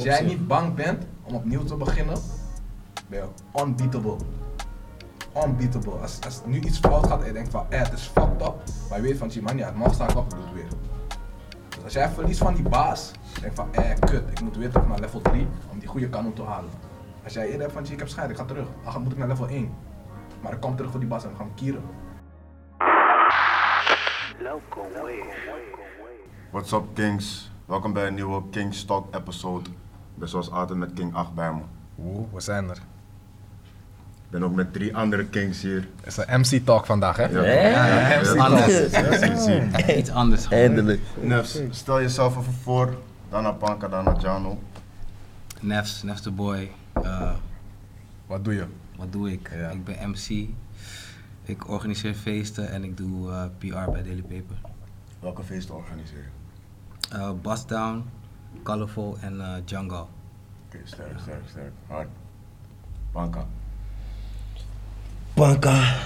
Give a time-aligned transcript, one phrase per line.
[0.00, 2.16] Als jij niet bang bent om opnieuw te beginnen,
[3.08, 4.16] ben je unbeatable.
[5.46, 5.92] Unbeatable.
[5.92, 8.54] Als, als nu iets fout gaat en je denkt van, eh, het is fucked up,
[8.88, 10.68] maar je weet van, man, ja, morgen sta ik op en doe het weer.
[11.68, 14.88] Dus als jij verliest van die baas, denk van, eh, kut, ik moet weer terug
[14.88, 16.70] naar level 3 om die goede kanon te halen.
[17.24, 19.28] Als jij eerder hebt van, ik heb scheid, ik ga terug, dan moet ik naar
[19.28, 19.74] level 1.
[20.42, 21.82] Maar ik kom terug voor die baas en we gaan kieren.
[26.50, 27.50] What's up Kings?
[27.66, 29.70] Welkom bij een nieuwe King Talk episode.
[30.14, 31.60] Ik ben zoals altijd met King 8 bij me.
[31.98, 32.76] Oeh, we zijn er.
[32.76, 35.88] Ik ben ook met drie andere Kings hier.
[36.02, 37.24] Het is een MC-talk vandaag, hè?
[37.24, 38.90] Ja, Ja, MC anders.
[39.20, 39.96] Zie, zie.
[39.96, 40.48] Iets anders.
[40.48, 41.00] Eindelijk.
[41.20, 42.96] Nefs, stel jezelf even voor.
[43.28, 44.58] Daarna Panka, daarna Jano.
[45.60, 46.70] Nefs, Nefs the boy.
[46.92, 47.32] Eh,
[48.26, 48.64] Wat doe je?
[48.96, 49.50] wat doe ik?
[49.56, 49.68] Ja.
[49.68, 50.48] Ik ben MC.
[51.44, 54.56] Ik organiseer feesten en ik doe eh, PR bij Daily Paper.
[55.20, 56.30] Welke feesten organiseren?
[57.14, 58.04] Uh, Bust Down,
[58.62, 60.04] Colorful en eh, Jungle.
[60.66, 61.72] Oké, sterk, sterk, sterk.
[61.86, 62.08] Hard.
[63.12, 63.46] Panka.
[65.34, 65.96] Panka,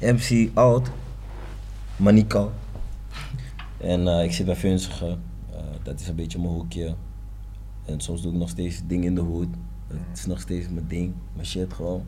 [0.00, 0.90] MC Oud,
[1.96, 2.52] Manico.
[3.78, 5.18] En eh, ik zit bij Funzige.
[5.50, 6.94] Eh, dat is een beetje mijn hoekje.
[7.84, 9.48] En soms doe ik nog steeds dingen in de hoed.
[9.88, 12.06] Dat is nog steeds mijn ding, mijn shit gewoon.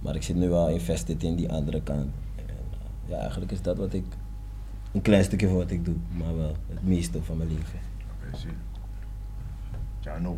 [0.00, 2.10] Maar ik zit nu wel invested in die andere kant.
[2.36, 2.54] En,
[3.06, 4.04] ja, eigenlijk is dat wat ik,
[4.92, 5.96] een klein stukje van wat ik doe.
[6.16, 7.78] Maar wel het meeste van mijn leven.
[8.16, 8.50] Oké, zie.
[10.02, 10.36] Jano.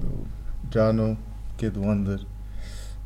[0.68, 1.16] Jano,
[1.56, 2.26] Kid Wonder,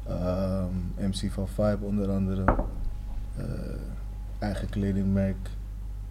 [0.07, 2.45] ehm, MC van Vibe onder andere,
[3.37, 3.45] eh,
[4.39, 5.51] eigen kledingmerk,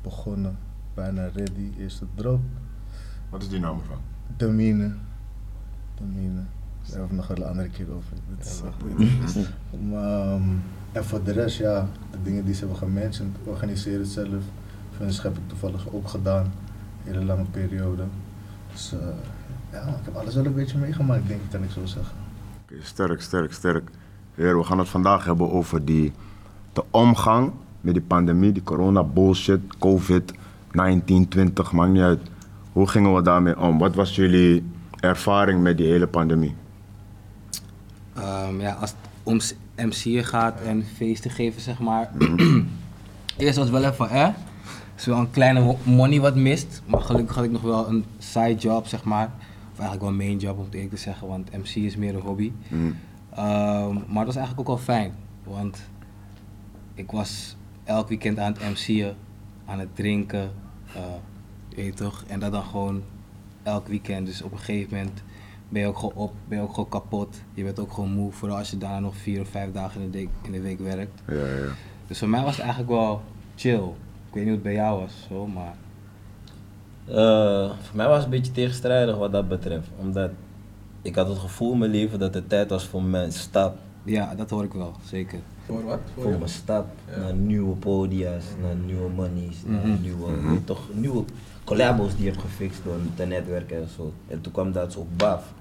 [0.02, 0.58] begonnen,
[0.94, 2.42] bijna ready, eerste drop,
[3.30, 3.98] Wat is die naam ervan?
[4.38, 4.94] Domine,
[5.96, 6.42] Domine,
[6.82, 8.14] daar hebben we nog wel een andere keer over.
[8.38, 9.50] Dat is echt.
[9.90, 10.50] Maar, ehm,
[10.92, 14.44] en voor de rest, ja, de dingen die ze hebben gementioned, organiseer het zelf.
[14.96, 16.52] Funs heb ik toevallig ook gedaan, een
[17.14, 18.04] hele lange periode.
[18.72, 19.08] Dus eh,
[19.72, 22.16] ja, ik heb alles wel een beetje meegemaakt, denk ik, kan ik zo zeggen.
[22.64, 23.90] Oké, sterk, sterk, sterk.
[24.36, 26.14] Heer, we gaan het vandaag hebben over die,
[26.74, 27.52] de omgang
[27.82, 30.34] met die pandemie, die corona bullshit, covid,
[30.72, 32.20] 19, 20, maakt niet uit.
[32.72, 33.78] Hoe gingen we daarmee om?
[33.80, 34.64] Wat was jullie
[35.00, 36.56] ervaring met die hele pandemie?
[38.16, 39.40] Ehm, ja, als het om
[39.86, 42.10] MC'en gaat en feesten geven, zeg maar.
[43.38, 44.28] Eerst was het wel even van, eh,
[44.98, 46.82] is wel een kleine mo- money wat mist.
[46.86, 49.30] Maar gelukkig had ik nog wel een side job, zeg maar.
[49.80, 52.52] Eigenlijk wel main job, om het eerlijk te zeggen, want MC is meer een hobby.
[52.68, 52.92] Mhm.
[53.30, 55.90] Ehm, maar het was eigenlijk ook wel fijn, want
[56.94, 59.16] ik was elk weekend aan het MC'en,
[59.66, 60.52] aan het drinken,
[61.70, 63.04] je weet toch, en dat dan gewoon
[63.64, 64.26] elk weekend.
[64.26, 65.24] Dus op een gegeven moment
[65.70, 67.42] ben je ook gewoon op, ben je ook gewoon kapot.
[67.54, 70.12] Je bent ook gewoon moe, vooral als je daarna nog vier of vijf dagen in
[70.12, 71.22] de, week, in de week werkt.
[71.28, 71.72] Ja, ja.
[72.08, 73.22] Dus voor mij was het eigenlijk wel
[73.56, 73.84] chill.
[74.28, 75.76] Ik weet niet hoe het bij jou was, zo, maar
[77.08, 79.88] Eh, voor mij was het een beetje tegenstrijdig wat dat betreft.
[80.00, 80.30] Omdat
[81.02, 83.78] ik had het gevoel in mijn leven dat het tijd was voor mijn stap.
[84.04, 85.40] ja, dat hoor ik wel, zeker.
[85.66, 86.00] Voor wat?
[86.20, 90.02] Voor mijn stap naar nieuwe podia's, naar nieuwe monies, naar Mhm.
[90.02, 91.24] nieuwe, je toch, nieuwe
[91.64, 94.12] collabos die je hebt gefixt door te netwerken en zo.
[94.28, 95.54] En toen kwam dat zo op baf.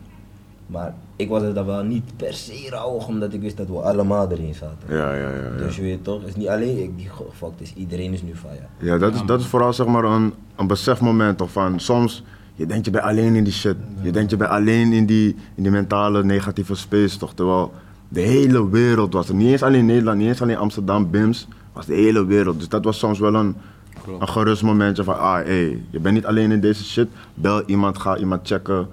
[0.67, 3.75] Maar ik was er dan wel niet per se rauwig, omdat ik wist dat we
[3.75, 4.89] allemaal erin zaten.
[4.89, 5.45] Ja, ja, ja.
[5.57, 5.57] ja.
[5.59, 8.35] Dus je weet toch, het is niet alleen ik die gefokt is, iedereen is nu
[8.35, 8.87] van ja.
[8.87, 12.25] Ja, dat is, dat is vooral zeg maar een, een besefmoment of van soms,
[12.57, 13.77] je denkt je bent alleen in die shit.
[14.03, 17.35] Je denkt je bent alleen in die, in die mentale negatieve space toch.
[17.35, 17.73] Terwijl
[18.09, 19.35] de hele wereld was er.
[19.35, 22.59] Niet eens alleen Nederland, niet eens alleen Amsterdam, BIMS, was de hele wereld.
[22.59, 23.57] Dus dat was soms wel een,
[24.03, 24.21] Klopt.
[24.21, 27.09] een gerust momentje van, ah hé, je bent niet alleen in deze shit.
[27.35, 28.89] Bel iemand, ga iemand checken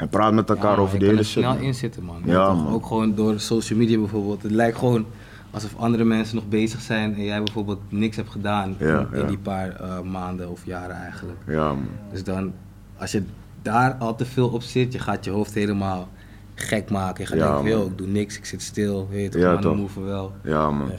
[0.00, 1.42] en praat met elkaar Ja, over kan hele shit.
[1.42, 1.62] snel man.
[1.62, 2.22] in zitten, man.
[2.24, 2.72] Ja, man.
[2.72, 4.42] Ook gewoon door social media bijvoorbeeld.
[4.42, 5.06] Het lijkt gewoon
[5.50, 9.38] alsof andere mensen nog bezig zijn en jij bijvoorbeeld niks hebt gedaan Ja, in, die
[9.38, 11.38] paar eh, maanden of jaren eigenlijk.
[11.46, 11.88] Ja man.
[12.12, 12.52] Dus dan,
[12.98, 13.22] als je
[13.62, 16.08] daar al te veel op zit, je gaat je hoofd helemaal
[16.54, 17.22] gek maken.
[17.24, 17.80] Je gaat Ja, denken, man.
[17.80, 19.76] yo, ik doe niks, ik zit stil, weet je Ja, toch.
[19.76, 20.32] move wel.
[20.42, 20.90] Ja man.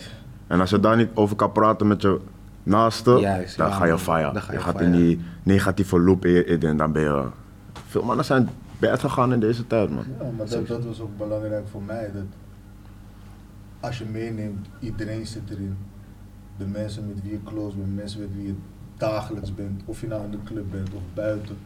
[0.47, 2.19] En als je daar niet over kan praten met je
[2.63, 4.31] naaste, Juist, dan ja, ga je fire.
[4.33, 7.23] Dan ga je je gaat in die negatieve loop in en dan ben je...
[7.87, 8.49] Veel mannen zijn
[8.81, 10.05] bad gegaan in deze tijd man.
[10.19, 12.11] Ja, maar dat, dat was ook belangrijk voor mij.
[12.13, 12.25] Dat
[13.79, 15.77] als je meeneemt, iedereen zit erin.
[16.57, 18.55] De mensen met wie je close bent, mensen met wie je
[18.97, 19.81] dagelijks bent.
[19.85, 21.57] Of je nou in de club bent of buiten,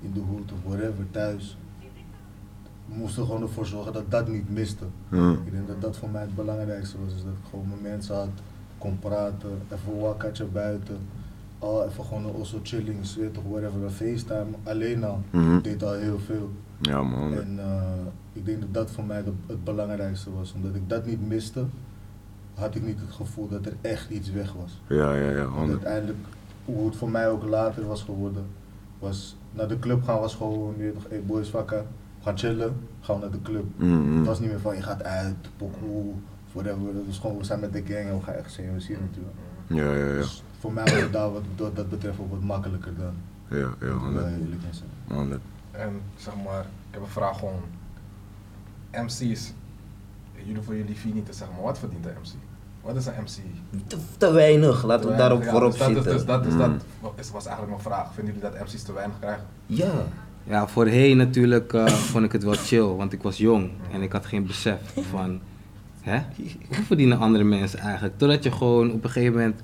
[0.00, 1.58] in de hoed of wherever, thuis.
[2.86, 4.84] We moesten gewoon ervoor zorgen dat dat niet miste.
[5.44, 7.12] Ik denk dat dat voor mij het belangrijkste was.
[7.12, 8.28] Dus dat ik gewoon met mensen had,
[8.78, 10.98] kon praten, even wakkertje buiten.
[11.58, 14.46] Al even gewoon een osso chillings, weet toch, whatever, een FaceTime.
[14.64, 15.60] Alleen al Mhm.
[15.60, 16.50] deed al heel veel.
[16.80, 17.32] Ja man.
[17.34, 17.82] En eh,
[18.32, 20.52] ik denk dat dat voor mij de- het belangrijkste was.
[20.52, 21.64] Omdat ik dat niet miste,
[22.54, 24.80] had ik niet het gevoel dat er echt iets weg was.
[24.88, 25.48] Ja, ja, ja.
[25.48, 26.18] Want uiteindelijk,
[26.64, 28.44] hoe het voor mij ook later was geworden,
[28.98, 31.86] was naar de club gaan was gewoon, weet toch, hey boys vakken,
[32.22, 33.64] gaan chillen, gaan naar de club.
[33.76, 34.16] Mm.
[34.16, 36.12] Het was niet meer van je gaat uit, pokoe,
[36.52, 36.78] whatever.
[37.06, 39.36] Was gewoon, we zijn met de gang en we gaan echt CMC natuurlijk.
[39.66, 40.12] Ja, ja, ja.
[40.14, 43.12] Dus voor mij was het daar wat, wat dat betreft ook wat makkelijker dan.
[43.50, 44.26] Ja, ja, moet ik wel honderd.
[44.26, 45.18] eerlijk in zijn.
[45.18, 45.40] Honderd.
[45.70, 47.60] En zeg maar, ik heb een vraag gewoon.
[48.92, 49.52] MC's,
[50.44, 52.32] jullie voor jullie fee niet te zeggen, maar wat verdient een MC?
[52.82, 53.86] Wat is een MC?
[53.86, 56.12] Te, te weinig, laten we daarop Ja, voorop dus dat, zitten.
[56.12, 56.58] Dus dat, Mm.
[57.02, 58.14] dat is, was eigenlijk mijn vraag.
[58.14, 59.44] Vinden jullie dat MC's te weinig krijgen?
[59.66, 59.92] Ja.
[60.44, 64.12] Ja, voorheen natuurlijk eh, vond ik het wel chill, want ik was jong en ik
[64.12, 64.78] had geen besef
[65.10, 65.40] van,
[66.00, 66.20] hè,
[66.76, 68.18] hoe verdienen andere mensen eigenlijk?
[68.18, 69.60] Totdat je gewoon op een gegeven moment,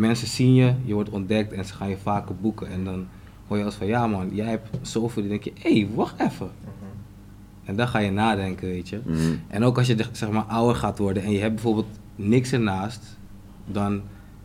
[0.00, 2.68] mensen zien je, je wordt ontdekt en ze gaan je vaker boeken.
[2.68, 3.06] En dan
[3.48, 6.20] hoor je als van, ja man, jij hebt zoveel, dan denk je, hé, hey, wacht
[6.20, 6.50] even.
[7.64, 9.00] En dan ga je nadenken, weet je.
[9.04, 9.18] Mhm.
[9.48, 13.16] En ook als je zeg maar ouder gaat worden en je hebt bijvoorbeeld niks ernaast,
[13.66, 14.02] dan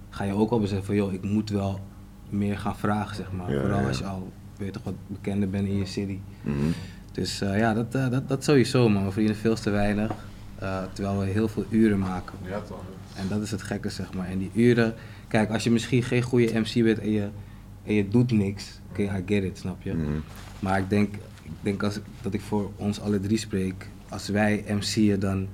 [0.09, 1.79] ga je ook al beseffen van, joh, ik moet wel
[2.29, 3.51] meer gaan vragen, zeg maar.
[3.53, 3.87] Ja, Vooral ja.
[3.87, 6.19] als je al, weet je toch, wat bekender bent in je city.
[6.41, 6.55] Mhm.
[7.11, 9.05] Dus eh, ja, dat, eh, dat, dat sowieso, man.
[9.05, 10.11] We verdienen veel te weinig,
[10.59, 12.33] eh, terwijl we heel veel uren maken.
[12.41, 12.83] Ja toch?
[13.15, 14.27] En dat is het gekke, zeg maar.
[14.27, 14.93] En die uren,
[15.27, 17.27] kijk, als je misschien geen goede MC bent en je,
[17.83, 19.93] en je doet niks, oké, I get it, snap je?
[19.93, 20.09] Mhm.
[20.59, 21.13] Maar ik denk,
[21.43, 25.47] ik denk als dat ik voor ons alle drie spreek, als wij MC'en, dan.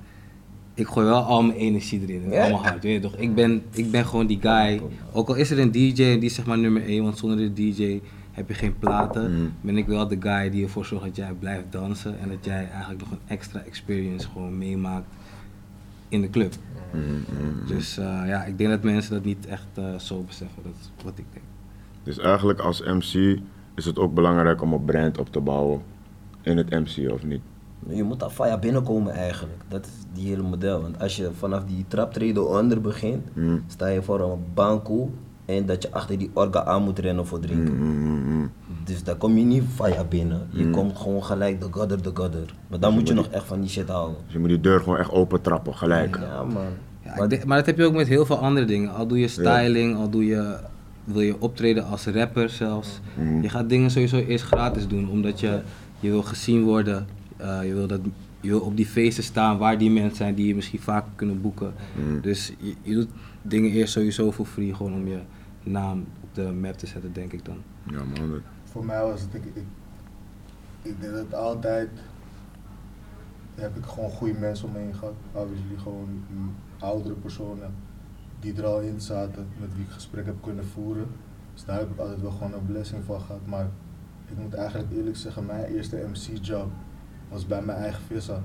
[0.74, 2.42] Ik gooi wel al mijn energie erin, Ja?
[2.42, 3.16] allemaal hard, weet je toch?
[3.16, 4.80] Ik ben, ik ben gewoon die guy.
[5.12, 7.38] Ook al is er een DJ en die is zeg maar nummer 1, want zonder
[7.38, 9.34] de DJ heb je geen platen.
[9.34, 9.48] Mhm.
[9.60, 12.68] Ben ik wel de guy die ervoor zorgt dat jij blijft dansen en dat jij
[12.70, 15.06] eigenlijk nog een extra experience gewoon meemaakt
[16.12, 16.52] in de club.
[16.92, 17.66] Mhm, mhm.
[17.66, 21.04] Dus eh, ja, ik denk dat mensen dat niet echt eh, zo beseffen, dat is
[21.04, 21.44] wat ik denk.
[22.02, 23.40] Dus eigenlijk als MC
[23.74, 25.82] is het ook belangrijk om een brand op te bouwen
[26.42, 27.40] in het MC of niet?
[27.88, 29.60] Je moet al via binnenkomen eigenlijk.
[29.68, 30.80] Dat is die hele model.
[30.82, 33.58] Want als je vanaf die traptreden onder begint, Mhm.
[33.66, 35.10] sta je voor een banko
[35.44, 37.74] en dat je achter die orga aan moet rennen voor drinken.
[37.76, 38.46] Mhm, mhm, mhm.
[38.84, 40.46] Dus daar kom je niet via binnen.
[40.50, 42.54] Je komt gewoon gelijk de godder, de godder.
[42.68, 44.16] Maar dan moet je moet nog echt van die shit houden.
[44.24, 46.18] Dus je moet die deur gewoon echt open trappen, gelijk.
[46.20, 46.62] Ja man.
[47.04, 48.94] Ja, Maar denk- maar dat heb je ook met heel veel andere dingen.
[48.94, 50.56] Al doe je styling, al doe je,
[51.04, 53.00] wil je optreden als rapper zelfs.
[53.42, 55.60] Je gaat dingen sowieso eerst gratis doen, omdat je,
[56.00, 57.06] je wil gezien worden.
[57.36, 58.00] Eh, je, wil dat,
[58.42, 61.40] je wil op die feesten staan waar die mensen zijn die je misschien vaker kunnen
[61.40, 61.74] boeken.
[61.96, 62.20] Mhm.
[62.20, 63.08] Dus je, je doet
[63.42, 65.20] dingen eerst sowieso voor free, gewoon om je
[65.62, 67.56] naam op de map te zetten, denk ik dan.
[67.84, 69.64] Ja man, Voor mij was het, ik, ik,
[70.82, 71.90] ik denk dat altijd
[73.54, 75.14] heb ik gewoon goede mensen om me heen gehad.
[75.32, 77.74] Obviously gewoon mm, oudere personen
[78.40, 81.06] die er al in zaten, met wie ik gesprek heb kunnen voeren.
[81.54, 83.46] Dus daar heb ik altijd wel gewoon een blessing van gehad.
[83.46, 83.68] Maar
[84.26, 86.70] ik moet eigenlijk eerlijk zeggen, mijn eerste MC-job
[87.32, 88.40] was bij mijn eigen vissa.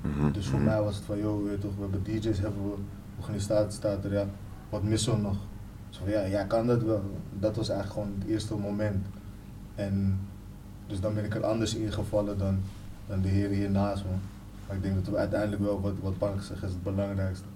[0.00, 0.68] mhm, Dus voor mhm.
[0.68, 2.74] mij was het van, joh, weet toch, we hebben DJ's, hebben we,
[3.18, 4.26] organisatie staat er, ja,
[4.68, 5.36] wat missen we nog?
[5.90, 7.02] Zo van, ja, jij kan dat wel.
[7.38, 9.06] Dat was eigenlijk gewoon het eerste moment.
[9.74, 10.18] En
[10.86, 12.58] dus dan ben ik er anders ingevallen dan,
[13.06, 14.10] dan de heren hier naast me.
[14.66, 17.46] Maar ik denk dat we uiteindelijk wel, wat, wat Pank zegt, is het belangrijkste.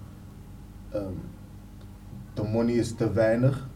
[0.90, 1.12] Ehm,
[2.34, 3.66] de money is te weinig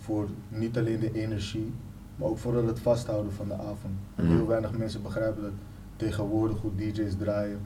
[0.00, 1.72] voor niet alleen de energie,
[2.16, 3.94] maar ook voor het vasthouden van de avond.
[4.14, 4.26] Mhm.
[4.28, 5.52] heel weinig mensen begrijpen dat
[6.04, 7.58] tegenwoordig hoe DJ's draaien,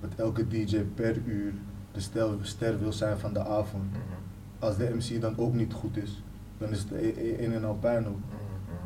[0.00, 1.52] dat elke DJ per uur
[1.92, 3.84] de stel- ster wil zijn van de avond.
[4.58, 6.22] Als de MC dan ook niet goed is,
[6.58, 8.18] dan is het e- e- een en al puinhoop.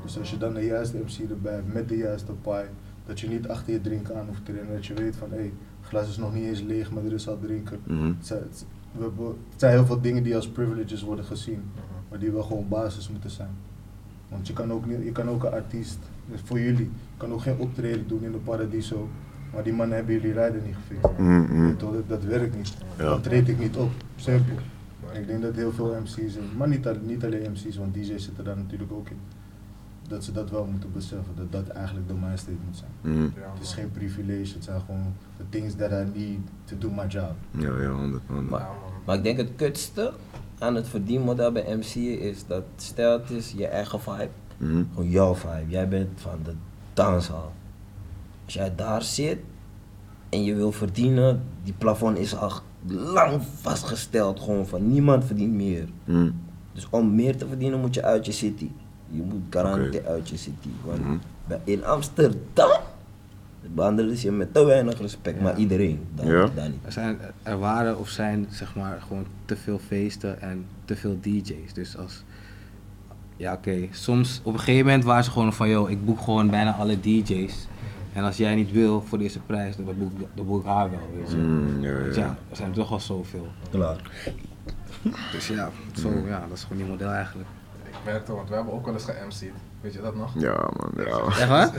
[0.03, 2.65] Dus als je dan de juiste MC erbij hebt met de juiste pie,
[3.07, 5.37] dat je niet achter je drinken aan hoeft te rennen, dat je weet van hé,
[5.37, 7.81] hey, het glas is nog niet eens leeg, maar er is al drinken.
[7.85, 8.05] Mhm.
[8.07, 11.63] Het zijn, het- we hebben- het zijn heel veel dingen die als privileges worden gezien,
[12.09, 13.51] maar die wel gewoon basis moeten zijn.
[14.29, 15.99] Want je kan ook, niet, je kan ook een artiest,
[16.31, 19.09] dus voor jullie, kan ook geen optreden doen in de Paradiso,
[19.55, 21.09] maar die mannen hebben jullie rijden niet gefixt.
[21.19, 22.75] Je wel, Dat, dat werkt niet.
[22.99, 23.05] Ja.
[23.05, 23.91] Dan treed ik niet op.
[24.17, 24.55] Simpel.
[25.13, 28.45] Ik denk dat heel veel MC's, en- maar niet, niet alleen MC's, want DJ's zitten
[28.45, 29.17] daar natuurlijk ook in.
[30.09, 33.15] Dat ze dat wel moeten beseffen, dat dat eigenlijk de mindstate moet zijn.
[33.17, 33.23] Mhm.
[33.53, 37.07] Het is geen privilege, het zijn gewoon the things that I need to do my
[37.09, 37.33] job.
[37.51, 38.51] Ja, ja, honderd, honderd.
[38.51, 38.69] Maar,
[39.07, 40.13] maar ik denk het kutste
[40.59, 44.83] aan het verdienmodel bij MC'en is dat stel het is je eigen vibe, Mhm.
[44.95, 46.53] gewoon jouw vibe, jij bent van de
[46.95, 47.53] danshal.
[48.45, 49.39] Als jij daar zit
[50.29, 52.53] en je wil verdienen, die plafond is al
[52.89, 55.89] lang vastgesteld gewoon van niemand verdient meer.
[56.05, 56.31] Mhm.
[56.73, 58.71] Dus om meer te verdienen moet je uit je city.
[59.09, 60.69] Je moet garantie uit je city.
[60.85, 61.01] Want
[61.47, 62.71] bij- in Amsterdam
[63.75, 66.07] behandelen ze je met te weinig respect, maar iedereen.
[66.15, 66.49] Daar, Ja?
[66.55, 66.79] daar niet.
[66.85, 71.19] Er, zijn, er waren of zijn zeg maar gewoon te veel feesten en te veel
[71.21, 71.73] DJ's.
[71.73, 72.25] Dus als.
[73.41, 73.89] Ja, oké.
[73.91, 77.01] Soms op een gegeven moment waren ze gewoon van: joh, ik boek gewoon bijna alle
[77.01, 77.67] DJ's.
[78.13, 81.11] En als jij niet wil voor deze prijs, dan boek, dan boek ik haar wel.
[81.17, 81.37] Weet je.
[81.37, 82.21] Mhm, ja, Want ja.
[82.21, 83.47] ja, er zijn toch wel zoveel.
[83.71, 83.97] Klaar.
[85.33, 87.49] Dus ja, zo, ja, dat is gewoon die model eigenlijk.
[88.05, 89.53] Ik, Merkte, want we hebben ook wel eens ge-MC'd.
[89.81, 90.31] Weet je dat nog?
[90.35, 90.91] Ja, man.
[91.07, 91.71] Ja, Echt waar?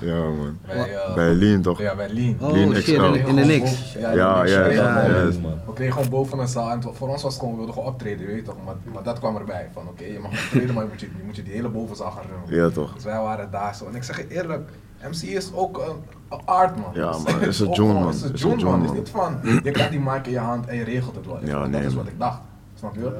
[0.00, 0.14] Ja.
[0.14, 0.58] ja man.
[0.66, 1.78] Bij, eh, Bij Lean toch?
[1.78, 2.36] Ja, bij Lean.
[2.40, 3.92] Oh Lean shit, in, in de niks.
[3.92, 5.38] Ja, Ja, ja, ja, ja, ja, ja.
[5.42, 5.60] man.
[5.66, 7.92] We kregen gewoon boven een zaal en voor ons was het gewoon, we wilden gewoon
[7.92, 8.54] optreden, weet je toch.
[8.64, 11.22] Maar, maar dat kwam erbij, van oké, je mag optreden, maar je moet, je, je
[11.24, 12.64] moet je die hele bovenzaal gaan runnen.
[12.64, 12.94] Ja, toch?
[12.94, 13.86] Dus wij waren daar zo.
[13.86, 14.70] En ik zeg je eerlijk,
[15.10, 15.96] MC is ook een,
[16.28, 16.90] een art man.
[16.94, 18.06] Ja, man, het is een gewoon- man.
[18.06, 18.80] Het is een Is June man.
[18.80, 21.26] Het is niet van, je krijgt die mic in je hand en je regelt het
[21.26, 21.38] wel.
[21.44, 22.04] Ja, dat nee, is man.
[22.04, 22.40] wat ik dacht.
[22.74, 23.10] Snap je?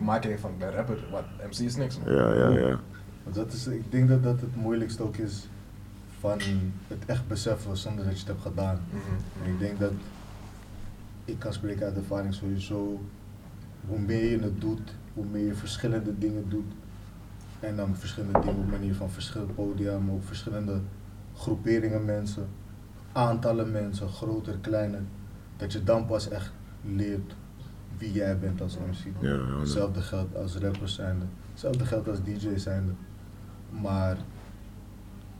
[0.00, 2.14] Die mic denk van, ik ben rapper, wat, MC is niks man.
[2.14, 2.78] Ja, ja, ja.
[3.22, 5.48] Want dat is, ik denk dat dat het moeilijkste ook is
[6.18, 6.38] van
[6.88, 8.80] het echt beseffen zonder dat je het hebt gedaan.
[8.88, 9.44] Mhm.
[9.44, 9.92] En ik denk dat
[11.24, 13.00] ik kan spreken uit ervaring sowieso.
[13.86, 16.72] Hoe meer je het doet, hoe meer je verschillende dingen doet.
[17.60, 20.80] En dan verschillende dingen op manier van verschillende podia, maar ook verschillende
[21.36, 22.48] groeperingen mensen,
[23.12, 25.02] aantallen mensen, groter, kleiner.
[25.56, 26.52] Dat je dan pas echt
[26.82, 27.34] leert
[28.00, 29.12] wie jij bent als MC.
[29.22, 31.24] Ja, ja, Hetzelfde geldt als rappers zijnde.
[31.50, 32.92] Hetzelfde geldt als DJ zijnde.
[33.80, 34.16] Maar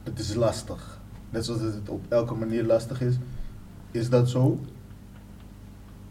[0.02, 1.00] het is lastig.
[1.30, 3.16] Net zoals het op elke manier lastig is,
[3.90, 4.60] is dat zo.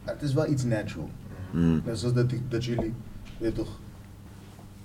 [0.03, 1.09] Maar het is wel iets natural.
[1.51, 1.81] Mm.
[1.85, 2.93] Net zoals dat, dat jullie,
[3.37, 3.79] weet toch,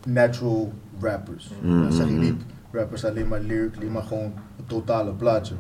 [0.07, 1.51] natural rappers.
[1.63, 5.55] Mm, Dan zeg je mm, niet rappers alleen maar lyrically, maar gewoon het totale plaatje.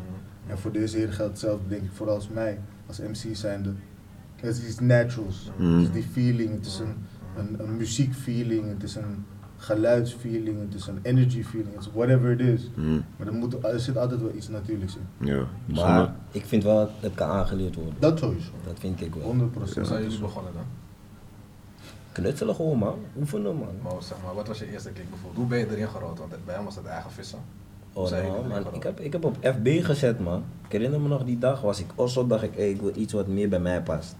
[0.46, 3.72] En voor deze heren geldt hetzelfde, denk ik, vooral als mij, als MC zijnde.
[4.44, 5.50] Het is iets naturals.
[5.56, 5.78] Mm.
[5.78, 6.94] Het is die feeling, het is een,
[7.36, 9.24] een, een muziekfeeling, het is een
[9.56, 12.70] geluidsfeeling, het is een energy feeling, it's whatever it is.
[12.74, 13.04] Mm.
[13.16, 15.26] Maar er, moet, er zit altijd wel iets natuurlijks in.
[15.26, 15.44] Ja.
[15.64, 17.94] Maar Zonder- ik vind wel, het kan aangeleerd worden.
[17.98, 18.50] Dat sowieso.
[18.64, 19.24] Dat vind ik wel.
[19.24, 20.64] 100 Hoe zijn jullie begonnen dan?
[22.12, 23.74] Knutselen gewoon man, oefenen man.
[23.82, 25.36] Maar zeg maar, wat was je eerste kick bijvoorbeeld?
[25.36, 26.18] Hoe ben je erin gerold?
[26.18, 27.38] Want bij hem was het eigen vissen.
[27.92, 30.42] Oh, nou, man, ik, heb, ik heb op FB gezet man.
[30.66, 33.12] Ik herinner me nog die dag was ik also dacht ik, hey, ik wil iets
[33.12, 34.16] wat meer bij mij past.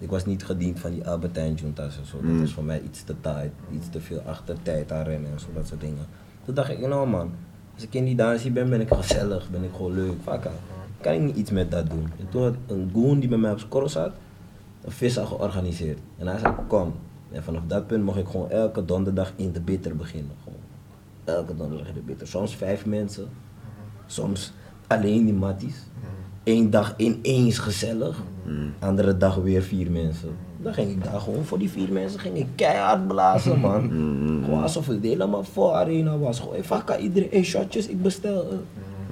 [0.00, 2.16] Ik was niet gediend van die Albertijn juntas en zo.
[2.16, 2.40] Dat Mm.
[2.40, 5.46] was voor mij iets te tight, iets te veel achter tijd aan rennen en zo,
[5.54, 6.06] dat soort dingen.
[6.44, 7.30] Toen dacht ik, nou man,
[7.74, 10.14] als ik in die dansie ben, ben ik gezellig, ben ik gewoon leuk.
[10.22, 10.50] Vakka,
[11.00, 12.08] kan ik niet iets met dat doen?
[12.18, 14.12] En toen had een goon die bij mij op score zat,
[14.82, 15.98] een vissa georganiseerd.
[16.18, 16.92] En hij zei, kom.
[17.32, 20.32] En vanaf dat punt mocht ik gewoon elke donderdag in de bitter beginnen.
[20.44, 20.58] Gewoon.
[21.24, 22.26] Elke donderdag in de bitter.
[22.26, 23.28] Soms vijf mensen,
[24.06, 24.52] soms
[24.86, 25.76] alleen die matties.
[26.44, 28.22] Eén dag ineens gezellig,
[28.78, 30.36] andere dag weer vier mensen.
[30.56, 33.90] Dan ging ik daar gewoon voor die vier mensen ging ik keihard blazen, man.
[34.44, 36.40] Gewoon alsof het helemaal vol arena was.
[36.40, 38.62] Gewoon, vakka, iedereen, hey, shotjes, ik bestel.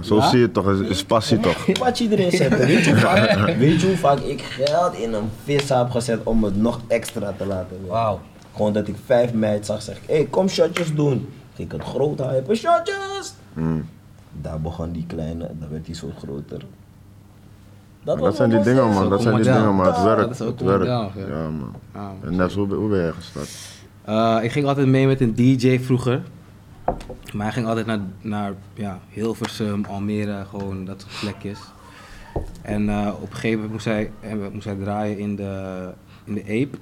[0.01, 0.29] Zo Ja?
[0.29, 1.67] zie je het toch, is, is passie toch?
[1.79, 2.59] Wat je erin zetten.
[2.67, 6.21] Weet je, hoe vaak, weet je hoe vaak ik geld in een vis heb gezet
[6.23, 7.89] om het nog extra te laten werken?
[7.89, 8.21] Wauw.
[8.55, 11.29] Gewoon dat ik vijf meid zag, zeg ik, hé, hey, kom shotjes doen.
[11.55, 13.35] Ging ik het groot hypen, shotjes!
[13.53, 13.89] Mm.
[14.41, 16.65] Daar begon die kleine, dan werd die zo groter.
[18.05, 20.59] Dat, zijn die dingen man, dat zijn die dingen man, het Dat werkt, is ook
[20.59, 20.85] het werkt.
[20.87, 21.09] ja.
[21.51, 21.75] Man.
[21.93, 23.49] Ah, En Nes, hoe, ben- hoe ben jij gestart?
[24.05, 26.23] Eh, ik ging altijd mee met een DJ vroeger.
[27.35, 31.59] Maar hij ging altijd naar, naar ja, Hilversum, Almere, gewoon dat soort plekjes.
[32.63, 35.89] En eh, op een gegeven moment moest hij, en we- moest hij draaien in de,
[36.25, 36.79] in de Ape.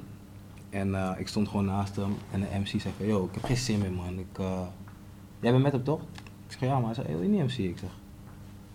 [0.71, 3.45] En eh, ik stond gewoon naast hem en de MC zei van, yo, ik heb
[3.45, 4.19] geen zin meer man.
[4.19, 4.61] Ik, eh,
[5.41, 6.01] Jij bent met hem toch?
[6.49, 7.59] Ik zeg, ja maar hij zei, yo, in die MC.
[7.59, 7.89] Ik zeg,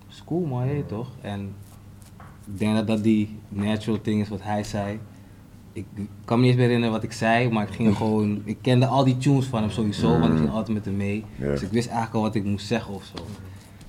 [0.10, 1.08] is cool man, je weet toch?
[1.22, 1.54] En
[2.54, 5.00] ik denk dat dat die natural thing is wat hij zei.
[5.74, 5.86] Ik
[6.26, 8.42] kan me niet eens meer herinneren wat ik zei, maar ik ging gewoon.
[8.46, 11.24] Ik kende al die tunes van hem sowieso, want ik ging altijd met hem mee.
[11.40, 13.24] Dus ik wist eigenlijk al wat ik moest zeggen of zo.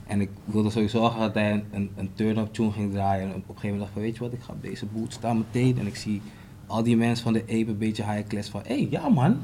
[0.06, 3.22] En ik wilde sowieso al graag dat hij een, een, een turn-up tune ging draaien.
[3.28, 4.86] En op een gegeven moment dacht ik van, weet je wat, ik ga op deze
[4.86, 5.78] boot staan meteen.
[5.78, 6.20] En ik zie
[6.66, 9.36] al die mensen van de Ape een beetje high class van, hé, hey, ja man,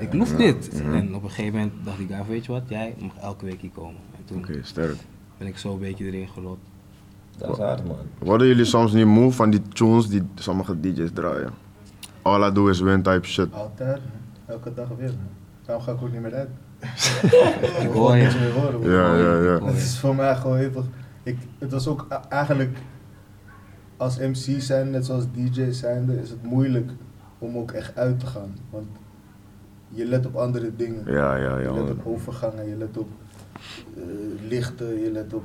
[0.00, 0.82] ik loef dit.
[0.82, 3.70] En op een gegeven moment dacht ik, weet je wat, jij mag elke week hier
[3.70, 4.00] komen.
[4.16, 4.96] En toen Oké, sterk.
[5.38, 6.58] ben ik zo een beetje erin gerold.
[7.38, 7.96] Dat is hard, man.
[8.18, 11.50] Worden jullie soms niet moe van die tunes die sommige DJ's draaien?
[12.22, 13.52] All I do is win type shit.
[13.52, 14.46] Altijd, man.
[14.46, 15.08] elke dag weer.
[15.08, 15.28] Man.
[15.66, 16.48] Daarom ga ik ook niet meer uit.
[17.84, 18.16] Ik hoor.
[18.16, 18.90] Niks meer horen, man.
[18.90, 19.64] Ja, ja, ja.
[19.64, 20.84] Het is voor mij gewoon heel veel.
[21.22, 22.78] Ik, het was ook eigenlijk
[23.96, 26.90] als MC zijn, net zoals DJ zijnde, is het moeilijk
[27.38, 28.56] om ook echt uit te gaan.
[28.70, 28.86] Want
[29.88, 31.02] je let op andere dingen.
[31.06, 31.74] Ja, ja, ja.
[31.74, 33.08] Je let op overgangen, je let op
[33.96, 34.02] eh,
[34.48, 35.44] lichten, je let op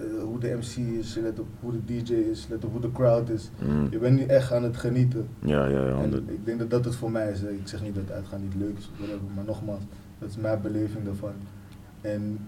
[0.00, 2.80] eh, hoe de MC is, je let op hoe de DJ is, let op hoe
[2.80, 3.50] de crowd is.
[3.68, 3.86] Mm.
[3.90, 5.28] Je bent niet echt aan het genieten.
[5.38, 6.02] Ja, ja, ja.
[6.02, 7.42] En ik denk dat dat het voor mij is.
[7.42, 8.90] Ik zeg niet dat uitgaan niet leuk is,
[9.34, 9.82] maar nogmaals,
[10.18, 11.32] dat is mijn beleving daarvan.
[12.00, 12.38] En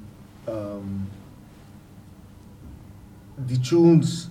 [0.45, 0.87] ehm,
[3.47, 4.31] die tunes,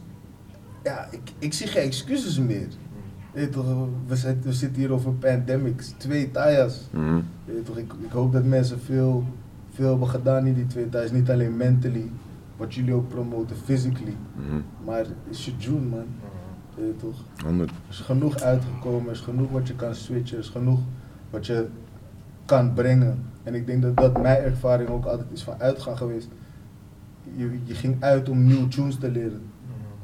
[0.83, 2.67] ja, ik, ik zie geen excuses meer.
[3.33, 6.31] Weet je toch, we, zitten, we zitten hier over pandemics, twee.
[6.91, 7.23] Mm.
[7.45, 9.23] Weet je toch, ik, ik hoop dat mensen veel,
[9.73, 11.11] veel hebben gedaan in die twee tajas.
[11.11, 12.11] Niet alleen mentally,
[12.61, 14.15] wat jullie ook promoten, physically.
[14.35, 14.63] Mm.
[14.85, 16.05] Maar is je June, man.
[16.75, 17.23] Weet je toch?
[17.45, 20.79] Er is genoeg uitgekomen, er is genoeg wat je kan switchen, er is genoeg
[21.29, 21.67] wat je
[22.45, 23.25] kan brengen.
[23.43, 26.29] En ik denk dat dat mijn ervaring ook altijd is van uitgaan geweest.
[27.35, 29.41] Je, je ging uit om nieuwe tunes te leren.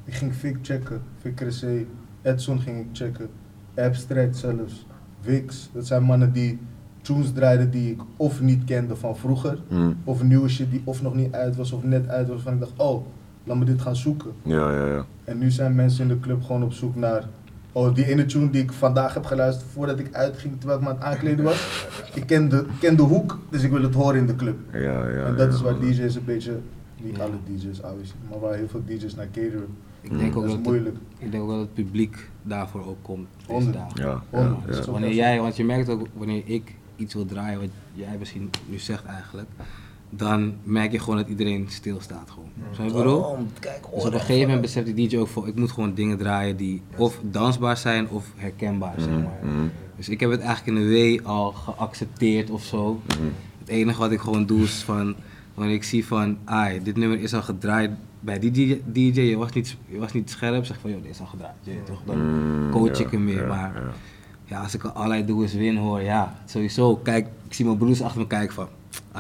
[0.03, 1.85] Ik ging Vic checken, Vic Cressé,
[2.21, 3.29] Edson ging ik checken,
[3.75, 4.85] Abstract zelfs,
[5.21, 5.69] Wix.
[5.73, 6.59] Dat zijn mannen die
[7.07, 9.95] tunes draaiden die ik of niet kende van vroeger, Mm.
[10.03, 12.41] of nieuwe shit die of nog niet uit was of net uit was.
[12.41, 13.05] Van ik dacht, oh,
[13.43, 14.31] laat me dit gaan zoeken.
[14.41, 15.05] Ja, ja, ja.
[15.23, 17.27] En nu zijn mensen in de club gewoon op zoek naar.
[17.71, 20.91] Oh, die ene tune die ik vandaag heb geluisterd voordat ik uitging terwijl ik me
[20.91, 21.87] aan het aankleden was.
[22.15, 24.57] Ik ken de, ik ken de hoek, dus ik wil het horen in de club.
[24.73, 25.81] Ja, ja, en dat ja, is waar man.
[25.91, 26.59] DJ's een beetje,
[27.03, 27.23] niet Ja.
[27.23, 29.65] alle DJ's obviously, maar waar heel veel DJ's naar cateren.
[30.01, 30.95] Ik denk, Dat ook is dat moeilijk.
[30.95, 33.27] Het, ik denk ook dat het publiek daarvoor ook komt.
[33.37, 33.75] Deze Honderd.
[33.75, 34.21] dagen.
[34.31, 37.69] Ja, ja, Dus wanneer jij, want je merkt ook wanneer ik iets wil draaien, wat
[37.93, 39.49] jij misschien nu zegt eigenlijk,
[40.09, 42.49] dan merk je gewoon dat iedereen stilstaat gewoon.
[42.71, 43.37] Zo ik bedoel?
[43.93, 46.57] Dus op een gegeven moment beseft die DJ ook van, ik moet gewoon dingen draaien
[46.57, 49.39] die of dansbaar zijn of herkenbaar, zeg maar.
[49.43, 49.71] Mm.
[49.95, 53.01] Dus ik heb het eigenlijk in een W al geaccepteerd of zo.
[53.59, 55.15] Het enige wat ik gewoon doe is van,
[55.53, 59.37] wanneer ik zie van, ai, dit nummer is al gedraaid bij die DJ, DJ je,
[59.37, 61.55] was niet, je was niet scherp, zeg van, joh, dit is al gedraaid.
[61.61, 62.01] Je toch?
[62.05, 63.83] Dan coach ik hem meer, ja, maar
[64.47, 64.55] ja.
[64.57, 66.95] ja, als ik al allerlei doe is win hoor, ja, sowieso.
[66.95, 68.67] Kijk, ik zie mijn broers achter me kijken van,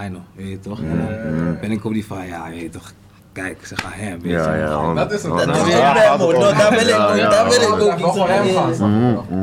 [0.03, 0.79] I know, weet je toch?
[0.81, 2.93] En dan ben ik op die van, ja, weet je toch,
[3.31, 4.59] kijk, ze gaan hem, weet Ja, je.
[4.61, 5.09] ja, honderd.
[5.09, 5.31] Dat is het.
[5.37, 6.33] Dat Dat wil is ik hem, hoor.
[6.33, 7.67] Nou, daar wil ik Ja, ook, ja, daar wil ja.
[7.67, 8.13] ik ook iets?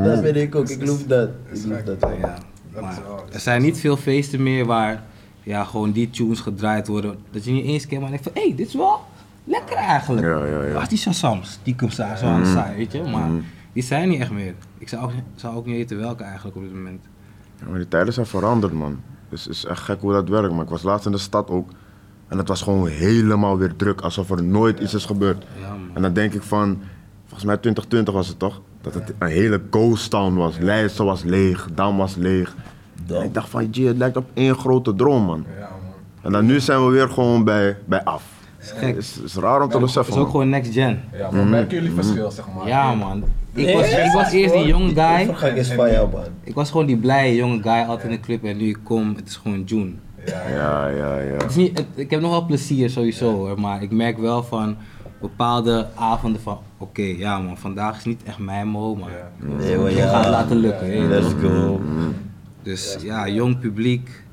[0.03, 1.29] Dat wil ik ook, ik geloof dat.
[1.51, 1.99] Ik geloof dat.
[1.99, 2.11] wel.
[2.19, 2.35] Ja,
[2.73, 2.97] Dat maar
[3.33, 5.03] er zijn niet veel feesten meer waar
[5.43, 7.15] ja, gewoon die tunes gedraaid worden.
[7.31, 8.99] Dat je niet eens kent, maar denkt van, hé, hey, dit is wel
[9.43, 10.25] lekker eigenlijk.
[10.27, 10.81] Ja, ja, ja.
[10.81, 11.59] Is die Shazams?
[11.63, 13.01] Die komt daar zo aan side, weet je.
[13.03, 13.29] Maar
[13.75, 14.53] die zijn niet echt meer.
[14.77, 17.05] Ik zou ook, zou ook niet weten welke eigenlijk op dit moment.
[17.59, 19.01] Ja, maar die tijden zijn veranderd, man.
[19.29, 20.53] Dus het is echt gek hoe dat werkt.
[20.53, 21.69] Maar ik was laatst in de stad ook.
[22.27, 25.45] En het was gewoon helemaal weer druk, alsof er nooit iets is gebeurd.
[25.61, 25.89] Ja, man.
[25.93, 26.81] En dan denk ik van,
[27.21, 28.61] volgens mij 2020 was het toch?
[28.81, 30.57] Dat het een hele ghost town was.
[30.57, 32.55] Leidse was leeg, Dam was leeg.
[33.05, 33.17] Dam.
[33.17, 35.45] En ik dacht van, jee, het lijkt op één grote droom, man.
[35.59, 35.93] Ja, man.
[36.21, 38.23] En dan nu zijn we weer gewoon bij, bij af.
[38.65, 38.95] Is gek.
[38.95, 41.01] Het is, is raar om te Het beseffen, is ook gewoon next gen.
[41.17, 42.67] Ja, maar merken jullie verschil, zeg maar?
[42.67, 43.23] Ja, man.
[43.53, 45.21] Ik was, ik was eerst die jonge guy.
[45.21, 46.23] overgang is van jou, man.
[46.43, 48.43] Ik was gewoon die blije jonge guy altijd in de club.
[48.43, 49.91] En nu ik kom, het is gewoon June.
[50.25, 50.55] Ja, ja.
[50.55, 51.33] Ja, ja, ja.
[51.33, 54.43] Het is niet, het- ik heb nog wel plezier sowieso hoor, maar ik merk wel
[54.43, 54.75] van
[55.21, 59.55] bepaalde avonden van, oké, ja man, vandaag is niet echt mijn mo, maar Ja.
[59.57, 60.29] Nee, maar ik ga het ja.
[60.29, 61.07] laten lukken.
[61.09, 61.81] Let's go.
[62.63, 64.23] Dus ja, jong publiek,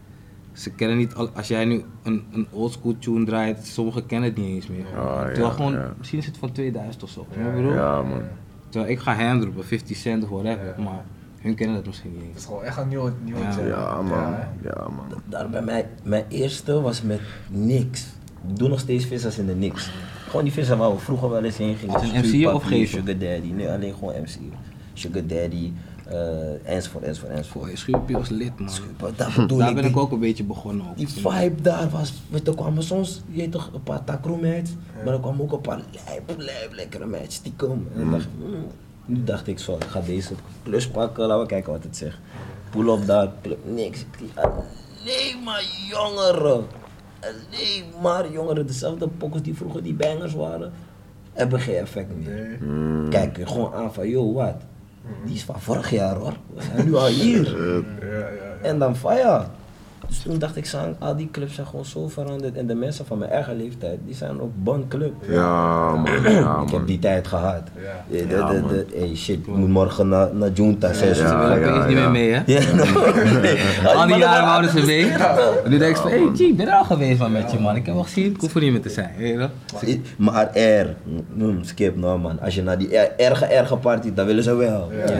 [0.52, 4.38] ze kennen niet, al, als jij nu een, een oldschool tune draait, sommigen kennen het
[4.38, 4.84] niet eens meer.
[4.96, 5.94] Ah, Terwijl ja, gewoon, ja.
[5.98, 7.72] misschien is het van 2000 of zo, bedoel?
[7.72, 8.22] Ja, man.
[8.68, 11.04] Terwijl ik ga hem droppen, 50 cent of whatever, maar
[11.40, 12.38] hun kennen dat misschien niet Het eens.
[12.38, 13.66] is gewoon echt een nieuwe, nieuwe Ja.
[13.66, 14.18] Ja, man.
[14.62, 14.86] Ja.
[15.28, 18.06] Daar bij mij, mijn eerste was met niks.
[18.48, 19.90] Ik doe nog steeds vissers in de niks.
[20.28, 21.94] Gewoon die vissen waar we vroeger wel eens heen gingen.
[22.00, 22.64] Het een MC of?
[22.64, 23.50] Sugar Daddy.
[23.52, 24.38] Nee, alleen gewoon MC.
[24.92, 25.72] Sugar Daddy,
[26.64, 27.46] enzovoort, enzovoort, enzovoort.
[27.46, 28.70] Voor je schuurpier was lid man.
[29.36, 29.74] Bedoel Daar ik.
[29.74, 30.96] ben die- ik ook een beetje begonnen op.
[30.96, 34.70] Die vibe daar was, weet je, er kwamen soms, je toch, een paar takroemheids,
[35.04, 37.86] maar er kwamen ook een paar lijp, lijp, lekkere meisjes die komen.
[37.94, 38.64] En dan dacht hmm.
[39.06, 42.18] nu dacht ik zo, ik ga deze plus pakken, laten we kijken wat het zegt.
[42.70, 43.32] Pull op daar,
[43.64, 44.04] niks.
[44.34, 46.64] Alleen maar jongeren.
[47.20, 48.66] Alleen maar jongeren.
[48.66, 50.72] Dezelfde pokkers die vroeger die bangers waren,
[51.32, 52.58] hebben geen effect meer.
[53.10, 54.54] Kijk gewoon aan van, yo, wat?
[55.24, 56.32] Die is van vorig jaar hoor.
[56.54, 57.58] We zijn nu al hier.
[58.00, 58.56] Ja, ja, ja.
[58.62, 59.44] En dan fire.
[60.08, 62.56] Dus toen dacht ik, Sang, al die clubs zijn gewoon zo veranderd.
[62.56, 65.12] En de mensen van mijn eigen leeftijd, die zijn ook bon club.
[65.28, 66.32] Ja, man.
[66.32, 67.62] Ja, ik heb die tijd gehad.
[67.82, 68.16] Ja.
[68.16, 68.68] Eh, de- Ja, de- man.
[68.70, 70.94] de- hey shit, ik moet morgen naar, naar Junta.
[70.94, 72.02] willen ja, opeens niet ja.
[72.02, 72.42] meer mee hè?
[72.46, 73.94] Ja.
[74.00, 75.10] Al die jaren wouden ze mee.
[75.64, 77.52] En nu denk ik van, hé, hey, G, ik ben er al geweest man, met
[77.52, 77.76] je man.
[77.76, 79.10] Ik heb wel gezien, ik hoef er niet meer te zijn.
[79.18, 79.48] Weet je wel?
[80.16, 80.94] Maar er,
[81.64, 82.40] skip nou man.
[82.40, 84.90] Als je naar die er- erge, erge party, dan willen ze wel.
[85.06, 85.14] Ja,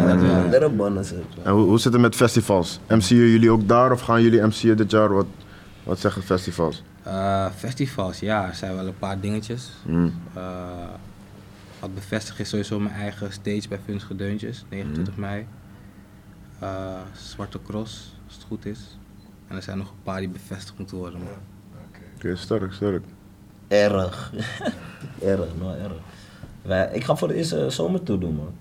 [0.52, 1.14] Ja, dat bonnen ze.
[1.42, 2.80] En hoe, hoe zit het met festivals?
[2.88, 5.12] MC'en jullie ook daar of gaan jullie MC'en dit jaar?
[5.14, 5.26] Wat,
[5.82, 6.82] wat zeggen festivals?
[7.02, 9.70] Eh, festivals, ja, er zijn wel een paar dingetjes.
[9.84, 10.14] Hmm.
[10.34, 10.88] Eh,
[11.80, 15.46] wat bevestigd is sowieso mijn eigen stage bij Funs Gedeuntjes, 29 mei.
[16.58, 18.98] Eh, Zwarte Cross, als het goed is.
[19.48, 21.18] En er zijn nog een paar die bevestigd moeten worden.
[21.18, 21.28] man.
[22.16, 23.04] Oké, sterk, sterk.
[23.68, 24.32] Erg.
[25.32, 25.92] erg, nou erg.
[26.62, 28.54] Wij, ik ga voor de eerste zomer toe doen man.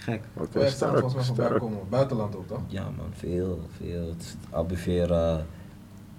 [0.00, 0.22] Gek.
[0.34, 1.60] Oké, staan sterk, volgens mij voorbij sterk.
[1.60, 1.78] komen.
[1.88, 2.60] Buitenland ook, toch?
[2.66, 4.14] Ja man, veel, veel.
[4.50, 5.42] Albufeira,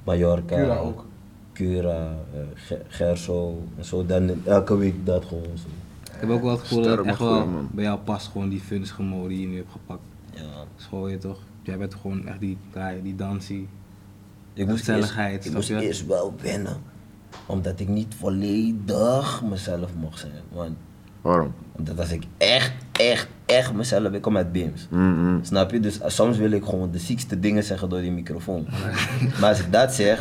[0.04, 0.56] Mallorca.
[0.56, 1.06] Cura ook.
[1.54, 4.06] Cura, eh, Ge- Gerso en zo.
[4.06, 5.68] Dan elke week dat gewoon zo.
[6.14, 7.68] Ik heb ook wel het gevoel dat het echt wel man.
[7.72, 10.02] bij jou past, gewoon die Funs gemo die je nu hebt gepakt.
[10.34, 10.42] Ja.
[10.76, 11.40] School je toch?
[11.62, 13.68] Jij bent gewoon echt die guy, die dansie.
[14.54, 15.82] Ik moest, eerst, ik moest je?
[15.82, 16.78] eerst wel wennen.
[17.46, 20.32] Omdat ik niet volledig mezelf mocht zijn.
[20.52, 20.76] Want
[21.22, 21.54] Waarom?
[21.72, 24.88] Omdat als ik echt, echt, echt mezelf, ik kom uit Beams.
[24.90, 25.40] Mm, mm.
[25.44, 25.80] Snap je?
[25.80, 28.68] Dus eh, soms wil ik gewoon de ziekste dingen zeggen door die microfoon.
[29.40, 30.20] maar als ik dat zeg,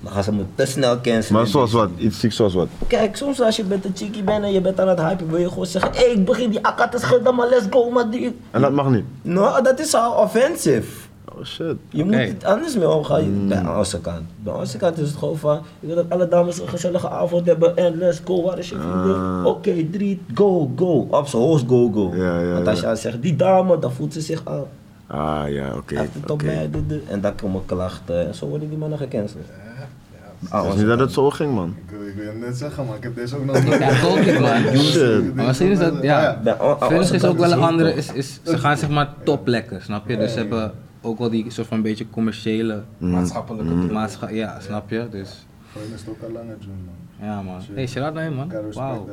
[0.00, 1.40] dan gaan ze me te snel cancelen.
[1.40, 1.90] Maar zoals wat?
[1.96, 2.68] Iets ziek zoals wat?
[2.86, 5.38] Kijk, soms als je met een chickie bent en je bent aan het hypen, wil
[5.38, 8.10] je gewoon zeggen: hé, hey, ik begin die akka te schudden, maar let's go, maar
[8.10, 8.36] die.
[8.50, 9.04] En dat mag niet.
[9.22, 11.10] Nou, dat is al offensive.
[11.36, 11.76] Oh shit.
[11.90, 12.22] Je moet Oké.
[12.22, 14.22] het anders mee omgaan bij onze kant.
[14.42, 17.46] Bij onze kant is het gewoon van, ik wil dat alle dames een gezellige avond
[17.46, 19.14] hebben en let's go, waar is je vriendin?
[19.14, 19.46] Ah.
[19.46, 21.06] Oké, drie, go, go.
[21.10, 22.12] Op zijn hoogst go, go.
[22.14, 24.64] Ja, ja, Want als je aan zegt, die dame, dan voelt ze zich aan.
[25.06, 26.08] Ah ja, oké.
[26.26, 27.02] Op mij, dit, dit.
[27.08, 29.44] en dan komen klachten en zo worden die mannen gecanceld.
[30.48, 31.74] Ah, Het is niet dat het zo ging, man.
[31.86, 34.04] Ik wil, ik wil het net zeggen, maar ik heb deze ook nog Ja, ik
[34.04, 34.76] ook niet, man.
[34.92, 35.34] Shit.
[35.34, 36.40] Maar misschien is dat, ja.
[36.92, 40.08] Onze is ook wel een andere, is, is, ze gaan zeg maar top lekker, snap
[40.08, 40.16] je?
[40.16, 43.92] Dus ze hebben ook wel die soort van beetje commerciële Maatschappelijke druk.
[43.92, 45.08] maatschappij, ja, snap je?
[45.10, 47.28] Dus, Voor hen is het ook al langer doen, man.
[47.28, 47.60] ja man.
[47.72, 48.52] Hey, shout out naar je man.
[48.72, 49.08] Wauw.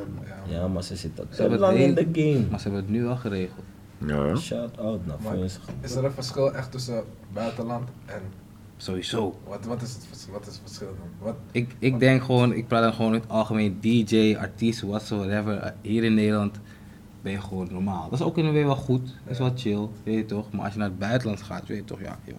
[0.48, 2.46] Ja, maar ze zitten te lang het in de game.
[2.50, 3.64] Maar ze hebben het nu wel geregeld.
[4.06, 4.36] Ja, hè?
[4.36, 5.34] Shout out naar
[5.80, 8.22] is er een verschil echt tussen buitenland en
[8.76, 9.38] Sowieso.
[9.48, 11.08] wat, wat, is, het, wat is het verschil dan?
[11.18, 15.74] Wat, Ik, ik denk gewoon, ik praat dan gewoon in het algemeen DJ, artiest, whatsoever.
[15.80, 16.60] Hier in Nederland
[17.22, 18.10] ben je gewoon normaal.
[18.10, 20.50] Dat is ook in een way wel goed, is wel chill, weet je toch?
[20.52, 22.36] Maar als je naar het buitenland gaat, weet je toch, ja, joh.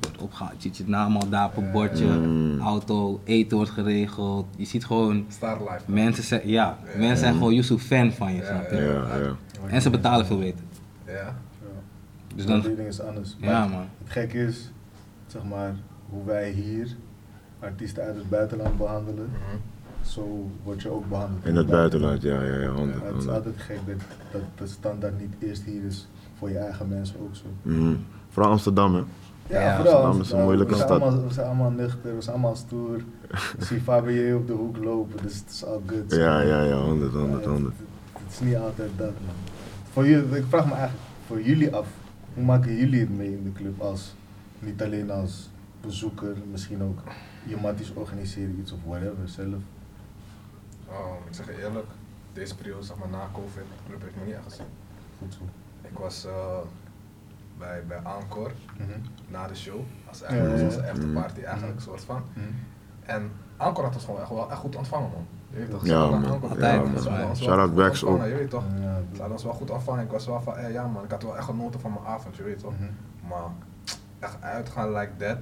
[0.00, 2.60] Je wordt opgehaald, je ziet je naam al daar op een bordje, Mm.
[2.60, 4.46] auto, eten wordt geregeld.
[4.56, 5.90] Je ziet gewoon, Star Life.
[5.92, 8.76] mensen zijn, ja, mensen zijn gewoon Yusuf fan van je, snap je?
[9.62, 9.68] ja.
[9.68, 10.60] En ze betalen veel beter.
[11.06, 11.12] Ja.
[11.12, 11.34] Ja.
[12.34, 13.36] Dus Dat dan, ding is anders.
[13.40, 13.80] ja man.
[14.02, 14.70] Het gekke is,
[15.26, 15.74] zeg maar,
[16.10, 16.96] hoe wij hier
[17.60, 19.56] artiesten uit het buitenland behandelen, Mhm.
[20.08, 21.44] Zo word je ook behandeld.
[21.44, 23.00] In het buitenland, ja, ja, ja, honderd.
[23.02, 23.96] Ja, het is altijd gek dat,
[24.32, 27.44] dat de standaard niet eerst hier is voor je eigen mensen ook zo.
[27.62, 27.94] Mhm.
[28.28, 29.02] Vooral Amsterdam, hè?
[29.46, 29.94] Ja, Ja, vooral.
[29.94, 31.00] Amsterdam is een moeilijke we zijn stad.
[31.02, 32.96] Allemaal, we zijn allemaal nuchter, we zijn allemaal stoer.
[33.58, 36.14] Ik zie Fabien op de hoek lopen, dus het is all good.
[36.14, 37.74] Ja, ja, ja, honderd, Ja, honderd, het- honderd.
[37.78, 39.34] Het, het is niet altijd dat, man.
[39.92, 41.86] Voor jullie, ik vraag me eigenlijk voor jullie af,
[42.34, 44.14] hoe maken jullie het mee in de club als,
[44.58, 46.98] niet alleen als bezoeker, misschien ook
[47.46, 49.62] je matties organiseren iets of whatever zelf.
[50.90, 51.86] Oh, ik zeg je eerlijk,
[52.32, 54.66] deze periode, zeg maar na COVID, club heeft me niet echt gezien.
[55.18, 55.40] Goed zo.
[55.82, 56.58] Ik was eh,
[57.58, 58.88] bij, bij Encore Mhm.
[59.28, 60.64] na de show, als Ja, ja, was ja.
[60.64, 61.48] onze afterparty Mhm.
[61.48, 62.22] eigenlijk, soort van.
[62.32, 62.44] Mhm.
[63.02, 65.26] En Encore had ons gewoon echt, wel echt goed ontvangen, man.
[65.50, 65.86] Je weet toch?
[65.86, 66.24] Ja, man.
[66.24, 68.28] Encore wel Shout-out goed Wax ontvangen, ook.
[68.32, 68.64] Je weet toch?
[68.80, 70.04] Ja, Ze hadden ons wel goed ontvangen.
[70.04, 72.36] Ik was wel van, eh, ja man, ik had wel echt genoten van mijn avond,
[72.36, 72.72] je weet toch?
[72.72, 73.28] Mhm.
[73.28, 73.48] Maar
[74.18, 75.38] echt uitgaan like that,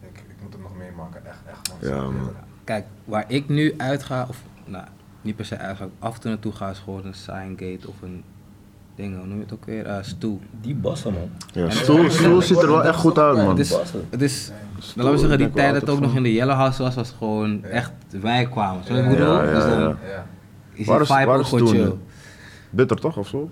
[0.00, 1.90] ik, ik moet het nog meemaken, echt, echt man.
[1.90, 2.30] Ja, man.
[2.68, 4.84] Kijk, waar ik nu uitga, of nou,
[5.22, 8.22] niet per se uitga, af en toe naartoe ga, is gewoon een Signgate of een
[8.94, 9.86] ding, hoe noem je het ook weer?
[9.86, 10.40] Eh stoel.
[10.60, 11.30] Die bassen, man.
[11.52, 13.48] Ja, stoel, stoel ziet er wel echt goed uit, man.
[13.48, 13.76] Het is,
[14.10, 16.56] het is Stoel, laten we zeggen, die tijd dat het ook nog in de Yellow
[16.56, 17.68] House was, was gewoon Ja.
[17.68, 18.84] echt, wij kwamen.
[18.84, 19.26] Zo Ja, ik bedoel?
[19.34, 20.26] ja, ja, dus dan ja.
[20.72, 21.94] Is Waar die is- vibe waar ook is gewoon Stoel chill.
[22.70, 23.50] Bitter toch, of zo?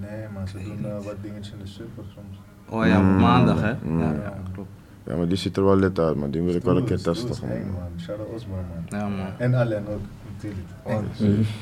[0.00, 2.36] Nee, maar ze doen eh, wat dingetjes in de super soms.
[2.68, 3.72] Oh ja, op Mm, maandag hè?
[3.82, 4.00] mm.
[4.00, 4.68] Ja, ja, klopt.
[5.06, 6.94] Ja, maar die ziet er wel lid uit, maar die wil ik wel een keer
[6.96, 7.28] is- testen.
[7.30, 7.70] Is gewoon.
[7.72, 7.88] man.
[8.00, 9.00] Shout-out Osborne, man.
[9.00, 9.26] Ja man.
[9.38, 10.00] En Allen ook,
[10.32, 10.66] natuurlijk.
[10.82, 11.06] Oh, Eng.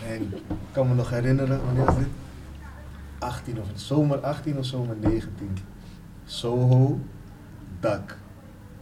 [0.08, 0.32] Eng.
[0.32, 2.06] Ik kan me nog herinneren, wanneer was dit?
[3.18, 5.56] 18 of zomer 18 of zomer 19.
[6.24, 6.98] Soho,
[7.80, 8.16] dak.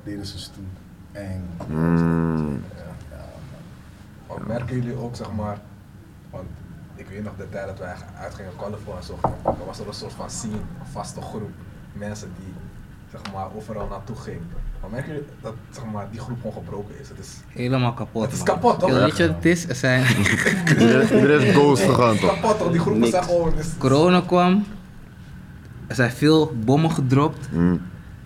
[0.05, 0.65] Deden ze stoel.
[1.13, 1.43] Eng.
[1.69, 2.63] Mm.
[3.11, 3.25] Ja.
[4.29, 5.59] Maar merken jullie ook, zeg maar,
[6.31, 6.47] want
[6.95, 9.95] ik weet nog de tijd dat wij uitgingen colorful en zo, dan was er een
[9.95, 11.51] soort van scene, een vaste groep
[11.93, 12.53] mensen die,
[13.11, 14.49] zeg maar, overal naartoe gingen.
[14.81, 17.09] Maar merken jullie dat, zeg maar, die groep gewoon gebroken is?
[17.09, 18.23] Het is Helemaal kapot.
[18.23, 18.47] Het is man.
[18.47, 18.91] kapot, toch?
[18.91, 19.69] Weet je wat het is?
[19.69, 20.05] Er zijn,
[20.69, 22.41] Iedereen, iedereen is ghost gegaan, toch?
[22.41, 22.71] kapot, toch?
[22.71, 23.13] Die groepen Niks.
[23.13, 23.53] zijn gewoon...
[23.59, 24.65] Is, corona kwam,
[25.87, 27.49] er zijn veel bommen gedropt.
[27.53, 27.81] Mm.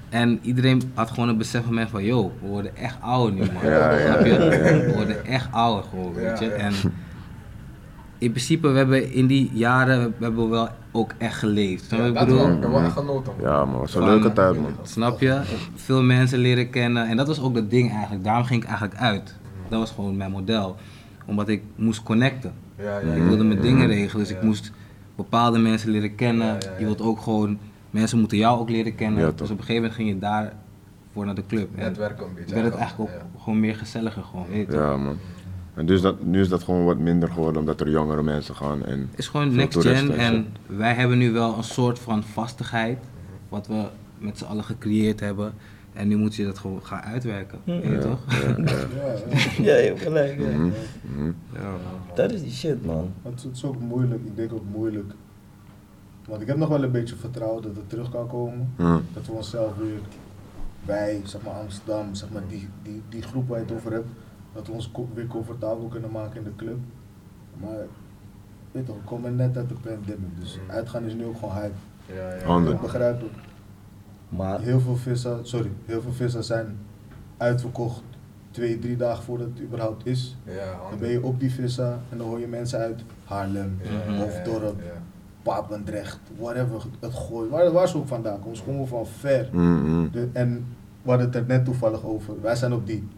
[0.09, 3.65] En iedereen had gewoon een besef van, van yo, we worden echt ouder nu man.
[3.71, 4.33] Ja, ja, Snap je?
[4.33, 4.61] ja, ja.
[4.87, 6.45] We worden echt ouder gewoon, weet je.
[6.45, 6.57] Ja, ja.
[6.57, 6.73] En
[8.19, 11.91] in principe, we hebben in die jaren, we hebben wel ook echt geleefd.
[11.91, 12.71] Ja, ik dat wel, bedoel?
[12.71, 13.33] wel echt genoten.
[13.41, 14.73] Ja, man, was een leuke tijd, man.
[14.83, 15.41] Snap je?
[15.75, 17.09] Veel mensen leren kennen.
[17.09, 18.25] En dat was ook dat ding eigenlijk.
[18.25, 19.35] Daarom ging ik eigenlijk uit.
[19.69, 20.77] Dat was gewoon mijn model.
[21.27, 22.53] Omdat ik moest connecten.
[22.79, 24.27] Ja, ja, Ik wilde mijn dingen regelen.
[24.27, 24.73] Dus ik moest
[25.17, 26.47] bepaalde mensen leren kennen.
[26.47, 26.79] Ja, ja, ja.
[26.79, 27.59] Je wilt ook gewoon...
[27.91, 29.21] Mensen moeten jou ook leren kennen.
[29.25, 30.53] Ja, dus op een gegeven moment ging je daar
[31.13, 31.69] voor naar de club.
[31.77, 32.55] En Netwerken een beetje.
[32.55, 33.41] werd het eigenlijk ook Ja.
[33.43, 34.47] gewoon meer gezelliger gewoon.
[34.51, 34.81] Weet je toch?
[34.81, 35.17] Ja, man.
[35.75, 38.85] En dus dat, nu is dat gewoon wat minder geworden, omdat er jongere mensen gaan.
[38.85, 42.99] En Het is gewoon next gen en wij hebben nu wel een soort van vastigheid.
[43.49, 43.85] Wat we
[44.19, 45.53] met z'n allen gecreëerd hebben.
[45.93, 47.59] En nu moet je dat gewoon gaan uitwerken.
[47.65, 48.19] Weet je toch?
[48.29, 48.57] ja, ja.
[48.57, 49.13] Ja,
[49.65, 49.65] ja.
[49.65, 50.39] Ja, je hebt gelijk.
[50.41, 50.47] ja.
[50.47, 50.71] Mhm,
[51.17, 51.31] mhm.
[52.15, 53.13] Dat is die shit, man.
[53.23, 55.13] Het is, het is ook moeilijk, ik denk ook moeilijk.
[56.29, 58.73] Want ik heb nog wel een beetje vertrouwen dat het terug kan komen.
[59.13, 59.99] Dat we onszelf weer
[60.85, 64.09] bij, zeg maar Amsterdam, zeg maar die, die, die groep waar je het over hebt,
[64.55, 66.79] dat we ons weer comfortabel kunnen maken in de club.
[67.61, 67.87] Maar
[68.73, 71.75] weet toch, we komen net uit de pandemic, dus uitgaan is nu ook gewoon hype.
[72.07, 72.71] Ja, ja.
[72.71, 73.31] Ik begrijp het.
[74.29, 76.77] Maar Heel veel vissen, sorry, heel veel vissen zijn
[77.37, 78.03] uitverkocht
[78.51, 80.37] twee, drie dagen voordat het überhaupt is.
[80.45, 84.13] Ja, Dan ben je op die vissen en dan hoor je mensen uit Haarlem, Ja,
[84.13, 85.03] ja, Hoofddorp, ja.
[85.43, 87.49] Papendrecht, whatever, het gooi.
[87.51, 89.49] Waar, waar ze ook vandaan komen, ze komen van ver.
[89.53, 90.11] Mm, mm.
[90.13, 90.67] De, en
[91.03, 92.41] we hadden het er net toevallig over.
[92.41, 93.09] Wij zijn op die.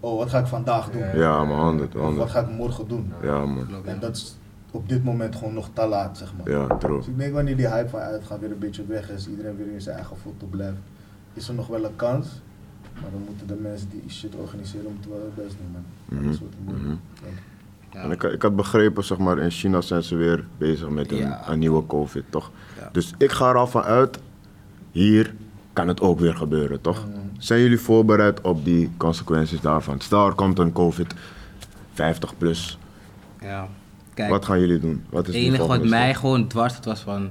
[0.00, 1.02] Oh, wat ga ik vandaag doen?
[1.20, 2.30] Ja, man, 100, Of wat 100.
[2.30, 3.12] ga ik morgen doen?
[3.22, 3.66] Ja, man.
[3.84, 4.36] En dat is
[4.70, 6.50] op dit moment gewoon nog te laat, zeg maar.
[6.50, 6.96] Ja, true.
[6.96, 9.72] Dus ik denk wanneer die hype van uitgaan weer een beetje weg is, iedereen weer
[9.72, 10.76] in zijn eigen foto blijft,
[11.32, 12.26] is er nog wel een kans.
[13.02, 16.22] Maar dan moeten de mensen die shit organiseren, moeten wel het best doen, man.
[16.24, 16.84] Wordt het moeilijk.
[16.88, 16.96] mhm.
[17.92, 18.02] Ja.
[18.02, 21.16] En ik, ik had begrepen, zeg maar, in China zijn ze weer bezig met een,
[21.16, 21.48] Ja.
[21.48, 22.50] een nieuwe COVID, toch?
[22.80, 22.88] Ja.
[22.92, 24.18] Dus ik ga er al van uit,
[24.90, 25.34] hier
[25.72, 27.06] kan het ook weer gebeuren, toch?
[27.08, 27.18] Mhm.
[27.38, 30.00] Zijn jullie voorbereid op die consequenties daarvan?
[30.00, 31.14] Stel, er komt een COVID
[31.92, 32.78] 50 plus.
[33.40, 33.68] Ja.
[34.14, 35.04] Kijk, Wat gaan jullie doen?
[35.10, 36.20] Wat is het enige wat mij stap?
[36.20, 37.30] gewoon dwars zat was van...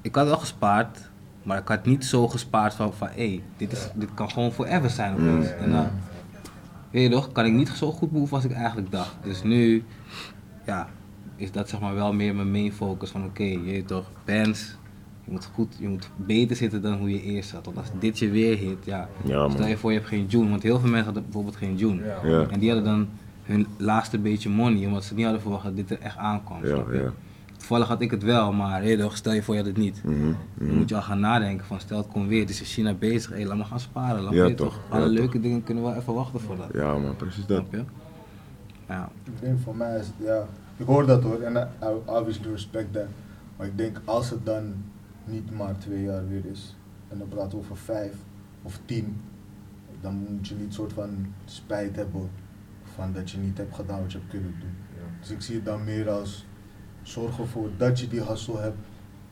[0.00, 0.98] Ik had wel gespaard,
[1.42, 4.90] maar ik had niet zo gespaard van, van hé, dit, is, dit kan gewoon forever
[4.90, 5.46] zijn opeens.
[5.46, 5.64] Mm.
[5.64, 5.90] En dan,
[6.90, 9.16] weet je toch, kan ik niet zo goed move als ik eigenlijk dacht.
[9.22, 9.84] Dus nu,
[10.66, 10.88] ja,
[11.36, 14.76] is dat zeg maar wel meer mijn main focus van oké, je weet toch, bands,
[15.28, 17.64] je moet goed, je moet beter zitten dan hoe je eerst zat.
[17.64, 19.08] Want als dit je weer hit, ja,
[19.50, 22.04] stel je voor je hebt geen June, want heel veel mensen hadden bijvoorbeeld geen June.
[22.04, 22.28] Ja.
[22.28, 22.46] Ja.
[22.50, 23.08] En die hadden dan
[23.42, 26.66] hun laatste beetje money, omdat ze niet hadden verwacht dat dit er echt aankwam.
[26.66, 27.12] Ja, ja.
[27.56, 30.02] Toevallig had ik het wel, maar hey, toch, stel je voor je had het niet.
[30.04, 30.76] Mhm, Dan mhm.
[30.76, 33.46] moet je al gaan nadenken van stel het komt weer, dus is China bezig, hey,
[33.46, 34.22] laat me gaan sparen.
[34.22, 35.14] Laat Ja, me, toch, toch, ja, alle toch.
[35.14, 36.68] leuke dingen kunnen wel even wachten voor dat.
[36.72, 37.64] Ja, man, precies dat.
[38.88, 39.08] Ja.
[39.24, 42.92] Ik denk voor mij is het, ja, ik hoor dat hoor, en I obviously respect
[42.92, 43.06] that.
[43.56, 44.74] Maar ik denk als het dan
[45.28, 46.76] niet maar twee jaar weer is,
[47.08, 48.14] en dan praten we over vijf
[48.62, 49.20] of tien,
[50.00, 52.30] dan moet je niet soort van spijt hebben
[52.82, 54.76] van dat je niet hebt gedaan wat je hebt kunnen doen.
[55.20, 56.46] Dus ik zie het dan meer als
[57.02, 58.76] zorg ervoor dat je die hustle hebt.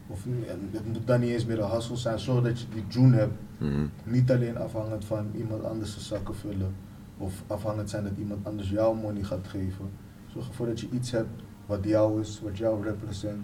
[0.07, 0.25] Of
[0.71, 3.35] het moet dan niet eens meer een hustle zijn, zorg dat je die June hebt.
[3.59, 3.87] Mhm.
[4.05, 6.75] Niet alleen afhankelijk van iemand anders de zakken vullen.
[7.19, 9.91] Of afhankelijk zijn dat iemand anders jouw money gaat geven.
[10.33, 13.43] Zorg ervoor dat je iets hebt wat jou is, wat jou represent.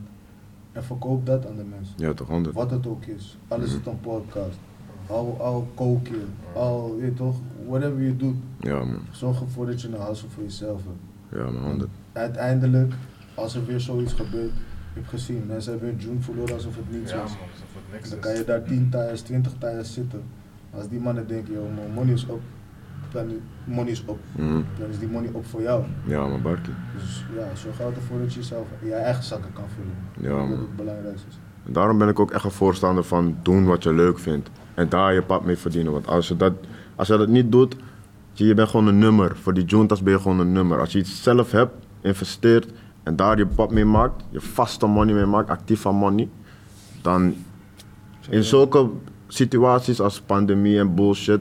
[0.72, 1.94] En verkoop dat aan de mensen.
[1.96, 2.54] Ja, toch, 100.
[2.54, 3.36] Wat het ook is.
[3.48, 4.58] Al is het een podcast.
[5.06, 6.24] Al, al kook je.
[6.54, 8.36] Al, weet je toch, whatever je doet.
[8.60, 8.98] Ja, man.
[9.10, 11.42] Zorg ervoor dat je een hustle voor jezelf hebt.
[11.44, 11.90] Ja, man, 100.
[12.12, 12.94] Uiteindelijk,
[13.34, 16.90] als er weer zoiets gebeurt, ik heb gezien, mensen hebben hun June verloren alsof het
[16.90, 17.32] niets Ja, man, was.
[17.40, 20.22] alsof het niks Dan kan je daar 10 tires, 20 tires zitten.
[20.70, 22.40] Als die mannen denken, joh, mijn money is op,
[23.12, 24.18] dan money is op.
[24.32, 24.62] Mhm.
[24.78, 25.84] Dan is die money op voor jou.
[26.04, 26.72] Ja, man, Barkie.
[26.96, 30.30] Dus ja, zorg ervoor dat je jezelf je eigen zakken kan vullen.
[30.30, 30.58] Ja, dat man.
[30.58, 31.38] het belangrijkste is.
[31.66, 34.50] En Daarom ben ik ook echt een voorstander van doen wat je leuk vindt.
[34.74, 35.92] En daar je pap mee verdienen.
[35.92, 36.52] Want als je dat,
[36.96, 37.76] als je dat niet doet,
[38.32, 39.36] je, je bent gewoon een nummer.
[39.36, 40.80] Voor die juntas ben je gewoon een nummer.
[40.80, 42.72] Als je iets zelf hebt, investeert
[43.02, 46.28] en daar je pap mee maakt, je vaste money mee maakt, actieve money,
[47.02, 47.34] dan
[48.28, 48.90] in zulke
[49.28, 51.40] situaties als pandemie en bullshit,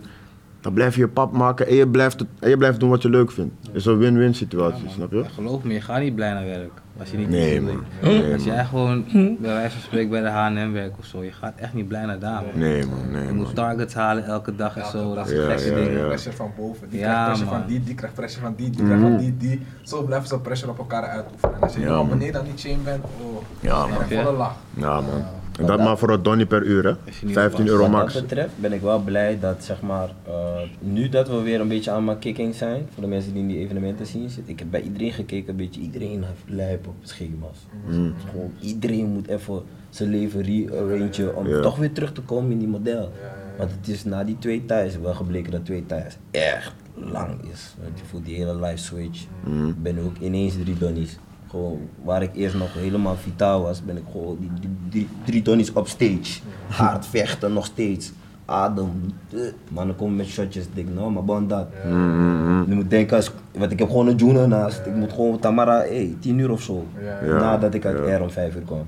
[0.62, 3.02] dan blijf je je pap maken en je blijft, het, en je blijft doen wat
[3.02, 3.54] je leuk vindt.
[3.68, 5.24] Het is een win-win situatie, snap je?
[5.34, 6.72] Geloof me, je gaat niet blij naar werk.
[7.00, 7.84] Als je niet Nee, man.
[8.02, 8.56] Nee, Als man.
[8.56, 9.06] jij gewoon
[9.40, 12.06] bij wijze van spreken bij de H&M werkt of zo, je gaat echt niet blij
[12.06, 12.42] naar daar.
[12.42, 12.60] Man.
[12.60, 15.16] Nee, man, nee, Je moet targets halen elke dag en zo.
[15.16, 15.34] Dat is
[15.66, 15.92] Ja, dingen.
[15.98, 16.06] ja.
[16.08, 17.60] Pressure van boven, die Ja, krijgt pressure man.
[17.60, 19.62] van die, die krijgt pressure van die, die krijgt van die, die.
[19.82, 21.56] Zo blijven ze pressure op elkaar uitoefenen.
[21.56, 24.04] En als je Ja, beneden aan die chain bent, oh, Ja, dan man.
[24.24, 24.56] volle lach.
[24.74, 25.24] Ja, man.
[25.60, 26.94] En dat maar voor een donnie per uur, hè?
[27.06, 27.70] Als je niet 15 oppast.
[27.70, 28.14] euro Wat max.
[28.14, 30.34] dat betreft ben ik wel blij dat zeg maar, eh,
[30.80, 33.48] nu dat we weer een beetje aan mijn kicking zijn, voor de mensen die in
[33.48, 36.96] die evenementen zien zitten, ik heb bij iedereen gekeken, een beetje iedereen heeft lijp op
[37.02, 37.58] schema's.
[37.88, 38.14] Mm.
[38.30, 42.68] Gewoon iedereen moet even zijn leven rearrangen om toch weer terug te komen in die
[42.68, 43.12] model.
[43.58, 47.76] Want het is na die twee thuis wel gebleken dat twee thuis echt lang is.
[47.84, 49.26] Want je voelt die hele life switch.
[49.44, 49.70] Mm.
[49.70, 51.18] Ik ben ook ineens drie donnies.
[51.52, 55.76] Gewoon, waar ik eerst nog helemaal vitaal was, ben ik gewoon die, die, die drie
[55.76, 56.40] op stage.
[56.70, 58.12] Hard vechten nog steeds.
[58.46, 59.14] Adem.
[59.34, 59.40] eh.
[59.70, 60.66] Mannen komen met shotjes.
[60.66, 61.68] Ik denk, nou, maar bon dat.
[61.86, 64.86] Mm, Je moet denken, als, want ik heb gewoon een joen ernaast.
[64.86, 66.86] Ik moet gewoon Tamara, hey, 10 uur of zo.
[67.02, 67.40] Ja.
[67.40, 68.18] Nadat ik uit Ja.
[68.18, 68.88] R om 5 uur kwam.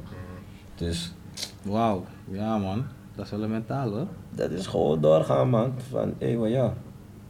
[0.76, 1.14] Dus
[1.62, 2.84] Wauw, ja man.
[3.16, 4.08] Dat is wel een mentaal hoor.
[4.36, 5.74] dat is gewoon doorgaan, man.
[5.90, 6.74] Van, hé, maar ja.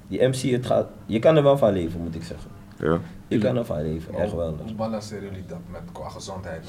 [0.07, 2.49] Die MC, het gaat, je kan er wel van leven, moet ik zeggen.
[2.83, 2.99] Ja.
[3.27, 4.57] Je kan er van leven, echt wel.
[4.57, 6.67] Hoe balanceren jullie dat met qua gezondheid?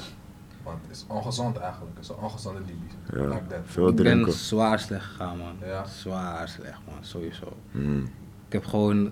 [0.63, 3.19] Want het is ongezond eigenlijk, het is een ongezonde Libië.
[3.21, 3.27] Ja.
[3.27, 3.43] Like.
[3.65, 4.33] Veel ik ben drinken.
[4.33, 5.55] zwaar slecht gegaan man.
[5.65, 5.85] Ja.
[5.85, 7.53] Zwaar slecht man, sowieso.
[7.71, 8.03] Mm.
[8.47, 9.11] Ik heb gewoon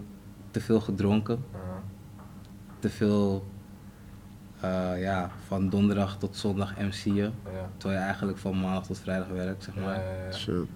[0.52, 1.44] te veel gedronken.
[1.54, 1.60] Uh,
[2.80, 3.46] Te veel,
[4.60, 7.16] eh, ja, van donderdag tot zondag MC'en.
[7.16, 7.34] ja.
[7.78, 10.00] Terwijl je eigenlijk van maandag tot vrijdag werkt, zeg Ja, maar.
[10.00, 10.32] ja, ja.
[10.32, 10.68] Shit.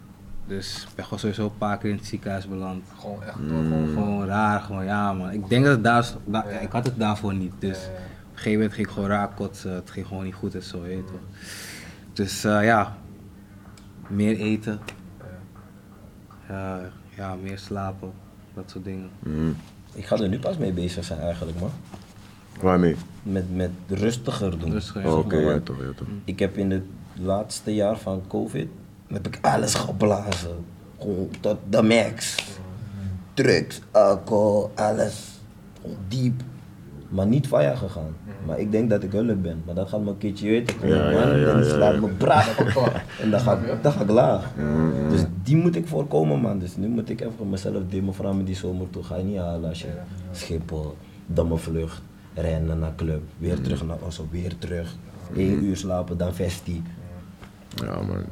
[0.48, 2.84] Dus ik ben gewoon sowieso een paar keer in het ziekenhuis beland.
[3.00, 3.48] Gewoon echt Mm.
[3.48, 5.32] gewoon, Gewoon raar, gewoon ja man.
[5.32, 6.60] Ik denk dat het daar, da- Ja.
[6.60, 7.54] ik had het daarvoor niet.
[7.60, 7.98] Dus Ja, ja.
[7.98, 9.74] een gegeven moment ging ik gewoon raak kotsen.
[9.74, 11.20] Het ging gewoon niet goed en zo, weet je toch.
[12.14, 12.98] Dus eh, ja,
[14.08, 14.80] meer eten.
[16.50, 16.80] Ja,
[17.16, 18.12] ja, meer slapen.
[18.54, 19.10] Dat soort dingen.
[19.20, 19.56] Mm.
[19.94, 21.72] Ik ga er nu pas mee bezig zijn eigenlijk, man.
[22.62, 22.96] Waarmee?
[23.24, 24.72] Met, met rustiger doen.
[24.72, 25.18] Rustiger, Oh.
[25.18, 26.08] Oké, maar ja toch, ja toch.
[26.24, 26.84] Ik heb in het
[27.20, 28.68] laatste jaar van COVID,
[29.08, 30.66] heb ik alles geblazen.
[31.00, 32.36] Gewoon tot de max.
[33.34, 35.40] Drugs, alcohol, alles.
[35.82, 36.42] Gewoon diep.
[37.10, 38.16] Maar niet via gegaan.
[38.46, 39.62] Maar ik denk dat ik hulp ben.
[39.66, 40.88] Maar dat gaat me een keertje weten.
[40.88, 42.58] Ja, ja, ja, en ja, slaat me braaf.
[43.22, 44.54] En dan ga, ik, dan ga ik laag.
[45.10, 46.60] Dus die moet ik voorkomen, man.
[46.60, 48.14] Dus nu moet ik even mezelf dimmen.
[48.14, 49.04] Vooral met die zomer toe.
[49.04, 49.88] Ga je niet halen als je
[50.32, 52.02] Schiphol, Dammenvlucht,
[52.34, 53.22] rennen naar club.
[53.38, 54.96] Weer terug naar Oslo, weer terug.
[55.36, 56.84] Eén uur slapen, dan festi.
[57.76, 58.24] Ja, man.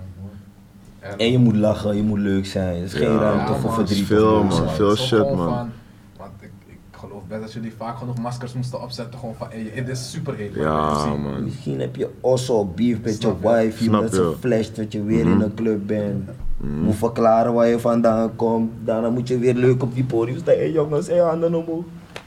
[1.17, 2.75] En je moet lachen, je moet leuk zijn.
[2.77, 4.05] Er is geen Ja, ruimte ja, voor verdriet.
[4.05, 4.69] Veel, of man.
[4.69, 5.37] Veel Zo shit, man.
[5.37, 5.71] Van,
[6.17, 9.19] want ik, ik geloof best dat jullie vaak genoeg maskers moesten opzetten.
[9.19, 10.53] Gewoon van, hey, dit is super heet.
[10.55, 11.43] Ja, man.
[11.43, 13.47] Misschien heb je also beef met je Snap je?
[13.49, 14.07] wife, je.
[14.11, 16.29] ze flasht dat je weer in een club bent.
[16.57, 18.71] Moet verklaren waar je vandaan komt.
[18.83, 20.55] Daarna moet je weer leuk op die podium staan.
[20.55, 21.83] Hé jongens, hé handen omhoog.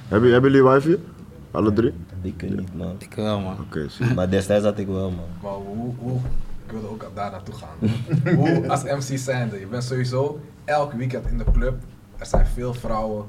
[0.08, 0.96] Hebben, hebben jullie wifi?
[1.50, 1.92] Alle drie?
[2.22, 2.94] Ik kan niet man.
[2.98, 3.56] Ik wel, man.
[3.66, 3.86] Oké.
[4.14, 5.24] Maar destijds had ik wel man.
[5.42, 6.18] Maar hoe, hoe,
[6.68, 7.76] ik wilde ook daar naartoe gaan.
[8.36, 11.82] hoe als MC zijnde, je bent sowieso elk weekend in de club.
[12.18, 13.24] Er zijn veel vrouwen.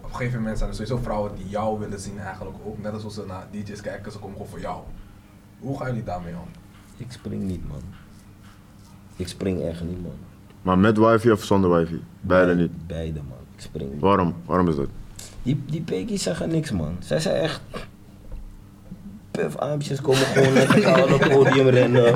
[0.00, 2.82] Op een gegeven moment zijn er sowieso vrouwen die jou willen zien eigenlijk ook.
[2.82, 4.80] Net als ze naar DJ's kijken, ze komen gewoon voor jou.
[5.58, 6.48] Hoe gaan jullie daarmee om?
[6.96, 7.82] Ik spring niet man.
[9.16, 10.16] Ik spring echt niet man.
[10.62, 12.02] Maar met wifi of zonder wifi?
[12.20, 12.86] Beide niet.
[12.86, 13.38] Beide man.
[13.54, 14.00] Ik spring niet.
[14.00, 14.34] Waarom?
[14.44, 14.88] Waarom is dat?
[15.42, 16.96] Die, die pekies zeggen niks man.
[16.98, 17.60] Zij zijn echt...
[19.32, 22.14] Puff aapjes komen gewoon naar het koude podium rennen.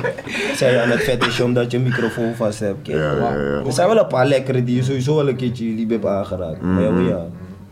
[0.55, 2.81] Zij aan het fetish omdat je een microfoon vast hebt.
[2.81, 3.65] Kijk, Ja, ja, maar ja.
[3.65, 6.61] Er zijn wel een paar lekkere die je sowieso wel een keertje lief hebt aangeraakt.
[6.61, 7.25] Maar ja, maar ja.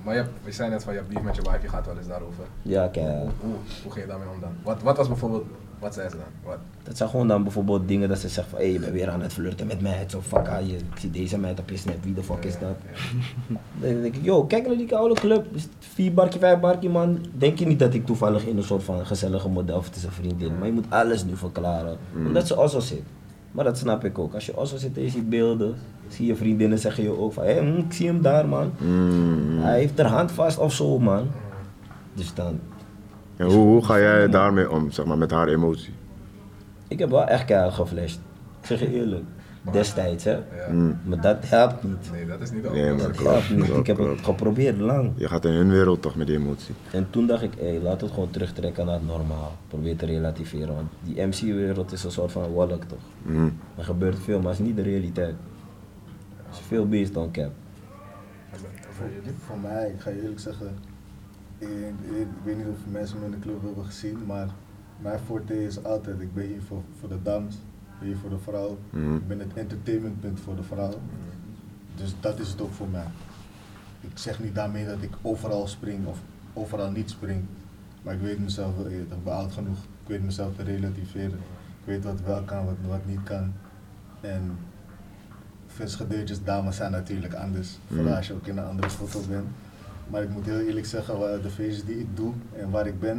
[0.04, 1.86] Maar je, hebt, je zei net van je hebt beef met je wife, je gaat
[1.86, 2.44] wel eens daarover.
[2.62, 3.06] Ja, kijk.
[3.06, 4.52] Hoe, hoe, hoe ga je daarmee om dan?
[4.64, 5.46] Wat, wat was bijvoorbeeld,
[5.80, 6.26] wat zei ze dan?
[6.44, 6.58] Wat?
[6.84, 9.22] Dat zijn gewoon dan bijvoorbeeld dingen dat ze zeggen van hé, je bent weer aan
[9.22, 10.06] het flirten met mij.
[10.08, 12.60] Zo fuck ah, je, ik zie deze meid op je snap, wie de fuck is
[12.60, 12.76] dat?
[13.82, 15.46] Dan denk ik, yo, kijk naar die koude club.
[15.80, 17.26] Vier barkie, vijf barkie man.
[17.38, 20.58] Denk je niet dat ik toevallig in een soort van gezellige model of een vriendin.
[20.58, 21.98] Maar je moet alles nu verklaren.
[22.16, 23.04] Omdat ze Osso zit.
[23.52, 24.34] Maar dat snap ik ook.
[24.34, 25.76] Als je Osso zit en je ziet beelden,
[26.08, 28.72] zie je vriendinnen zeggen je ook van hé, hm, ik zie hem daar man.
[28.78, 29.60] Mm.
[29.60, 31.28] Hij heeft er hand vast of zo man.
[32.14, 32.60] Dus dan,
[33.38, 35.94] En hoe, hoe ga jij daarmee om, zeg maar, met haar emotie?
[36.88, 38.20] ik heb wel echt keihard geflasht.
[38.62, 39.24] Ik zeg je eerlijk.
[39.72, 40.32] Destijds hè.
[40.32, 40.42] Ja.
[40.72, 40.98] Mm.
[41.04, 42.12] Maar dat helpt niet.
[42.12, 42.98] Nee, dat is niet Nee, maar.
[43.08, 43.64] Dat helpt niet.
[43.66, 44.24] klopt, Ik heb het klopt.
[44.24, 45.12] geprobeerd lang.
[45.16, 46.76] Je gaat in hun wereld toch met die emotie.
[46.92, 49.56] En toen dacht ik, hé, laat het gewoon terugtrekken naar het normaal.
[49.68, 50.76] Probeer te relativeren.
[50.76, 53.00] Want die MC-wereld is een soort van wolk toch?
[53.22, 53.58] Mm.
[53.78, 55.36] Er gebeurt veel, maar het is niet de realiteit.
[56.46, 57.52] Het is veel beest dan cap.
[59.46, 60.76] Voor mij, ik ga je eerlijk zeggen,
[61.58, 64.48] ik, ik, ik weet niet of mensen me in de club hebben gezien, maar
[65.02, 68.30] mijn forte is altijd, ik ben hier voor, voor de dames, ik ben hier voor
[68.30, 69.16] de vrouw, Mhm.
[69.16, 70.94] ik ben het entertainmentpunt voor de vrouw.
[71.96, 73.06] Dus dat is het ook voor mij.
[74.02, 76.20] Ik zeg niet daarmee dat ik overal spring of
[76.54, 77.44] overal niet spring,
[78.02, 81.38] maar ik weet mezelf wel eerder, ik ben oud genoeg, ik weet mezelf te relativeren,
[81.80, 83.54] ik weet wat wel kan, wat, wat niet kan.
[84.22, 84.58] En
[85.68, 89.46] visgedeeltjes dames zijn natuurlijk anders, vooral als je ook in een andere foto bent.
[90.08, 93.18] Maar ik moet heel eerlijk zeggen, de feestjes die ik doe en waar ik ben,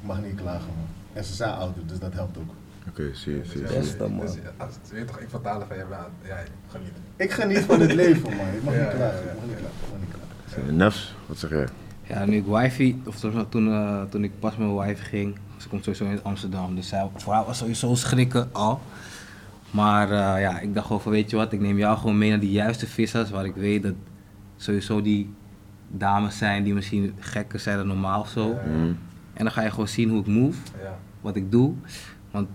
[0.00, 0.86] ik mag niet klagen man.
[1.12, 2.50] En ze zijn ouder, dus dat helpt ook.
[2.88, 3.66] Oké, zie je, zie je.
[3.66, 3.80] Zie je.
[3.80, 4.20] Beste, man.
[4.20, 6.92] dus, als, je weet toch, ik vertalen van jij bent, jij geniet.
[7.16, 9.52] Ik geniet van het leven man, ik mag Ja, niet klagen, ja, ik mag niet
[9.52, 9.58] ja.
[9.58, 10.54] klagen, ik mag niet klagen.
[10.54, 10.72] Zie je.
[10.72, 11.68] Nefs, wat zeg jij?
[12.02, 15.38] Ja, nu ik wifi, of toen, toen, eh, toen ik pas met mijn wifi ging,
[15.56, 18.80] ze komt sowieso in Amsterdam, dus zij, voor haar was sowieso schrikken al.
[19.70, 22.30] Maar eh, ja, ik dacht gewoon van weet je wat, ik neem jou gewoon mee
[22.30, 23.94] naar die juiste vissers, waar ik weet dat
[24.56, 25.34] sowieso die
[25.90, 28.48] dames zijn die misschien gekker zijn dan normaal of zo.
[28.66, 28.98] Mm.
[29.32, 30.98] En dan ga je gewoon zien hoe ik move, Ja.
[31.20, 31.72] wat ik doe.
[32.30, 32.48] Want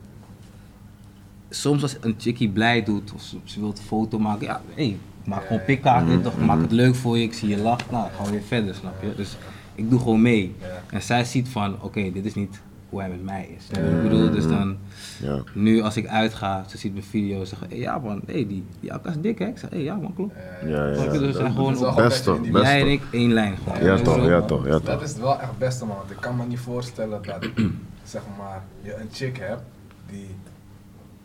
[1.49, 4.85] soms als een chickie blij doet of ze, wil een foto maken, ja, hey,
[5.21, 5.65] ik maak Ja, gewoon ja.
[5.65, 8.31] pikkaak, toch, ik maak het leuk voor je, ik zie je lachen, nou, gaan we
[8.31, 9.13] weer verder, snap je?
[9.15, 9.37] Dus
[9.75, 10.55] ik doe gewoon mee.
[10.61, 10.67] Ja.
[10.89, 12.61] En zij ziet van, oké, dit is niet
[12.95, 13.77] hoe hij met mij is.
[13.79, 14.77] Ik bedoel, dus dan,
[15.21, 15.39] Ja.
[15.53, 18.63] nu als ik uitga, ze ziet mijn video, ze zegt, hey, ja man, hey, die,
[18.79, 19.45] die akka is dik hè?
[19.45, 20.33] Ik zeg, hey, ja man, klopt.
[20.63, 21.09] Ja, Ja, ja.
[21.11, 23.83] Dus we zijn gewoon op, gewoon Beste, dat jij en ik, één lijn gewoon.
[23.83, 25.01] Ja, toch, ja toch, ja Dat toch.
[25.03, 27.49] is wel echt het beste man, want ik kan me niet voorstellen dat
[28.03, 29.61] zeg maar, je een chick hebt
[30.09, 30.27] die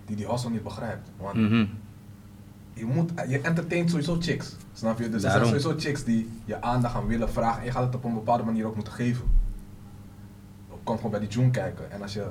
[0.07, 1.09] die, die hustle niet begrijpt.
[1.17, 1.65] Want Mhm.
[2.75, 5.09] je, moet, je entertaint sowieso chicks, snap je?
[5.09, 5.49] Dus er Daarom.
[5.49, 8.15] zijn sowieso chicks die je aandacht gaan willen vragen en je gaat het op een
[8.15, 9.25] bepaalde manier ook moeten geven.
[10.91, 12.23] Kom gewoon bij die June kijken en als je,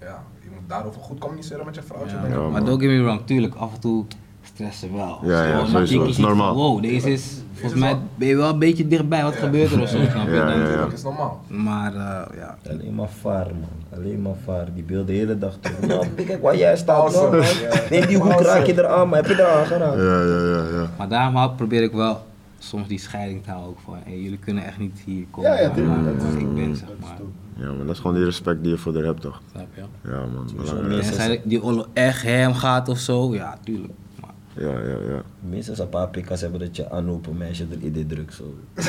[0.00, 2.16] ja, je moet daarover goed communiceren met je vrouwtje.
[2.16, 2.64] Ja, maar man.
[2.64, 4.04] don't get me wrong, tuurlijk, af en toe
[4.42, 5.18] stressen wel.
[5.22, 5.72] Ja, ja, sowieso.
[5.72, 6.54] Dat is ziet van, normaal.
[6.54, 9.88] Wow, deze is, volgens mij ben je wel een beetje dichtbij, wat gebeurt er of
[9.88, 10.34] zo, snap je?
[10.34, 10.76] Ja, ja, ja.
[10.76, 11.40] Dat is normaal.
[11.46, 13.98] Maar eh, ja, Alleen maar vaar, man.
[14.00, 14.66] Alleen maar vaar.
[14.74, 15.80] Die beelden de hele dag terug.
[15.88, 17.36] Nou, kijk waar jij staat, Awesome.
[17.36, 17.46] man.
[17.90, 19.96] Neem die hoek, raak je eraan, maar heb je eraan geraakt?
[19.96, 20.90] Ja, ja, ja, ja.
[20.98, 22.20] maar daarom probeer ik wel
[22.58, 25.60] soms die scheiding te houden ook van, hey, jullie kunnen echt niet hier komen Ja,
[25.60, 27.16] ja, Dat is- ik ben, zeg maar.
[27.60, 29.40] Ja, maar dat is gewoon die respect die je voor haar hebt, toch?
[29.50, 29.82] Snap je?
[30.10, 30.50] Ja, man.
[30.56, 31.42] Belangrijk.
[31.44, 33.92] die oorlog echt hem gaat of zo, ja, tuurlijk.
[34.20, 35.22] Maar Ja, ja, ja.
[35.40, 38.54] Minstens een paar pikkas hebben dat je aan een meisje er idee drukt zo.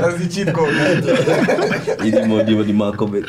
[0.00, 1.96] Dat is die cheat code.
[2.02, 3.26] Die man die die man komt met.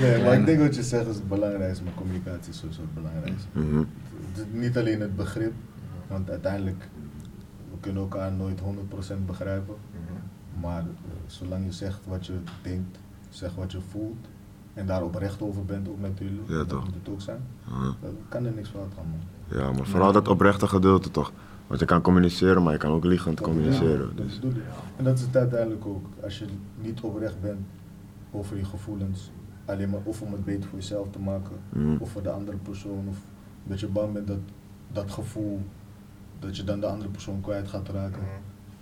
[0.00, 2.94] Nee, maar ik denk wat je zegt is het belangrijkste, maar communicatie is sowieso het
[2.94, 3.48] belangrijkste.
[3.52, 3.78] Mhm.
[3.78, 5.52] Het is niet alleen het begrip,
[6.08, 6.88] want uiteindelijk,
[7.70, 9.74] we kunnen elkaar nooit 100% begrijpen.
[10.60, 10.86] Maar eh,
[11.26, 12.32] zolang je zegt wat je
[12.62, 12.98] denkt,
[13.28, 14.26] zegt wat je voelt
[14.74, 16.84] en daar oprecht over bent ook natuurlijk, Ja, dat toch.
[16.84, 17.82] moet het ook zijn, Mhm.
[18.00, 19.58] dan kan er niks fout gaan man.
[19.60, 21.32] Ja, maar vooral dat oprechte gedeelte, toch?
[21.66, 24.08] Want je kan communiceren, maar je kan ook liegend communiceren.
[24.08, 24.32] Ja, Dus.
[24.32, 24.68] dat bedoel ik.
[24.96, 26.06] En dat is het uiteindelijk ook.
[26.22, 26.46] Als je
[26.80, 27.60] niet oprecht bent
[28.30, 29.30] over je gevoelens,
[29.64, 31.96] alleen maar of om het beter voor jezelf te maken, Mhm.
[31.98, 33.16] of voor de andere persoon, of
[33.64, 34.38] dat je bang bent dat
[34.92, 35.60] dat gevoel,
[36.38, 38.22] dat je dan de andere persoon kwijt gaat raken.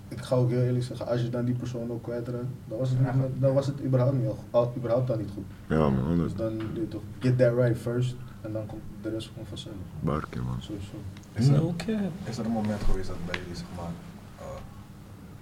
[0.09, 2.91] Ik ga ook heel eerlijk zeggen, als je dan die persoon ook kwijtraakt, dan was
[2.91, 5.45] het, niet, dan was het überhaupt, niet, al- überhaupt dan niet goed.
[5.67, 6.17] Ja, man.
[6.19, 9.75] Dus dan, toch, get that right first, en dan komt de rest gewoon vanzelf.
[10.01, 10.57] Barkie, man.
[10.61, 10.95] Sowieso.
[11.33, 11.99] Is er, Oké.
[12.25, 13.91] is er een moment geweest dat bij jullie zeg maar,
[14.39, 14.45] eh,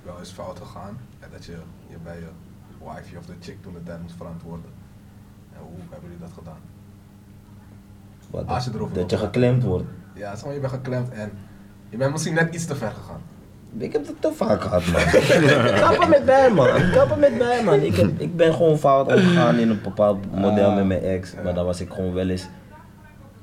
[0.04, 1.56] wel eens fout gegaan en dat je
[1.88, 2.28] je bij je
[2.78, 4.70] wifey of de chick toen de tijd moest verantwoorden?
[5.52, 6.60] En hoe hebben jullie dat gedaan?
[8.30, 9.84] Wat, Als je dat, erover dat je geklemd wordt.
[10.14, 11.30] Ja, zeg maar, je bent geklemd en
[11.88, 13.20] je bent misschien net iets te ver gegaan.
[13.79, 15.03] Ik heb het te vaak gehad, man.
[15.81, 16.68] Kappen met mij, man.
[16.93, 17.81] Kappen met mij, man.
[17.81, 21.35] Ik, heb, ik ben gewoon fout omgegaan in een bepaald model met mijn ex.
[21.45, 22.47] Maar dan was ik gewoon wel eens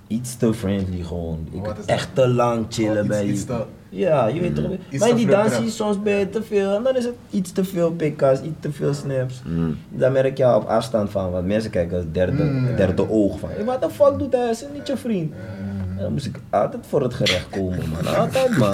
[0.08, 1.48] iets te friendly, gewoon.
[1.52, 2.26] Ik is echt dat?
[2.26, 3.66] te lang chillen Iets- bij iets je.
[3.90, 4.66] Ja, je weet toch.
[4.90, 6.76] Iets Maar in die dansies soms ben je te veel.
[6.76, 9.42] En dan is het iets te veel pikkas, iets te veel snaps.
[9.46, 9.70] Mhm.
[9.90, 12.76] Dan merk je al op afstand van, want mensen kijken als derde, Mm.
[12.76, 13.50] derde oog van.
[13.54, 14.42] Hey, wat de fuck doet hij?
[14.42, 15.34] Hij is niet je vriend.
[15.34, 15.62] En
[15.98, 18.16] dan moest ik altijd voor het gerecht komen, man.
[18.16, 18.74] Altijd, man.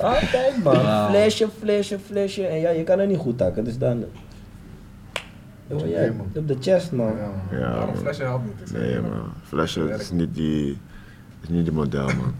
[0.00, 1.08] Altijd, man.
[1.08, 2.46] Flesje, flesje, flesje.
[2.46, 4.04] En ja, je kan er niet goed takken, dus dan...
[5.68, 7.06] Oh, ja, op de chest, man.
[7.16, 7.58] Ja, man.
[7.58, 7.96] Ja, Waarom man.
[7.96, 8.68] flesje helpt niet?
[8.68, 9.32] Zeg Nee, man.
[9.42, 10.78] Flashen is niet die,
[11.42, 12.34] is niet die model, man.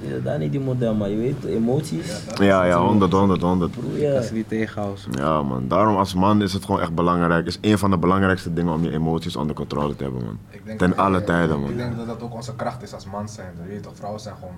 [0.00, 2.06] Ja, daar niet die model, maar je weet, emoties.
[2.06, 3.70] Ja, dat- Ja, ja, 100, 100, 100.
[3.70, 4.12] Broer, ik ja.
[4.12, 5.04] kan ze niet tegenhouden.
[5.10, 5.68] Ja, man.
[5.68, 7.46] Daarom als man is het gewoon echt belangrijk.
[7.46, 10.38] Is een van de belangrijkste dingen om je emoties onder controle te hebben, man.
[10.50, 11.76] Ik Ten dat- alle ik- tijden, Ik man.
[11.76, 13.52] denk dat dat ook onze kracht is als man zijn.
[13.62, 14.54] Je weet toch, vrouwen zijn gewoon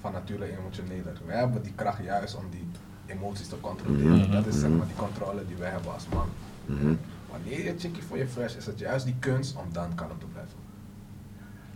[0.00, 1.12] van nature emotioneler.
[1.26, 2.66] Wij hebben die kracht juist om die
[3.06, 4.18] emoties te controleren.
[4.18, 4.30] Mhm.
[4.32, 6.26] Dat is zeg maar die controle die wij hebben als man.
[6.66, 6.94] Mhm.
[7.30, 10.26] Wanneer je chickie voor je fresh is het juist die kunst om dan kalm te
[10.32, 10.54] blijven.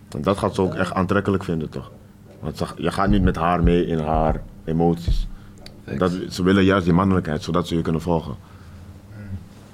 [0.08, 1.90] En dat gaat ze ook echt aantrekkelijk vinden, toch?
[2.44, 5.28] Want ze- je gaat niet met haar mee in haar emoties.
[5.98, 8.34] Dat, ze willen juist die mannelijkheid, zodat ze je kunnen volgen.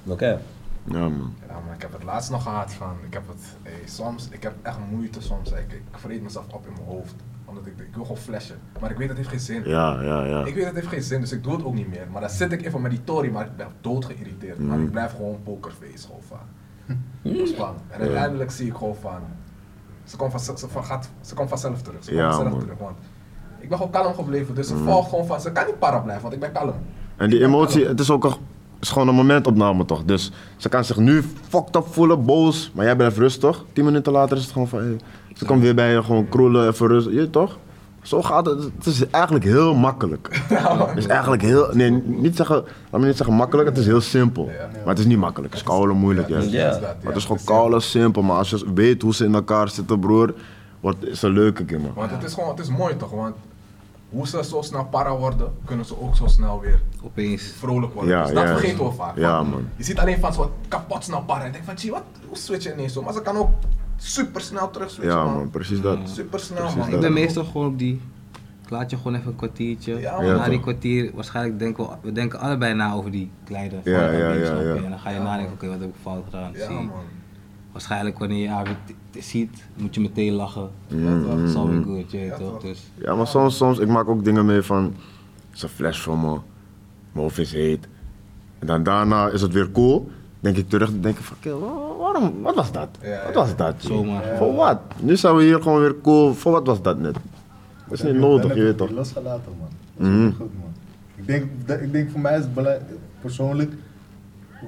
[0.06, 0.40] Oké.
[0.84, 1.34] Ja, man.
[1.48, 4.42] Ja, maar ik heb het laatst nog gehad van, ik heb het, hey, soms, ik
[4.42, 5.50] heb echt moeite soms.
[5.52, 7.14] Ik, ik vreet mezelf op in mijn hoofd.
[7.44, 8.56] Omdat ik, ik wil gewoon flashen.
[8.80, 9.62] Maar ik weet het heeft geen zin.
[9.64, 10.44] Ja, ja, ja.
[10.44, 12.06] Ik weet het heeft geen zin, dus ik doe het ook niet meer.
[12.12, 14.58] Maar dan zit ik even met die Tory, maar ik ben dood geïrriteerd.
[14.58, 14.84] Maar Mhm.
[14.86, 16.38] ik blijf gewoon pokerface gewoon van.
[17.22, 17.82] Ontspannen.
[17.88, 19.20] En uiteindelijk zie ik gewoon van,
[20.11, 22.04] ze komt, van, ze, van, gaat, ze komt vanzelf terug.
[22.04, 22.61] Ze komt Ja, vanzelf man.
[22.61, 22.96] terug, want
[23.61, 24.54] ik ben gewoon kalm gebleven.
[24.54, 26.74] Dus ze volgt gewoon van, ze kan niet para blijven, want ik ben kalm.
[27.16, 28.34] En die emotie, het is ook een,
[28.80, 30.04] is gewoon een momentopname toch?
[30.04, 33.64] Dus ze kan zich nu fucked up voelen, boos, maar jij blijft rustig.
[33.72, 34.96] Tien minuten later is het gewoon van, hey,
[35.34, 37.58] ze komt weer bij je, gewoon kroelen, even rustig, je toch?
[38.03, 40.28] Zo gaat het, het is eigenlijk heel makkelijk.
[40.48, 44.01] Het is eigenlijk heel, nee, niet zeggen, laat me niet zeggen makkelijk, het is heel
[44.01, 44.44] simpel.
[44.44, 46.80] Maar het is niet makkelijk, het is koude moeilijk Ja, juist.
[46.80, 49.98] Maar het is gewoon koude simpel, maar als je weet hoe ze in elkaar zitten
[50.01, 50.34] broer,
[50.80, 51.92] wordt, is een leuke keer man.
[51.94, 53.34] Want het is gewoon, het is mooi toch, want
[54.11, 57.53] hoe ze zo snel para worden, kunnen ze ook zo snel weer Opeens.
[57.59, 58.12] vrolijk worden.
[58.12, 58.57] Ja, dus dat ja.
[58.57, 59.16] vergeten we vaak.
[59.16, 59.68] Ja, man.
[59.76, 62.64] Je ziet alleen van zo kapot snel para en denk van, gee, wat, hoe switch
[62.64, 63.03] je ineens zo?
[63.03, 63.51] Maar ze kan ook
[64.03, 65.34] super snel terug switchen Ja man.
[65.34, 65.98] man, precies dat.
[66.05, 66.86] Super snel Precies man.
[66.86, 66.94] dat.
[66.94, 68.01] Ik ben meestal gewoon op die.
[68.64, 69.98] Ik laat je gewoon even een kwartiertje.
[70.01, 74.11] Ja, na die kwartier, waarschijnlijk denken we, we denken allebei na over die kleine Ja,
[74.11, 74.74] ja, ja.
[74.74, 76.51] En dan ga je nadenken, oké, wat heb ik fout gedaan?
[76.55, 76.74] Ja Zie.
[76.74, 76.90] man.
[77.72, 80.70] Waarschijnlijk wanneer je haar weer t- t- ziet, moet je meteen lachen.
[80.88, 81.84] Mm, Dat mm, is alweer mm.
[81.84, 82.61] goed, je toch?
[82.61, 84.94] Dus Ja, maar soms, soms, ik maak ook dingen mee van,
[85.53, 86.40] ze flash van me, mijn
[87.24, 87.88] hoofd is heet.
[88.59, 90.11] En dan daarna is het weer cool.
[90.41, 91.36] Denk ik terug, denk ik van,
[91.99, 92.88] waarom, wat was dat?
[93.24, 93.74] Wat was dat?
[93.78, 94.36] Zomaar.
[94.38, 94.78] Voor wat?
[95.01, 97.14] Nu zijn we hier gewoon weer cool, voor wat was dat net?
[97.14, 97.22] Dat
[97.99, 98.91] is niet nodig, je weet toch?
[98.91, 99.68] losgelaten, man.
[99.97, 100.20] Dat is Mhm.
[100.22, 100.72] wel goed, man.
[101.16, 102.78] Ik denk, dat- ik denk voor mij is het bela-
[103.20, 103.72] persoonlijk,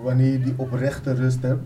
[0.02, 1.62] wanneer je die oprechte rust hebt,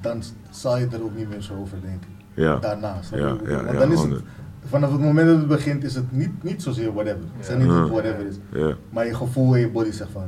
[0.00, 2.08] dan zal je er ook niet meer zo over denken.
[2.34, 2.56] Ja.
[2.56, 2.96] daarna.
[3.10, 4.22] Ja, ja, Want ja, dan is het, 100.
[4.64, 7.20] vanaf het moment dat het begint is het niet, niet zozeer whatever.
[7.36, 8.36] Het zijn niet whatever is.
[8.52, 10.22] Ja, Maar je gevoel en je body zegt van,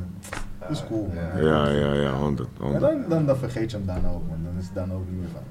[0.69, 1.43] is cool man.
[1.43, 2.49] ja, ja, ja, 100.
[2.59, 2.81] En 100.
[2.81, 4.37] dan, dan, dan vergeet je hem daarna ook man.
[4.43, 5.41] Dan is het daarna ook niet meer van.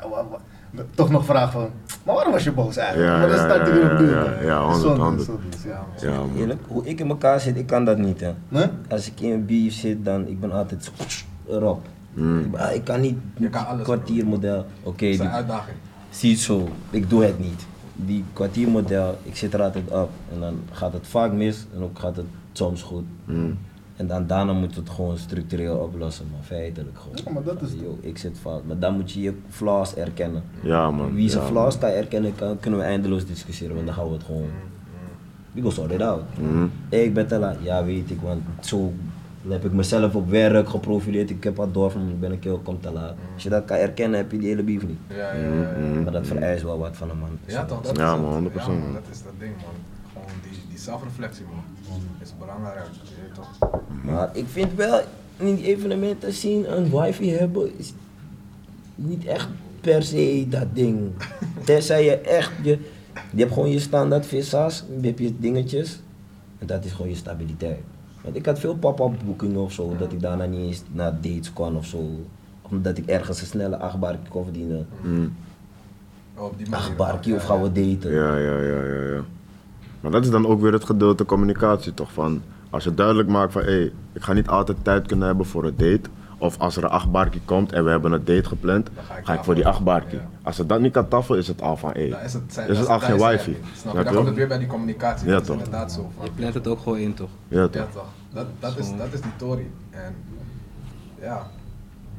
[0.00, 1.68] Ja, wa- wa- toch nog vraag van,
[2.04, 3.10] maar waarom was je boos eigenlijk?
[3.10, 4.44] Ja, maar dan ja, ja, ja, man.
[4.44, 5.26] ja, Dat is 100, zonde, 100.
[5.26, 6.20] dat is zonde, ja.
[6.26, 6.36] Man.
[6.36, 8.32] Eerlijk, hoe ik in elkaar zit, ik kan dat niet hè.
[8.48, 8.66] Nee?
[8.88, 10.90] Als ik in een beef zit, dan ik ben altijd zo
[11.52, 11.86] erop.
[12.12, 12.38] Mm.
[12.38, 14.64] Ik, ben- ik kan niet Je kan alles, kwartiermodel.
[14.82, 15.76] Oké, Dat is een die- uitdaging.
[16.10, 17.66] zie het zo, ik doe het niet.
[17.94, 20.10] Die kwartiermodel, ik zit er altijd op.
[20.34, 23.04] En dan gaat het vaak mis en ook gaat het soms goed.
[23.24, 23.58] Mm.
[24.00, 27.16] En dan daarna moet het gewoon structureel oplossen, maar feitelijk gewoon.
[27.24, 28.64] Ja, maar dat is- Yo, ik zit fout.
[28.66, 30.42] Maar dan moet je je flaws erkennen.
[30.62, 31.14] Ja, man.
[31.14, 34.12] Wie zijn Ja, flaws kan erkennen, kan, kunnen we eindeloos discussiëren, want dan gaan we
[34.12, 34.48] het gewoon.
[35.52, 36.22] We go sort it out.
[36.38, 36.70] Mm.
[36.88, 37.56] Hey, ik ben te laat.
[37.62, 38.92] Ja, weet ik, want zo
[39.48, 41.30] heb ik mezelf op werk geprofileerd.
[41.30, 43.14] Ik heb wat door van, ik ben een keer, kom te laat.
[43.34, 44.98] Als je dat kan erkennen, heb je die hele beef niet.
[45.08, 45.60] Ja, ja, ja.
[45.94, 46.00] ja.
[46.02, 47.28] Maar dat vereist wel wat van een man.
[47.46, 47.80] Ja, toch?
[47.82, 48.52] Dat Ja, is man, het.
[48.52, 48.92] 100%, Ja, man.
[48.92, 49.74] dat is dat ding, man.
[50.80, 51.62] Zelfreflectie, man.
[52.18, 52.86] Is belangrijk.
[53.02, 53.70] Je weet toch?
[54.02, 55.00] Maar ik vind wel,
[55.36, 57.92] in die evenementen zien, een wifi hebben is
[58.94, 59.48] niet echt
[59.80, 61.10] per se dat ding.
[61.64, 62.78] Tenzij je echt, je,
[63.32, 66.00] je hebt gewoon je standaard vissa's, je hebt je dingetjes.
[66.58, 67.80] En dat is gewoon je stabiliteit.
[68.22, 71.52] Want ik had veel pop-up boekingen of zo, dat ik daarna niet eens naar dates
[71.52, 72.08] kon of zo.
[72.62, 74.86] Omdat ik ergens een snelle achtbaarkie kon verdienen.
[75.02, 75.32] Mm.
[76.34, 76.86] Op die manier.
[76.86, 78.12] Achtbaarkie of gaan we daten.
[78.12, 79.24] Ja, ja, ja, ja, ja.
[80.00, 82.12] Maar dat is dan ook weer het gedeelte communicatie, toch?
[82.12, 85.46] Van, als je duidelijk maakt van, hé, hey, ik ga niet altijd tijd kunnen hebben
[85.46, 86.00] voor een date.
[86.38, 89.24] Of als er een achtbaarkie komt en we hebben een date gepland, Dan ga ik
[89.24, 90.18] ga ik voor die achtbaarkie.
[90.18, 90.28] Ja.
[90.42, 92.68] Als het dat niet kan taffen, is het al van, hé, Dan is het, zijn,
[92.68, 93.56] is het dat al geen wifi.
[93.74, 94.04] Snap Ja, je?
[94.04, 94.14] Dan toch?
[94.14, 95.26] komt het weer bij die communicatie.
[95.26, 95.56] Ja, dat is toch?
[95.56, 96.10] inderdaad zo.
[96.16, 97.28] Van, Je plant het ook gewoon in, toch?
[97.48, 97.90] Ja, ja, toch?
[97.92, 98.06] toch?
[98.32, 99.66] Dat, dat, is, dat is die Tory.
[99.90, 100.14] En
[101.20, 101.46] ja,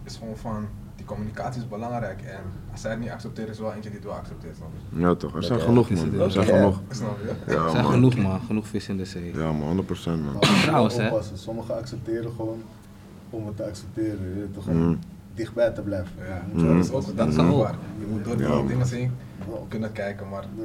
[0.03, 0.67] is gewoon van,
[1.11, 2.21] communicatie is belangrijk.
[2.21, 2.39] En
[2.71, 4.57] als zij het niet accepteert, is wel eentje die het wel accepteert.
[4.89, 5.35] Ja, toch?
[5.35, 6.19] Er zijn Ja, genoeg, man.
[6.19, 6.81] Er zijn genoeg.
[6.89, 7.51] Snap je?
[7.53, 7.91] Ja, Er zijn man.
[7.93, 8.39] genoeg, man.
[8.41, 9.33] Genoeg vis in de zee.
[9.37, 10.33] Ja, man, 100% man.
[10.33, 11.09] Maar Trouwens, hè.
[11.33, 12.61] Sommigen accepteren gewoon
[13.29, 14.37] om het te accepteren.
[14.37, 14.99] Je toch Mm.
[15.33, 16.11] dichtbij te blijven.
[16.27, 16.45] Ja,
[16.75, 17.51] dat is ook, dat is Mm.
[17.51, 17.75] ook waar.
[17.99, 19.11] Je moet door die Ja, dingen heen
[19.47, 20.63] wel- kunnen kijken, maar Ja.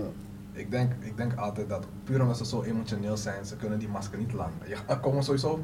[0.53, 3.89] ik denk, ik denk altijd dat puur omdat ze zo emotioneel zijn, ze kunnen die
[3.89, 4.53] masker niet laten.
[4.67, 5.61] Je er komen sowieso,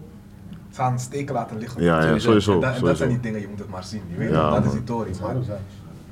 [0.73, 1.83] gaan steken laten liggen.
[1.83, 2.55] Ja, ja, sowieso.
[2.55, 4.03] En, dat, en dat zijn die dingen, je moet het maar zien.
[4.11, 4.81] Je weet Ja, dat is.
[4.85, 5.61] Dat Maar zijn.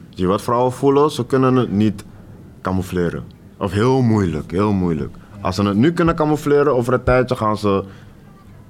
[0.08, 1.10] Je wat vrouwen voelen?
[1.10, 2.04] Ze kunnen het niet
[2.60, 3.24] camoufleren.
[3.56, 5.16] Of heel moeilijk, heel moeilijk.
[5.40, 7.84] Als ze het nu kunnen camoufleren, over een tijdje gaan ze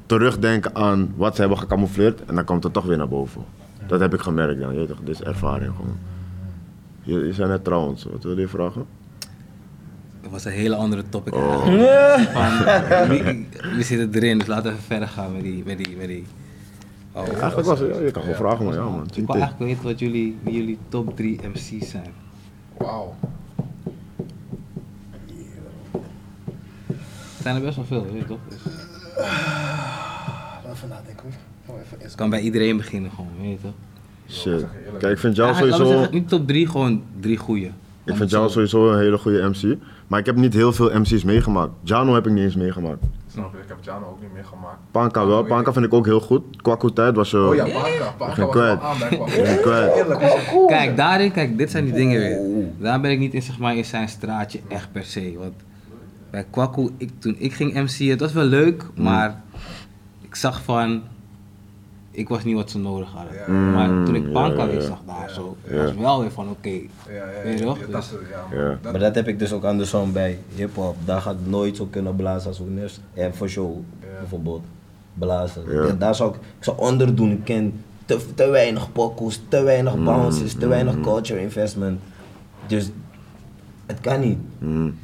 [0.07, 3.45] terugdenken aan wat ze hebben gecamoufleerd en dan komt het toch weer naar boven.
[3.87, 5.97] Dat heb ik gemerkt dan, je weet toch, dit is ervaring gewoon.
[7.03, 8.87] Je, je zei net trouwens, wat wil je vragen?
[10.31, 11.35] Dat was een hele andere topic.
[11.35, 11.65] Oh.
[12.33, 14.39] Van, wie, wie zit er erin?
[14.39, 15.63] Dus laten we even verder gaan met die.
[15.67, 16.27] Met die, met die.
[17.13, 19.71] Oh, Eigenlijk was het, ja, je kan gewoon vragen maar ja man, ik wil eigenlijk
[19.71, 22.13] weten wat jullie, wie jullie top 3 MC's zijn.
[22.77, 23.15] wauw.
[26.87, 28.39] Er zijn er best wel veel, weet je toch?
[28.49, 28.59] Dus
[29.17, 31.27] Laten we even nadenken
[31.67, 31.77] hoor.
[31.77, 33.75] We even eerst kan bij iedereen beginnen gewoon, weet je toch?
[34.29, 34.67] Shit.
[34.99, 35.87] Kijk, ik vind jou we sowieso...
[35.87, 37.71] zeggen, niet top 3, gewoon drie goeie.
[38.05, 39.79] Ik vind jou sowieso een hele goede MC.
[40.11, 41.71] Maar ik heb niet heel veel MC's meegemaakt.
[41.83, 43.05] Jano heb ik niet eens meegemaakt.
[43.33, 44.79] Snap je, ik heb Jano ook niet meegemaakt.
[44.91, 45.45] Panka wel.
[45.45, 45.73] Panka ik.
[45.75, 46.43] vind ik ook heel goed.
[46.63, 47.39] Kwaku tijd was je...
[47.47, 48.13] Oh ja, Panka.
[48.19, 48.79] Panka was kwijt.
[49.11, 52.39] Ik ging je- Kijk, daarin, kijk, dit zijn die dingen weer.
[52.79, 55.35] Daar ben ik niet in, zeg maar, in zijn straatje echt per se.
[55.39, 55.53] Want
[56.31, 59.43] bij Kwaku, ik, toen ik ging MC'en, het was wel leuk, maar
[60.21, 61.03] ik zag van,
[62.11, 63.35] ik was niet wat ze nodig hadden.
[63.35, 63.53] Ja.
[63.53, 65.77] Maar toen ik Mm, Panka ja, ja, weer zag daar zo, Ja.
[65.85, 67.79] was wel weer van, oké, Ja, ja, Weet je ja, toch?
[67.79, 68.11] ja, Dus-.
[68.83, 70.97] Dat- Maar dat heb ik dus ook andersom bij hip-hop.
[71.05, 73.01] Daar ga ik nooit zo kunnen blazen als Oenes.
[73.15, 74.07] En voor show Ja.
[74.19, 74.63] bijvoorbeeld.
[75.15, 75.63] Blazen.
[75.73, 75.87] Ja.
[75.87, 77.31] Ja, Daar zou ik, ik zou onderdoen.
[77.31, 81.03] Ik ken te, te weinig pokoes, te weinig Mm, bounces, te weinig mm.
[81.03, 82.01] culture investment.
[82.67, 82.91] Dus
[83.87, 84.39] het kan niet.
[84.59, 84.97] Mm.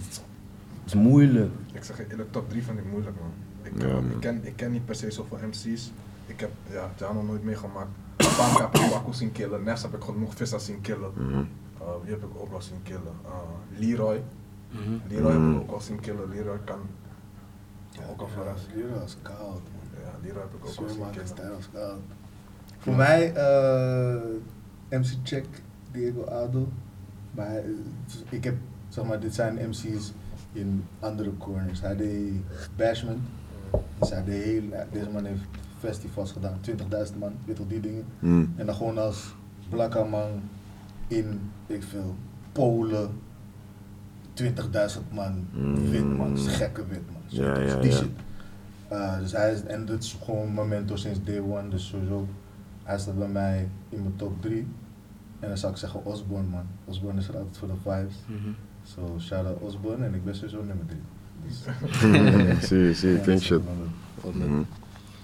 [0.83, 1.51] Het is moeilijk.
[1.73, 3.31] Ik zeg je eerlijk, top 3 vind ik moeilijk man.
[3.63, 4.05] Ik, Ja, man.
[4.11, 5.91] ik, ken, ik ken niet per se zoveel MC's.
[6.27, 7.89] Ik heb ja, Jano nooit meegemaakt.
[8.17, 9.63] Panka heb ik zien killen.
[9.63, 11.11] Nefs heb ik genoeg Vissa zien killen.
[11.15, 11.33] Mhm.
[11.81, 13.15] Uh, wie heb ik ook wel zien killen?
[13.25, 14.23] Uh, Leroy.
[14.71, 14.99] Mhm.
[15.09, 15.55] Leroy heb Mhm.
[15.55, 16.29] ik ook wel zien killen.
[16.29, 16.79] Leroy kan
[18.11, 18.69] ook al verrassen.
[18.75, 20.03] Lira is koud man.
[20.05, 21.27] Ja, Leroy heb ik ook wel zien killen.
[21.29, 21.99] stijl is koud.
[22.79, 24.21] Voor mij eh,
[24.91, 25.47] MC Check,
[25.93, 26.69] Diego Ado.
[27.31, 27.61] Maar
[28.29, 28.55] ik heb,
[28.89, 30.13] zeg maar, dit zijn MC's
[30.53, 31.81] in andere corners.
[31.81, 32.33] Hij deed
[32.77, 33.21] Bashment.
[33.99, 34.63] Dus hij deed heel,
[34.93, 35.43] deze man heeft
[35.87, 38.05] festivals gedaan, 20.000 man, weet toch die dingen.
[38.19, 38.53] Mm.
[38.57, 39.35] En dan gewoon als
[39.69, 40.29] blakka man
[41.09, 42.15] in, ik veel,
[42.53, 43.11] Polen,
[44.35, 45.91] 20.000 man, Mm.
[45.91, 47.23] wit man, is gekke wit man.
[47.27, 47.97] Zo, Ja, dus ja, die ja.
[47.97, 48.11] shit.
[48.93, 52.29] Uh, dus hij is, en dit is gewoon een momento sinds day one, dus sowieso,
[52.83, 54.67] hij staat bij mij in mijn top 3.
[55.41, 56.65] En dan zou ik zeggen Osborne man.
[56.85, 58.15] Osborne is er altijd voor de vibes.
[58.27, 58.49] Mhm.
[58.83, 60.99] So shout out Osborne en ik ben sowieso nummer 3.
[61.47, 61.63] Dus,
[62.69, 63.61] zie zie dat shit.
[64.35, 64.63] Mhm.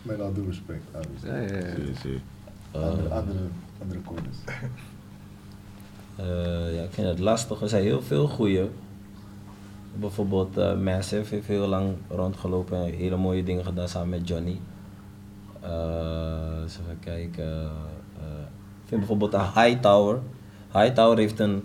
[0.02, 1.28] Met al due respect, obviously.
[1.30, 1.74] Ja, ja, ja.
[1.74, 2.20] Zie zie.
[2.72, 3.38] Andere, Eh, andere,
[3.82, 4.36] andere corners.
[6.16, 7.60] Eh, ja, ik vind het lastig.
[7.60, 8.70] Er zijn heel veel goeie.
[9.94, 14.58] Bijvoorbeeld eh, Massive heeft heel lang rondgelopen en hele mooie dingen gedaan samen met Johnny.
[15.60, 15.70] Eh
[16.62, 17.44] eens even kijken.
[17.52, 18.42] eh,
[18.82, 20.18] ik vind bijvoorbeeld een Hightower.
[20.72, 21.62] Hightower heeft een,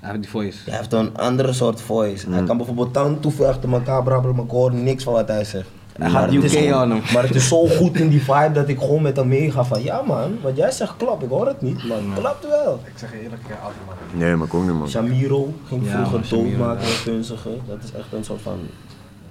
[0.00, 0.70] Hij heeft die voice.
[0.70, 2.30] hij heeft een andere soort voice.
[2.30, 5.44] Hij kan bijvoorbeeld tanden toe achter elkaar brabbelen, maar ik hoor niks van wat hij
[5.44, 5.68] zegt.
[5.98, 7.00] Hij gaat het is UK aan hem.
[7.14, 9.82] Maar het is zo goed in die vibe dat ik gewoon met hem meega van
[9.82, 12.80] ja man, wat jij zegt klopt, ik hoor het niet, maar het klopt wel.
[12.84, 14.18] Ik zeg je eerlijk, ik ken altijd man.
[14.18, 14.88] Nee, maar ik ook niet, man.
[14.88, 16.88] Shamiro ging Ja, vroeger man, doodmaken ja.
[16.88, 17.60] en funzigen.
[17.68, 18.58] Dat is echt een soort van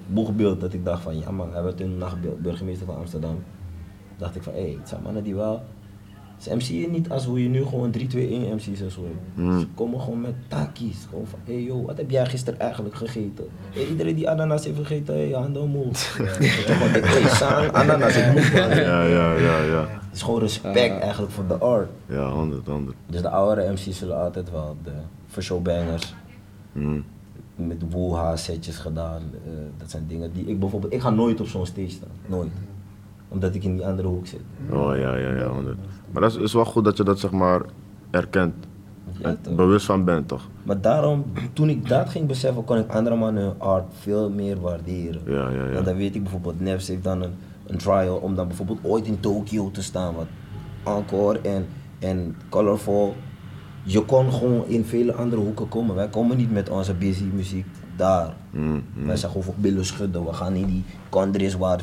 [0.06, 3.42] boegbeeld dat ik dacht van ja man, hij werd toen nachtbeeld- burgemeester van Amsterdam.
[4.18, 5.62] dacht ik van hé, hey, het zijn mannen die wel.
[6.38, 7.96] Ze MC'en niet als hoe je nu gewoon 3-2-1
[8.54, 9.06] MC's en zo.
[9.36, 10.96] Ze komen gewoon met takkies.
[11.08, 13.44] Gewoon van hé hey, joh, wat heb jij gisteren eigenlijk gegeten?
[13.72, 16.18] Hey, iedereen die ananas heeft gegeten, hey, handen omhoog.
[16.18, 16.24] Ja,
[16.74, 18.46] gewoon hey, sang, ananas, ik moet.
[18.46, 18.72] Ja,
[19.04, 19.80] ja, ja, ja.
[19.80, 21.88] Het is gewoon respect eigenlijk voor de art.
[22.08, 22.96] Ja, 100, 100.
[23.06, 24.90] Dus de oudere MC's zullen altijd wel de
[25.26, 26.14] voor showbangers
[26.72, 27.04] Mm.
[27.56, 29.22] met woeha setjes gedaan.
[29.32, 32.08] eh, dat zijn dingen die ik bijvoorbeeld, ik ga nooit op zo'n stage staan.
[32.26, 32.50] Nooit.
[33.28, 34.40] Omdat ik in die andere hoek zit.
[34.70, 35.76] Oh ja, ja, ja, 100.
[36.12, 37.62] Maar dat is, is wel goed dat je dat zeg maar
[38.10, 38.54] erkent.
[39.18, 40.48] Ja, bewust van bent, toch?
[40.62, 44.60] Maar daarom, toen ik dat ging beseffen, kon ik andere mannen hun art veel meer
[44.60, 45.20] waarderen.
[45.26, 45.72] Ja, ja, ja.
[45.72, 47.32] Want dan weet ik bijvoorbeeld, Nevs heeft dan een,
[47.66, 50.14] een trial om dan bijvoorbeeld ooit in Tokio te staan.
[50.14, 50.26] Wat
[50.84, 51.66] Encore en,
[51.98, 53.14] en Colorful.
[53.82, 55.94] Je kon gewoon in vele andere hoeken komen.
[55.94, 57.66] Wij komen niet met onze busy muziek
[57.96, 58.34] daar.
[58.50, 59.06] Mm, mm.
[59.06, 60.24] Wij zijn gewoon voor billen schudden.
[60.24, 61.80] We gaan in die countries waar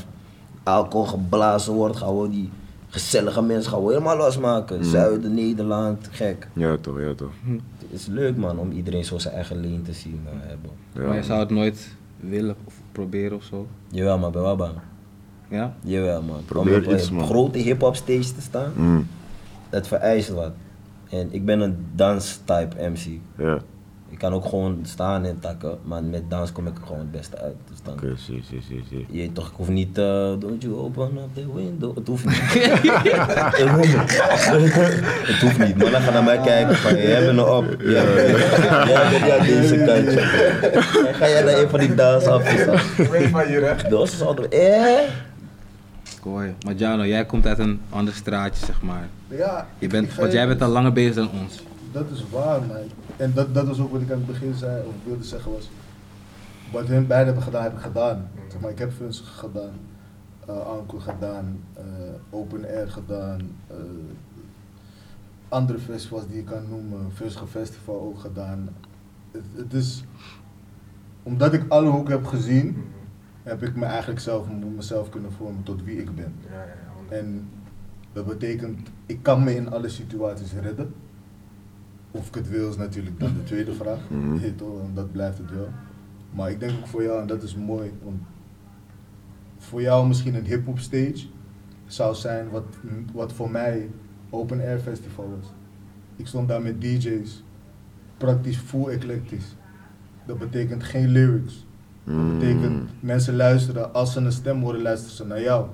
[0.64, 1.98] alcohol geblazen wordt.
[1.98, 2.50] Gaan we die
[2.90, 4.86] gezellige mensen gaan we helemaal losmaken.
[4.86, 6.48] Zuiden, Nederland, gek.
[6.54, 7.32] Ja, toch, ja, toch.
[7.46, 10.72] Het is leuk man om iedereen zo zijn eigen lane te zien eh, hebben.
[10.94, 11.88] Ja, Maar je zou het nooit
[12.20, 13.68] willen of proberen of zo.
[13.90, 14.74] Jawel man, ben wel bang.
[15.50, 15.76] Ja?
[15.84, 16.46] Jawel man.
[16.46, 17.26] Probeer om op iets, een man.
[17.26, 19.08] grote hip-hop stage te staan, Mm,
[19.70, 20.52] dat vereist wat.
[21.10, 23.20] En ik ben een dans-type MC.
[23.38, 23.60] ja.
[24.12, 27.12] Ik kan ook gewoon staan en takken, maar met dans kom ik er gewoon het
[27.12, 27.56] beste uit.
[27.70, 29.06] Dus dan, Oké, zie, zie, zie, zie.
[29.10, 30.04] je toch, ik hoef niet, eh
[30.40, 31.96] don't you open up the window.
[31.96, 32.36] Het hoeft niet.
[32.42, 34.22] het hoeft niet.
[35.28, 35.78] het hoeft niet.
[35.78, 37.66] Mannen gaan naar mij kijken van, jij bent er op.
[37.80, 40.20] Ja, jij bent ja, deze kantje.
[41.14, 43.00] Ga jij naar een van die dansafjes af.
[43.00, 43.90] Ik weet van hier, hè?
[43.90, 45.00] Dat is altijd, eh?
[46.22, 46.54] Kooi.
[46.66, 49.08] Maar Jano, jij komt uit een ander straatje, zeg maar.
[49.28, 51.64] Ja, Je bent, want jij bent al langer bezig dan ons.
[51.92, 52.78] Dat is waar, man.
[53.18, 55.70] En dat, dat was ook wat ik aan het begin zei, of wilde zeggen was.
[56.72, 58.30] Wat hun beiden hebben gedaan, heb ik gedaan.
[58.48, 59.74] Zeg maar, ik heb Funs gedaan,
[60.50, 61.84] uh, Anko gedaan, eh,
[62.30, 63.76] Open Air gedaan, eh,
[65.50, 68.70] andere festivals die je kan noemen, Funsige Festival ook gedaan.
[69.32, 70.04] Het, het is,
[71.24, 72.84] omdat ik alle hoeken heb gezien,
[73.44, 76.34] heb ik me eigenlijk zelf, mezelf kunnen vormen tot wie ik ben.
[76.50, 76.66] Ja, ja,
[77.10, 77.18] ja.
[77.18, 77.50] En
[78.14, 80.94] dat betekent, ik kan me in alle situaties redden.
[82.12, 84.00] Of ik het wil is natuurlijk dan de tweede vraag.
[84.10, 84.56] Mhm.
[84.56, 85.70] Toch, en dat blijft het wel.
[86.32, 88.22] Maar ik denk ook voor jou, en dat is mooi, want
[89.58, 91.26] voor jou misschien een hip-hop stage
[91.86, 92.64] zou zijn wat,
[93.14, 93.90] wat voor mij
[94.30, 95.50] Open Air Festival was.
[96.16, 97.44] Ik stond daar met DJ's,
[98.18, 99.56] praktisch full eclectisch.
[100.26, 101.66] Dat betekent geen lyrics.
[102.04, 102.40] Dat Mm.
[102.40, 105.66] betekent mensen luisteren, als ze een stem horen, luisteren ze naar jou.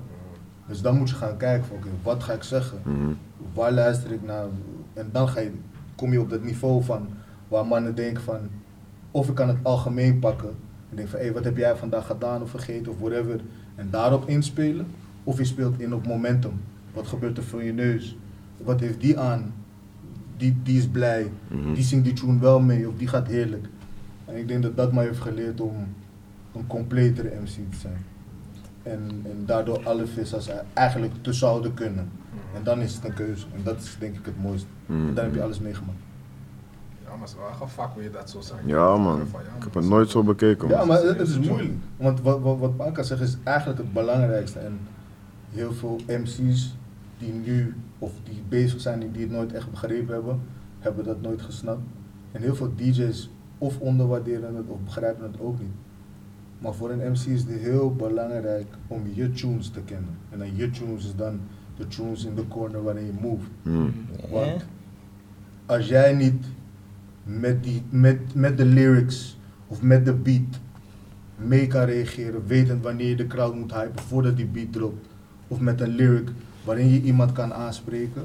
[0.66, 2.78] Dus dan moet je gaan kijken van oké, wat ga ik zeggen?
[2.84, 3.16] Mm.
[3.54, 4.44] Waar luister ik naar?
[4.92, 5.52] En dan ga je,
[5.98, 7.08] kom je op dat niveau van
[7.48, 8.38] waar mannen denken van
[9.10, 10.54] of ik kan het algemeen pakken.
[10.90, 13.40] En denk van hé, wat heb jij vandaag gedaan of vergeten of whatever.
[13.74, 14.86] En daarop inspelen.
[15.24, 16.60] Of je speelt in op momentum.
[16.92, 18.16] Wat gebeurt er voor je neus?
[18.56, 19.54] Wat heeft die aan?
[20.36, 21.30] Die, die is blij.
[21.48, 21.74] Mhm.
[21.74, 23.66] Die zingt die tune wel mee of die gaat heerlijk.
[24.24, 25.74] En ik denk dat dat mij heeft geleerd om
[26.54, 28.04] een completere MC te zijn.
[28.82, 32.10] En, en daardoor alle vissers eigenlijk te zouden kunnen.
[32.54, 33.46] En dan is het een keuze.
[33.54, 34.68] En dat is denk ik het mooiste.
[34.88, 35.08] Mm.
[35.08, 35.98] En dan heb je alles meegemaakt.
[37.04, 38.60] Ja, maar het is wel echt een vak hoe je dat zo zegt.
[38.64, 39.20] Ja, man.
[39.20, 41.72] Ik heb het nooit zo bekeken, Ja, maar het, het is moeilijk.
[41.96, 44.58] Want wat, wat, wat Panka zegt is eigenlijk het belangrijkste.
[44.58, 44.78] En
[45.50, 46.76] heel veel MC's
[47.18, 50.40] die nu, of die bezig zijn en die het nooit echt begrepen hebben,
[50.78, 51.82] hebben dat nooit gesnapt.
[52.32, 55.74] En heel veel DJ's of onderwaarderen het of begrijpen het ook niet.
[56.58, 60.18] Maar voor een MC is het heel belangrijk om je tunes te kennen.
[60.30, 61.40] En dan je tunes is dan
[61.76, 63.46] de tunes in de corner waarin je move.
[63.62, 63.92] Mm.
[64.30, 64.66] Want
[65.68, 66.44] als jij niet
[67.24, 70.58] met, die, met, met de lyrics of met de beat
[71.36, 75.06] mee kan reageren, wetend wanneer je de crowd moet hypen voordat die beat dropt,
[75.48, 76.28] of met een lyric
[76.64, 78.24] waarin je iemand kan aanspreken,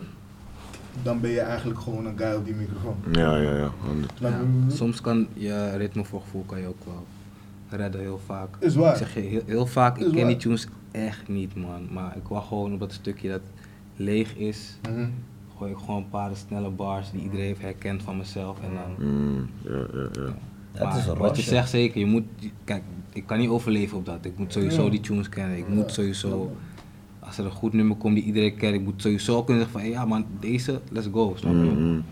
[1.04, 2.96] dan ben je eigenlijk gewoon een guy op die microfoon.
[3.12, 3.56] Ja, ja,
[4.20, 4.42] ja.
[4.68, 7.06] soms kan je ritme voor gevoel kan je ook wel
[7.70, 8.56] redden heel vaak.
[8.60, 8.92] Is waar.
[8.92, 10.28] Ik zeg je heel, heel vaak, Is ik ken waar.
[10.30, 11.88] die tunes echt niet man.
[11.92, 13.42] Maar ik wou gewoon op dat stukje dat
[13.96, 15.06] leeg is, Mhm.
[15.58, 18.58] Gooi ik gewoon een paar snelle bars die iedereen heeft herkend van mezelf.
[18.64, 20.34] En dan, Mm, ja, ja, ja.
[20.72, 22.24] Dat maar is een wat je zegt zeker, je moet,
[22.64, 22.84] kijk,
[23.14, 24.26] ik kan niet overleven op dat.
[24.26, 24.90] Ik moet sowieso Ja.
[24.90, 25.58] die tunes kennen.
[25.58, 25.74] Ik Ja.
[25.74, 26.56] moet sowieso,
[27.20, 29.90] als er een goed nummer komt die iedereen kent, ik moet sowieso kunnen zeggen van,
[29.90, 31.58] hey, ja man, deze, let's go, snap je?
[31.58, 32.04] Mm, mm.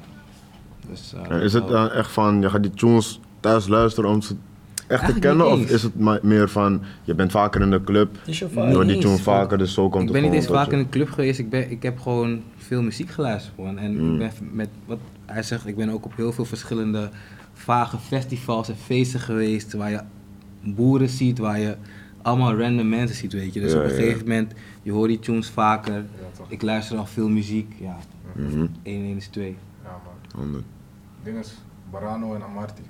[0.89, 4.35] Dus, eh, is het dan echt van, je gaat die tunes thuis luisteren om ze
[4.91, 5.51] echt te kennen?
[5.51, 8.17] Of is het meer van, je bent vaker in de club,
[8.73, 10.79] hoort die tune vaker, dus zo komt ik het ben niet eens vaak tot in
[10.79, 11.39] een club geweest.
[11.39, 13.57] Ik, ben, ik heb gewoon veel muziek geluisterd.
[13.57, 13.77] Man.
[13.77, 14.13] En Mm.
[14.13, 17.09] ik ben met wat hij zegt, ik ben ook op heel veel verschillende
[17.53, 19.73] vage festivals en feesten geweest.
[19.73, 19.99] Waar je
[20.63, 21.75] boeren ziet, waar je
[22.21, 23.59] allemaal random mensen ziet, weet je.
[23.59, 23.95] Dus Ja, op een ja.
[23.95, 26.05] gegeven moment, je hoort die tunes vaker.
[26.47, 27.73] Ik luister al veel muziek.
[27.79, 27.97] Ja,
[28.35, 29.55] Mhm, 1 en 1 is 2.
[29.83, 30.41] Ja man.
[30.41, 30.63] honderd.
[31.23, 31.53] Ding is,
[31.91, 32.81] Barano en Amarty.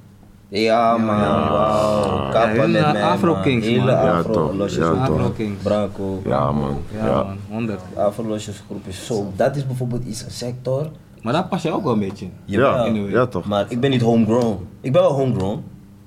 [0.53, 1.51] Ja man, Ja.
[1.51, 2.31] wauw.
[2.31, 3.41] Ja, hele met mij Afro man.
[3.41, 4.05] Kings, Hele man.
[4.05, 4.85] Ja, afro losjes.
[4.85, 5.29] Ja.
[5.35, 5.61] Kings.
[5.63, 6.21] Branco.
[6.25, 7.23] Ja man, Ja, ja.
[7.23, 7.79] man, 100.
[7.95, 9.31] Afro losjes groep is zo.
[9.35, 10.89] Dat is bijvoorbeeld iets, een sector.
[11.21, 12.31] Maar daar pas je ook wel een beetje in.
[12.45, 13.07] Ja, Jawel.
[13.07, 13.45] ja toch.
[13.45, 14.67] Maar ik ben niet homegrown.
[14.81, 15.63] Ik ben wel homegrown,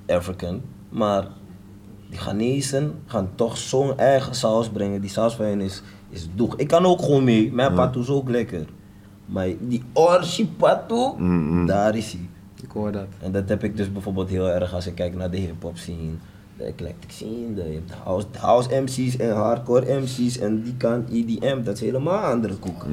[0.07, 0.61] African.
[0.89, 1.27] Maar
[2.09, 5.01] die Ghanese gaan toch zo'n eigen saus brengen.
[5.01, 6.55] Die saus van hen is, is doeg.
[6.55, 7.51] Ik kan ook gewoon mee.
[7.53, 7.75] Mijn Ja.
[7.75, 8.65] patoe is ook lekker.
[9.25, 11.65] Maar die orshi patoe, Mm, mm.
[11.65, 12.29] daar is hij.
[12.65, 13.07] Ik hoor dat.
[13.21, 16.11] En dat heb ik dus bijvoorbeeld heel erg als ik kijk naar de hip-hop scene,
[16.57, 20.73] de eclectic scene, de, je hebt de house, house MC's en hardcore MC's en die
[20.77, 22.85] kant EDM, dat is helemaal andere koek.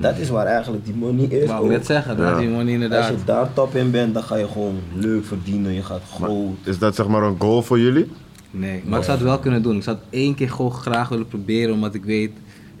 [0.00, 1.48] Dat is waar eigenlijk die money is.
[1.48, 2.32] Wou ik net zeggen, Ja.
[2.32, 3.08] is die money Als inderdaad.
[3.08, 6.56] je daar top in bent, dan ga je gewoon leuk verdienen, je gaat Maar groot.
[6.64, 8.10] is dat zeg maar een goal voor jullie?
[8.50, 9.76] Nee, maar ik zou het wel kunnen doen.
[9.76, 12.30] Ik zou het één keer gewoon graag willen proberen, omdat ik weet,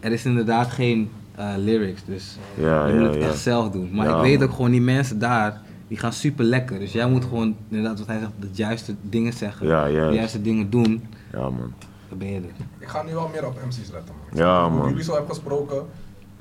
[0.00, 3.28] er is inderdaad geen eh, lyrics, dus Ja, je ja, moet het ja.
[3.28, 3.88] echt zelf doen.
[3.92, 6.78] Maar Ja, ik weet ook gewoon, die mensen daar, die gaan super lekker.
[6.78, 10.14] Dus jij moet gewoon, inderdaad wat hij zegt, de juiste dingen zeggen, Ja, de juist.
[10.16, 11.72] juiste dingen doen, Ja man.
[12.08, 12.42] dan ben je er.
[12.78, 14.38] Ik ga nu wel meer op MC's letten man.
[14.46, 14.88] Ja, Hoe man.
[14.88, 15.76] jullie zo hebben gesproken,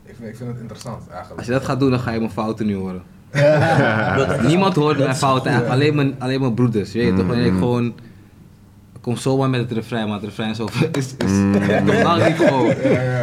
[0.06, 1.38] ik vind, ik vind het interessant eigenlijk.
[1.38, 3.02] Als je dat gaat doen, dan ga je mijn fouten nu horen.
[4.48, 6.94] Niemand hoort mijn fouten, eigenlijk alleen mijn, alleen mijn broeders.
[6.94, 7.28] Weet je toch?
[7.28, 7.94] Wanneer ik gewoon,
[9.04, 11.32] kom zomaar met het refrein, maar het refrein is over, is, is,
[11.86, 12.74] totaal niet gewoon.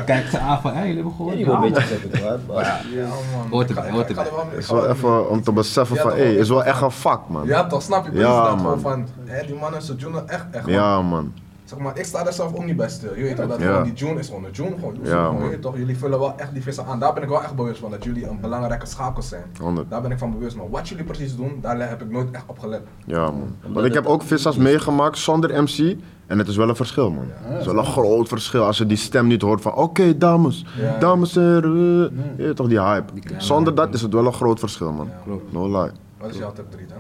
[0.05, 1.39] Kijk ze aan van, hé, jullie hebben gehoord?
[1.39, 1.69] Je wil een Ja.
[1.71, 3.47] beetje zeker kwaad, maar Ja man.
[3.51, 6.17] Hoort erbij, hoort er mee- Het is wel even om te beseffen Ja, van, hé,
[6.17, 7.47] wel is wel echt een vak man.
[7.47, 8.11] Ja toch, snap je?
[8.11, 8.81] Precies Ja, man.
[8.81, 11.33] van, hè, die mannen zijn June echt, echt Ja man.
[11.71, 13.15] Zeg maar, ik sta daar zelf ook niet bij stil.
[13.17, 14.75] Je weet toch, dat gewoon die June is gewoon een June.
[14.79, 16.99] Gewoon, je weet toch, jullie vullen wel echt die vissen aan.
[16.99, 19.43] Daar ben ik wel echt bewust van, dat jullie een belangrijke schakel zijn.
[19.61, 19.91] 100.
[19.91, 20.57] Daar ben ik van bewust.
[20.57, 22.81] Maar wat jullie precies doen, daar heb ik nooit echt op gelet.
[23.07, 23.57] Ja man.
[23.73, 25.97] Want ik heb ook vissers meegemaakt zonder MC
[26.27, 27.25] en het is wel een verschil man.
[27.31, 30.67] Het is wel een groot verschil als je die stem niet hoort van oké dames,
[30.79, 30.99] Ja.
[30.99, 32.55] dames en heren.
[32.55, 33.13] toch die hype.
[33.15, 35.09] Die Zonder dat is het wel een groot verschil man.
[35.51, 35.91] No lie.
[36.19, 36.99] Wat is jouw top 3 dan?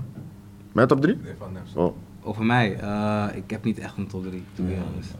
[0.72, 1.18] Met top 3?
[1.22, 1.72] Nee, van Nems.
[1.74, 1.94] Oh.
[2.30, 5.10] Over mij, eh, ik heb niet echt een top 3, to be honest.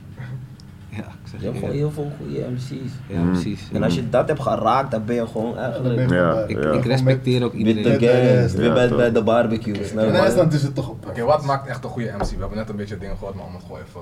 [0.88, 2.92] Ja, ik zeg je hebt je gewoon heel veel goede MC's.
[3.08, 3.68] Ja, precies.
[3.72, 6.62] En als je dat hebt geraakt, dan ben je gewoon dan je eigenlijk Ja, Ik,
[6.62, 6.72] ja.
[6.72, 7.90] ik respecteer ook with the iedereen.
[7.90, 8.54] Met de gang, rest.
[8.54, 9.74] weer Ja, bij, de barbecue.
[9.74, 9.90] je?
[9.90, 11.06] In IJsland is het toch op.
[11.06, 12.30] Oké, wat maakt echt een goede MC?
[12.30, 14.00] We hebben net een beetje dingen gehoord, maar om het gewoon even,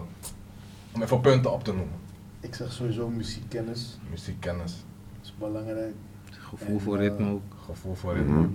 [0.95, 1.95] om even punten op te noemen.
[2.41, 3.99] Ik zeg sowieso muziekkennis.
[4.11, 4.85] Muziekkennis,
[5.23, 5.95] is belangrijk.
[6.31, 7.43] Gevoel voor ritme ook.
[7.67, 8.33] gevoel voor ritme.
[8.33, 8.49] Mhm.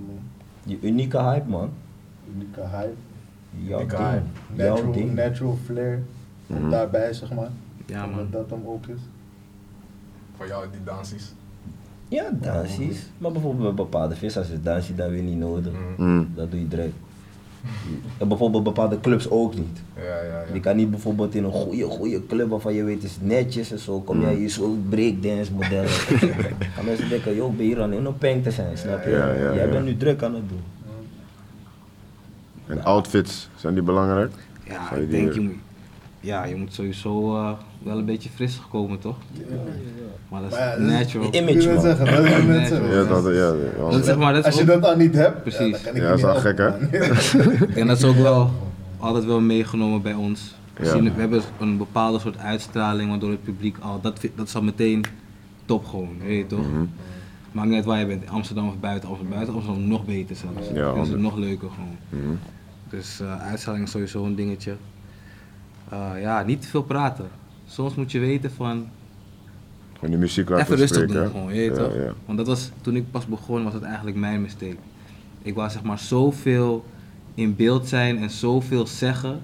[0.64, 1.70] Die unieke hype man.
[2.34, 2.96] Unieke hype.
[3.58, 3.86] Jouw.
[3.88, 4.22] Jouw
[4.56, 5.14] Natural, ding.
[5.14, 6.04] natural flair.
[6.48, 6.70] Mhm.
[6.70, 7.50] daarbij, zeg maar.
[7.86, 8.28] Ja Dat man.
[8.32, 9.00] dat hem ook is.
[10.38, 11.34] Voor jou die dansies.
[12.08, 13.10] Ja, dansies.
[13.18, 15.74] Maar bijvoorbeeld bij bepaalde vissers is dansie dan weer niet nodig.
[15.98, 16.10] Mhm.
[16.10, 16.28] Mm.
[16.36, 16.94] Dat doe je direct.
[18.18, 19.82] En bijvoorbeeld bepaalde clubs ook niet.
[19.96, 20.60] Ja, ja, Je ja.
[20.60, 23.80] kan niet bijvoorbeeld in een goede, goede club waarvan je weet het is netjes en
[23.80, 25.90] zo, kom jij hier zo breakdance modellen.
[26.76, 29.10] gaan mensen denken, joh, ben je hier aan in een peng te zijn, snap je?
[29.10, 29.72] Ja, ja, jij ja.
[29.72, 30.60] bent nu druk aan het doen.
[32.68, 34.32] En outfits, zijn die belangrijk?
[34.68, 35.54] Ja, ik denk je moet,
[36.20, 37.52] ja, je moet sowieso eh,
[37.84, 39.18] wel een beetje fris komen toch?
[40.30, 41.34] Maar dat is Maar ja, dat is- natural.
[41.34, 41.82] Image, man.
[41.82, 42.66] zeggen, dat Natural.
[42.68, 42.90] zeggen.
[42.92, 43.32] Ja, dat, ja,
[43.84, 45.82] ja, Dat is zeg maar, dat is Als je ook- dat al niet hebt, Precies.
[45.84, 46.68] ja, Ja, dat is wel gek, hè?
[47.80, 48.52] En dat is ook wel
[49.00, 50.56] altijd wel meegenomen bij ons.
[50.78, 50.92] We, Ja.
[50.92, 54.62] zien, we hebben een bepaalde soort uitstraling waardoor het publiek al, dat, dat is al
[54.64, 55.04] meteen
[55.66, 56.60] top gewoon, weet je toch?
[56.72, 56.84] Mhm.
[57.52, 60.36] Maakt niet uit waar je bent, in Amsterdam of buiten Amsterdam, buiten Amsterdam nog beter
[60.36, 60.68] zelfs.
[60.74, 61.98] Ja, dat is nog leuker gewoon.
[62.10, 62.36] Mhm.
[62.94, 64.76] Dus uitstraling is sowieso een dingetje.
[65.90, 67.28] Eh, ja, niet te veel praten.
[67.68, 68.88] Soms moet je weten van,
[69.94, 71.30] Gewoon die muziek laten even rustig spreken, doen hè?
[71.30, 71.96] gewoon, je weet ja, toch?
[71.96, 72.14] Ja.
[72.26, 74.76] Want dat was, toen ik pas begon, was het eigenlijk mijn mistake.
[75.42, 76.86] Ik wou zeg maar zoveel
[77.36, 79.42] in beeld zijn en zoveel zeggen,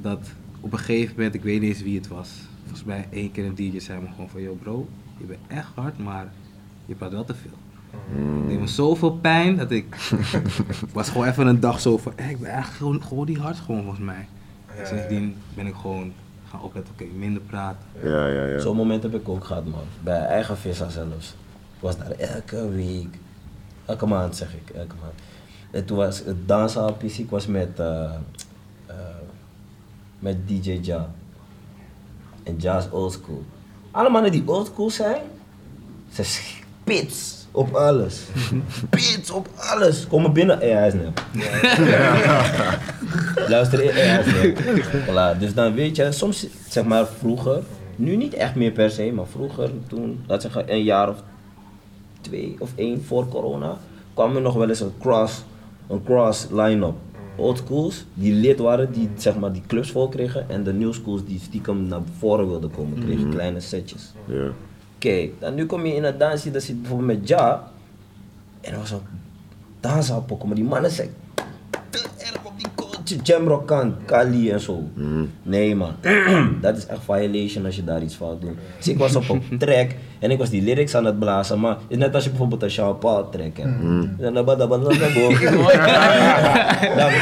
[0.00, 2.30] dat op een gegeven moment, ik weet niet eens wie het was.
[2.62, 5.70] Volgens mij één keer een DJ zei me gewoon van, yo bro, je bent echt
[5.74, 6.32] hard, maar
[6.86, 7.58] je praat wel te veel.
[7.90, 9.96] Het deed me zoveel pijn dat ik
[10.92, 13.82] was gewoon even een dag zo van, ik ben eigenlijk gewoon, gewoon die hard gewoon
[13.82, 14.28] volgens mij.
[14.76, 16.12] Ja, Sindsdien ben ik gewoon
[16.50, 17.88] gaan opletten, oké, minder praten.
[18.02, 18.58] Ja, ja, ja.
[18.58, 19.84] Zo'n moment heb ik ook gehad, man.
[20.02, 21.28] Bij eigen vissa zelfs.
[21.76, 23.18] Ik was daar elke week.
[23.86, 25.14] Elke maand zeg ik, elke maand.
[25.70, 28.04] En toen was het dansen PC, ik was met, eh,
[28.86, 28.94] eh,
[30.18, 31.10] met DJ Ja.
[32.42, 33.44] En Ja is oldschool.
[33.90, 35.22] Alle mannen die oldschool zijn,
[36.12, 38.26] ze spits op alles.
[38.82, 40.06] spits op alles.
[40.06, 41.24] Komen binnen, eh, hij is nep.
[43.48, 44.58] Luister, eh, hij is nep.
[45.06, 47.62] Voilà, dus dan weet je, soms zeg maar vroeger,
[47.96, 51.22] nu niet echt meer per se, maar vroeger, toen, laat zeggen een jaar of
[52.20, 53.78] twee of één voor corona,
[54.14, 55.44] kwam er nog wel eens een cross,
[55.88, 56.94] een cross line-up.
[57.36, 60.92] Old schools die lid waren, die zeg maar die clubs vol kregen en de new
[60.92, 64.12] schools die stiekem naar voren wilden komen, kregen kleine setjes.
[64.24, 64.50] Ja.
[65.00, 67.70] Kijk, dan nu kom je in een dansje, dat zit bijvoorbeeld met Ja.
[68.60, 69.00] En er was een
[69.80, 71.10] dansappel, maar die mannen zijn
[73.22, 74.82] Jamrock kant, Kali en zo.
[75.42, 75.92] Nee man,
[76.60, 78.56] dat is echt violation als je daar iets fout doet.
[78.76, 79.88] Dus ik was op een track
[80.18, 82.62] en ik was die lyrics aan het blazen, maar het is net als je bijvoorbeeld
[82.62, 83.80] een Sean Paul track hebt.
[84.18, 84.34] Dan
[86.96, 87.12] dan-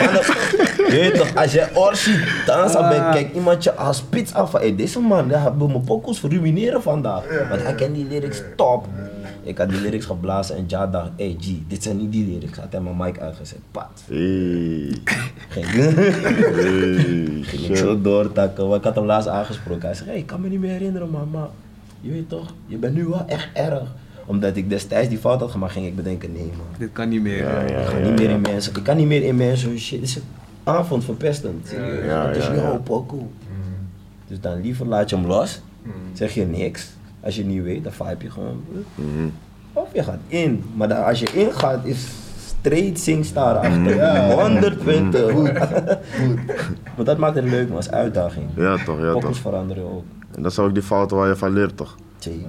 [0.90, 4.76] weet toch, als je orsie dansen bent, kijk iemand je als spits af van, hey,
[4.76, 7.22] deze man, daar hebben mijn pokoes verruineren vandaag.
[7.48, 8.86] Want hij kent die lyrics top.
[9.48, 12.58] Ik had die lyrics geblazen en Ja dacht, hey G, dit zijn niet die lyrics.
[12.58, 14.02] Had hij mijn mic uitgezet, pat.
[14.06, 14.92] Hey.
[15.48, 17.42] Ging, Hey.
[17.42, 19.82] ging ik zo doortakken, want ik had hem laatst aangesproken.
[19.86, 21.48] Hij zei, hey, ik kan me niet meer herinneren man, maar
[22.00, 23.82] je weet toch, je bent nu wel echt erg.
[24.26, 26.66] Omdat ik destijds die fout had gemaakt, ging ik bedenken, nee man.
[26.78, 27.36] Dit kan niet meer.
[27.36, 28.34] Ja, ja, Ik ga ja, niet meer ja.
[28.34, 28.76] in mensen.
[28.76, 30.00] Ik kan niet meer in mensen hun shit.
[30.00, 30.22] Dit is een
[30.64, 31.70] avond verpestend.
[31.70, 32.80] Het is ja, jouw ja.
[32.84, 33.22] pokoe.
[34.26, 35.60] Dus dan liever laat je hem los.
[36.12, 36.88] Zeg je niks.
[37.20, 38.62] Als je niet weet, dan vibe je gewoon.
[38.94, 39.28] Mhm.
[39.72, 40.64] Of je gaat in.
[40.74, 42.08] Maar dan, als je ingaat, is
[42.60, 43.94] straight singstar achter.
[43.94, 44.42] Ja.
[44.42, 45.30] 120.
[45.32, 45.48] Goed.
[46.18, 46.46] Goed.
[46.96, 47.76] maar dat maakt het leuk, man.
[47.76, 48.46] als uitdaging.
[48.56, 49.36] Ja toch, ja toch.
[49.36, 50.04] veranderen ook.
[50.34, 51.96] En dat zijn ook die fouten waar je van leert toch?
[52.18, 52.48] Zeker.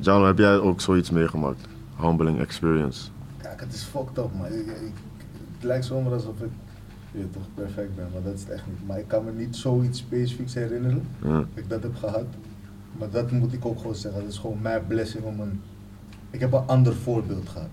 [0.00, 1.60] Jan, heb jij ook zoiets meegemaakt?
[2.00, 3.08] Humbling experience.
[3.42, 4.46] Kijk, het is fucked up, man.
[4.46, 4.92] Ik, ik-
[5.54, 6.50] het lijkt zomaar alsof ik
[7.10, 8.86] weet toch perfect ben, maar dat is het echt niet.
[8.86, 11.28] Maar ik kan me niet zoiets specifieks herinneren Ja.
[11.32, 12.24] dat ik dat heb gehad.
[12.98, 14.20] Maar dat moet ik ook gewoon zeggen.
[14.22, 15.60] Dat is gewoon mijn blessing om een.
[16.30, 17.68] Ik heb een ander voorbeeld gehad.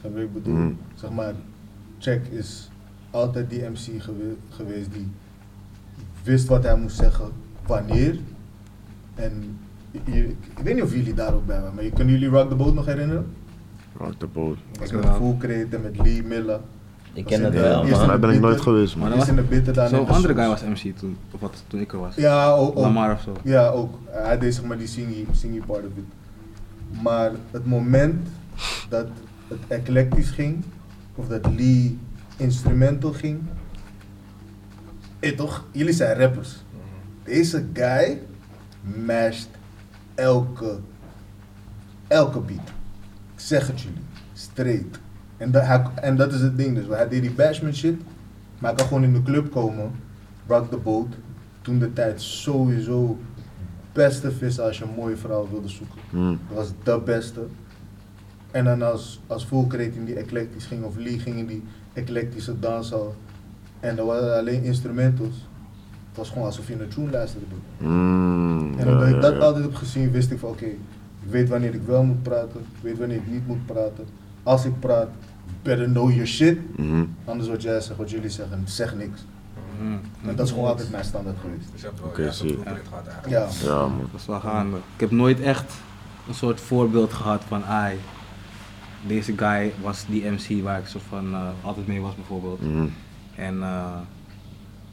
[0.00, 0.54] Wat ik bedoel?
[0.54, 0.76] Mm.
[0.94, 1.34] Zeg maar,
[1.98, 2.70] Check is
[3.10, 5.06] altijd die MC gewe- geweest die
[6.22, 7.28] wist wat hij moest zeggen,
[7.66, 8.18] wanneer.
[9.14, 9.58] En
[10.04, 12.28] je- ik, ik weet niet of jullie daar ook bij waren, maar je- kunnen jullie
[12.38, 13.26] Rock the Boat nog herinneren?
[13.96, 14.56] Rock the boat.
[14.70, 14.96] Dat was Ja.
[14.96, 16.60] met Full Crate en met Lee Miller.
[17.12, 18.20] Ik ken het wel, man.
[18.20, 19.18] ben ik nooit geweest, Maar man.
[19.18, 21.92] Is in de bitter Zo'n de andere guy was MC toen, of wat, toen ik
[21.92, 22.14] er was.
[22.14, 22.68] Ja, ook.
[22.68, 22.84] ook.
[22.84, 23.36] Lamar of zo.
[23.44, 23.98] Ja, ook.
[24.06, 26.04] Hij deed zeg maar die singy, singy part of it.
[27.02, 28.28] Maar het moment
[28.88, 29.06] dat
[29.48, 30.64] het eclectisch ging,
[31.14, 31.98] of dat Lee
[32.36, 33.40] instrumental ging,
[35.20, 36.56] eh toch, jullie zijn rappers.
[37.24, 38.18] Deze guy
[39.06, 39.48] masht
[40.14, 40.78] elke,
[42.08, 42.68] elke beat.
[43.34, 44.02] Ik zeg het jullie,
[44.32, 44.99] straight.
[45.40, 48.00] En, dat hij, en dat is het ding dus, hij deed die bashman shit,
[48.58, 49.90] maar hij kan gewoon in de club komen,
[50.46, 51.14] rock the boat.
[51.62, 53.18] Toen de tijd sowieso
[53.92, 55.98] beste vis als je een mooie vrouw wilde zoeken.
[56.10, 56.38] Mm.
[56.48, 57.40] Dat was de beste.
[58.50, 61.62] En dan als, als in die eclectisch ging, of Lee ging in die
[61.92, 63.14] eclectische danshal.
[63.80, 65.48] En er waren alleen instrumentals.
[66.08, 67.46] Het was gewoon alsof je een tune luisterde.
[67.46, 67.88] bro.
[67.88, 68.74] Mm.
[68.78, 69.38] En Ja, omdat ik dat ja.
[69.38, 72.82] altijd heb gezien, wist ik van oké, ik weet wanneer ik wel moet praten, ik
[72.82, 74.04] weet wanneer ik niet moet praten.
[74.42, 75.08] Als ik praat,
[75.62, 76.58] better know your shit.
[76.78, 77.04] Mhm.
[77.24, 79.24] Anders wat jij zegt, wat jullie zeggen, zeg niks.
[79.80, 80.28] Mhm.
[80.28, 81.68] En dat is gewoon altijd mijn standaard geweest.
[81.72, 82.50] Dus je hebt wel Oké, je hebt zie.
[82.56, 83.50] een proefrit gehad eigenlijk.
[83.62, 83.68] Ja.
[83.70, 84.08] Ja, man.
[84.12, 84.76] Dat is wel gaande.
[84.76, 85.72] Ik heb nooit echt
[86.28, 87.96] een soort voorbeeld gehad van, ai,
[89.06, 92.60] deze guy was die MC waar ik soort van eh, altijd mee was bijvoorbeeld.
[92.62, 92.86] Mhm.
[93.36, 93.84] En eh,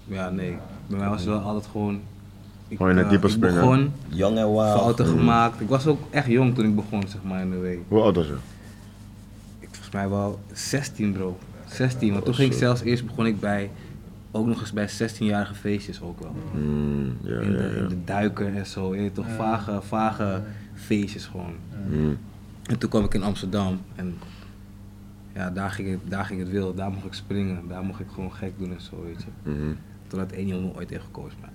[0.05, 0.57] ja, nee,
[0.87, 1.99] bij mij was het wel altijd gewoon.
[2.67, 3.59] Ik, Gewoon in het eh, diepe springen.
[3.59, 4.79] begon, Jong en wild.
[4.79, 5.61] fouten gemaakt.
[5.61, 7.79] Ik was ook echt jong toen ik begon, zeg maar, in de week.
[7.87, 8.35] Hoe oud was je?
[9.87, 11.37] Ik volgens mij wel 16, bro.
[11.65, 13.71] 16, want toen ging ik zelfs eerst begon ik bij,
[14.31, 16.35] ook nog eens bij 16-jarige feestjes ook wel.
[16.55, 17.17] Mm.
[17.21, 17.81] Ja, in, de, ja.
[17.81, 20.41] in de duiken en zo, je toch, vage, vage
[20.73, 21.53] feestjes gewoon.
[21.89, 22.17] Mm.
[22.63, 24.17] En toen kwam ik in Amsterdam en
[25.33, 28.07] ja, daar ging, het, daar ging het wild, daar mocht ik springen, daar mocht ik
[28.13, 29.51] gewoon gek doen en zo, weet je.
[29.51, 29.73] Mhm.
[30.07, 31.51] Toen had één jongen ooit tegen gekozen, maar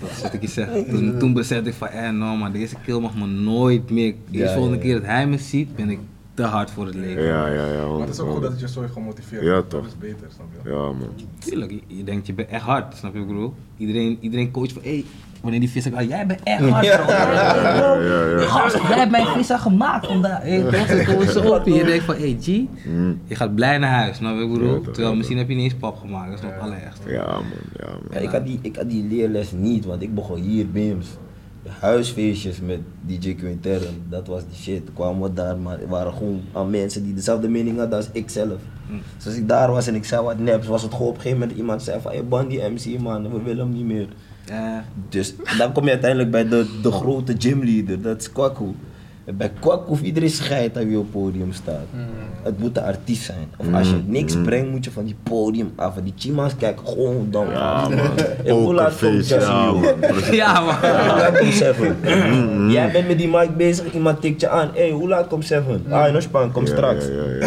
[0.00, 0.86] dat zet ik je zeggen.
[0.90, 4.14] Toen, toen besefte ik van, eh, no man, deze kill mag me nooit meer.
[4.30, 5.98] Ja, volgende ja, keer dat hij me ziet, ben ik
[6.36, 7.22] te hard voor het leven.
[7.22, 7.86] Ja, ja, ja.
[7.86, 8.30] Maar het is ook 100%.
[8.32, 9.42] goed dat het je zo heeft gemotiveerd.
[9.42, 9.86] Ja, Dat toch.
[9.86, 10.70] is beter, snap je?
[10.70, 11.10] Ja, man.
[11.38, 13.54] Tuurlijk, je, je denkt je bent echt hard, snap je wat ik bedoel?
[13.76, 15.04] Iedereen, iedereen coacht van, hé, hey,
[15.40, 17.14] wanneer die vis ah, jij bent echt hard bro.
[17.14, 18.46] Ja, ja, ja.
[18.46, 20.42] Gast, jij hebt mijn vis gemaakt vandaag.
[20.42, 20.86] Hey, toch?
[20.86, 23.20] Ze komen zo op en je denkt van, hé hey, G, Mm.
[23.24, 24.80] je gaat blij naar huis, snap je wat ik bedoel?
[24.80, 27.10] Terwijl ja, misschien heb je niet eens pap gemaakt, dat is nog allerergste.
[27.10, 27.42] Ja, man.
[27.78, 28.00] Ja, man.
[28.10, 31.06] Ja, ik, had die, ik had die leerles niet, want ik begon hier BIMS.
[31.80, 34.82] Huisfeestjes met DJ Quintern, dat was die shit.
[34.94, 38.30] Kwamen we daar, maar er waren gewoon aan mensen die dezelfde mening hadden als ik
[38.30, 38.60] zelf.
[39.16, 41.20] Dus als ik daar was en ik zei wat neps, was het gewoon op een
[41.20, 44.08] gegeven moment iemand zei van, hey ban die MC man, we willen hem niet meer.
[45.08, 48.74] Dus dan kom je uiteindelijk bij de, de grote gymleader, dat is Kwaku.
[49.34, 51.86] Bij Kwaku hoeft iedereen scheid aan wie op het podium staat.
[52.42, 53.48] Het moet de artiest zijn.
[53.56, 55.96] Of als je niks brengt, moet je van die podium af.
[55.96, 57.46] En die chima's kijken gewoon dan.
[57.50, 57.98] Ja, man.
[58.44, 59.82] En hoe laat komt Pokerface, ja, man.
[60.30, 60.74] ja man.
[60.74, 61.96] Hoe laat komt Seven?
[62.70, 64.70] Jij bent met die mic bezig, iemand tikt je aan.
[64.74, 65.84] Hé, hey, hoe laat komt Seven?
[65.90, 67.06] Ah, in Span, kom Ja, straks.
[67.06, 67.46] Ja, ja,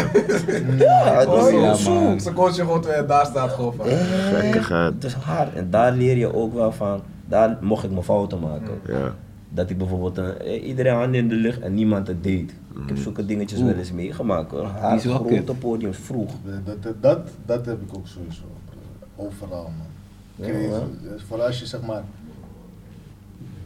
[0.78, 1.24] ja.
[1.24, 1.94] Ja, Oh, is ja, zo.
[2.00, 2.20] man.
[2.20, 3.86] Ze coach je gewoon je daar staat gewoon van.
[4.32, 4.92] Gekkigheid.
[4.94, 5.54] Het is hard.
[5.54, 7.00] En daar leer je ook wel van.
[7.28, 8.80] Daar mocht ik mijn fouten maken.
[8.86, 9.14] Ja.
[9.52, 12.50] Dat ik bijvoorbeeld een, eh, iedereen hand in de lucht en niemand het deed.
[12.82, 14.64] Ik heb zulke dingetjes wel eens meegemaakt hoor.
[14.64, 15.58] Haar is wel grote kut.
[15.58, 16.32] podiums vroeg.
[16.64, 18.42] Dat, dat, dat, dat heb ik ook sowieso.
[18.64, 19.26] bro.
[19.26, 20.48] Overal, man.
[20.48, 20.80] Ja.
[21.02, 22.02] Dus Vooral als je zeg maar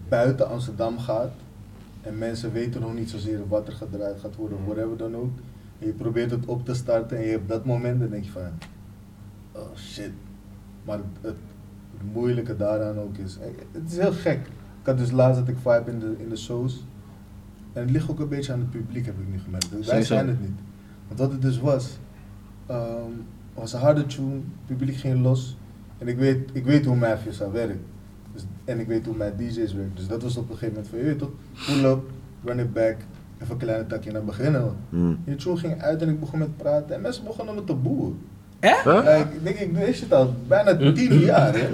[0.08, 1.32] buiten Amsterdam gaat
[2.02, 5.30] en mensen weten nog niet zozeer wat er gedraaid gaat worden, of whatever dan ook.
[5.78, 8.30] En je probeert het op te starten en je hebt dat moment, dan denk je
[8.30, 8.42] van,
[9.52, 10.10] oh shit.
[10.84, 11.36] Maar het, het
[12.12, 14.40] moeilijke daaraan ook is, eh, het is heel gek.
[14.84, 16.84] Ik had dus laatst dat ik vibe in de, in de shows.
[17.72, 19.70] En het ligt ook een beetje aan het publiek, heb ik nu gemerkt.
[19.70, 20.14] Wij Sowieso.
[20.14, 20.58] zijn het niet.
[21.06, 21.98] Want wat het dus was,
[22.66, 23.10] ehm,
[23.54, 25.56] was een harde tune, het publiek ging los.
[25.98, 27.84] En ik weet, ik weet hoe mijn FSA werkt.
[28.32, 29.94] Dus, en ik weet hoe mijn DJ's werken.
[29.94, 31.30] Dus dat was op een gegeven moment van, je weet toch,
[31.66, 32.02] pull up,
[32.44, 32.96] run it back,
[33.38, 34.76] even een kleine takje naar beginnen.
[34.88, 35.18] Mm.
[35.24, 38.18] Die tune ging uit en ik begon met praten en mensen begonnen me te boeien.
[38.64, 39.04] Huh?
[39.04, 41.66] Ja, ik denk, ik weet het al bijna tien jaar, hè.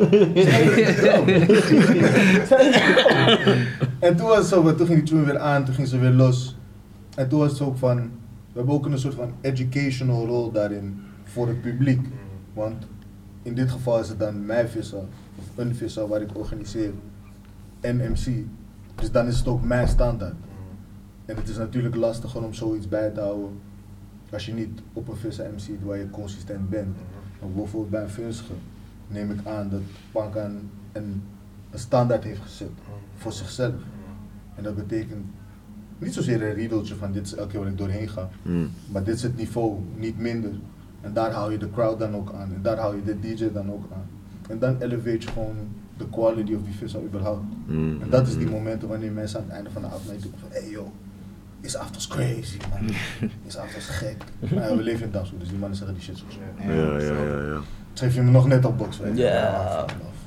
[4.07, 6.11] en toen was het zo, toen ging die tune weer aan, toen ging ze weer
[6.11, 6.57] los.
[7.16, 11.01] En toen was het ook van, we hebben ook een soort van educational rol daarin
[11.24, 12.07] voor het publiek.
[12.55, 12.86] Want
[13.43, 14.97] in dit geval is het dan mijn vissa,
[15.36, 16.93] of een vissa waar ik organiseer,
[17.80, 18.45] en MC.
[18.95, 20.34] Dus dan is het ook mijn standaard.
[21.26, 23.51] En het is natuurlijk lastiger om zoiets bij te houden
[24.33, 26.97] als je niet op een vissa MC waar je consistent bent.
[27.41, 28.53] Maar bijvoorbeeld bij een Funsige
[29.09, 29.81] neem ik aan dat
[30.12, 30.59] Pankan
[30.93, 31.22] een,
[31.70, 32.70] een standaard heeft gezet
[33.16, 33.74] voor zichzelf.
[34.55, 35.24] En dat betekent
[35.99, 38.28] niet zozeer een riedeltje van dit is elke keer waar ik doorheen ga.
[38.43, 38.70] Mm.
[38.93, 40.53] Maar dit is het niveau, niet minder.
[41.01, 42.55] En daar hou je de crowd dan ook aan.
[42.55, 44.07] En daar hou je de DJ dan ook aan.
[44.49, 45.57] En dan elevate je gewoon
[45.97, 47.45] de quality of die vissa überhaupt.
[47.66, 48.03] Mm.
[48.03, 50.49] En dat is die momenten wanneer mensen aan het einde van de avond denken van
[50.51, 50.93] hey yo,
[51.61, 52.94] is aftos crazy man.
[53.46, 54.16] Is aftos gek.
[54.54, 56.24] Maar ja, we leven in Damsel, dus die mannen zeggen die shit zo.
[56.66, 57.61] Ja, ja, ja, ja.
[57.92, 59.22] Schreef je me nog net op box, weet je.
[59.22, 59.84] Ja.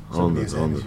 [0.08, 0.84] Honderd, Honderd.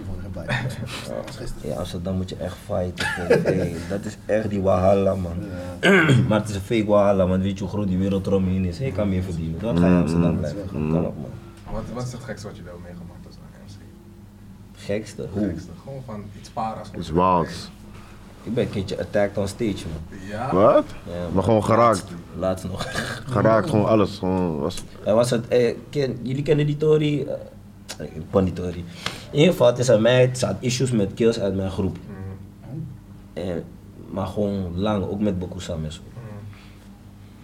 [1.61, 3.05] Ja, Amsterdam moet je echt fighten.
[3.43, 5.37] Hey, dat is echt die Wahala man.
[6.27, 8.77] maar het is een fake Wahala, want weet je hoe groot die wereld eromheen is.
[8.77, 9.59] Hey, ik kan meer verdienen.
[9.59, 10.67] Dan ga je in Amsterdam blijven.
[10.71, 10.91] Mm.
[10.91, 11.31] Kan op man.
[11.73, 13.81] Wat, wat is het gekste wat je wel meegemaakt als een MC?
[14.73, 15.27] Gekste.
[15.31, 15.47] Hoe?
[15.47, 15.71] gekste.
[15.83, 16.89] Gewoon van iets para's.
[16.93, 17.69] It's wild.
[18.47, 20.19] Ik ben een keertje attacked on stage man.
[20.27, 20.53] Ja.
[20.53, 20.85] Wat?
[21.05, 22.03] Ja, Maar gewoon geraakt.
[22.37, 22.85] Laatst nog.
[23.35, 24.17] Geraakt, gewoon alles.
[24.17, 24.83] Gewoon was...
[25.05, 27.27] Er was het, eh, ken, jullie kennen die Tory?
[27.97, 28.83] eh, ik die Tory.
[29.31, 31.97] In ieder geval, het is aan mij, het issues met kills uit mijn groep.
[33.33, 33.63] En,
[34.09, 36.01] maar gewoon lang, ook met Bokusam en zo.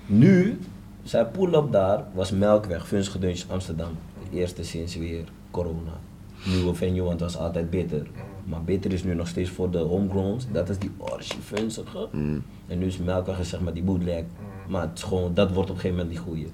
[0.06, 0.60] Nu,
[1.04, 3.98] zijn pull-up daar was Melkweg, Funsgedeuntjes Amsterdam.
[4.30, 6.00] De eerste sinds weer corona.
[6.46, 8.08] Nieuwe venue, want het was altijd beter.
[8.44, 10.46] Maar beter is nu nog steeds voor de homegrowns.
[10.52, 12.08] Dat is die orgie Funsige.
[12.12, 12.44] Mm.
[12.68, 14.24] En nu is Melkweg zeg maar die bootleg.
[14.68, 16.48] Maar het is gewoon, dat wordt op een gegeven moment die goeie.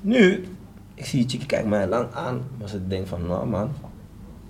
[0.00, 0.44] Nu,
[0.94, 2.40] ik zie die chickie kijkt mij lang aan.
[2.58, 3.70] Maar ze denkt van, nou man,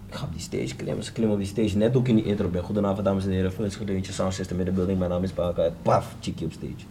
[0.09, 1.05] ik ga op die stage klimmen.
[1.05, 2.49] Ze klimmen op die stage, net ook in die intro.
[2.49, 4.99] Ben goedenavond dames en heren, Funsgedeuntje, sound system in de building.
[4.99, 5.71] Mijn naam is Baka.
[5.83, 6.87] Paf, chickie op stage.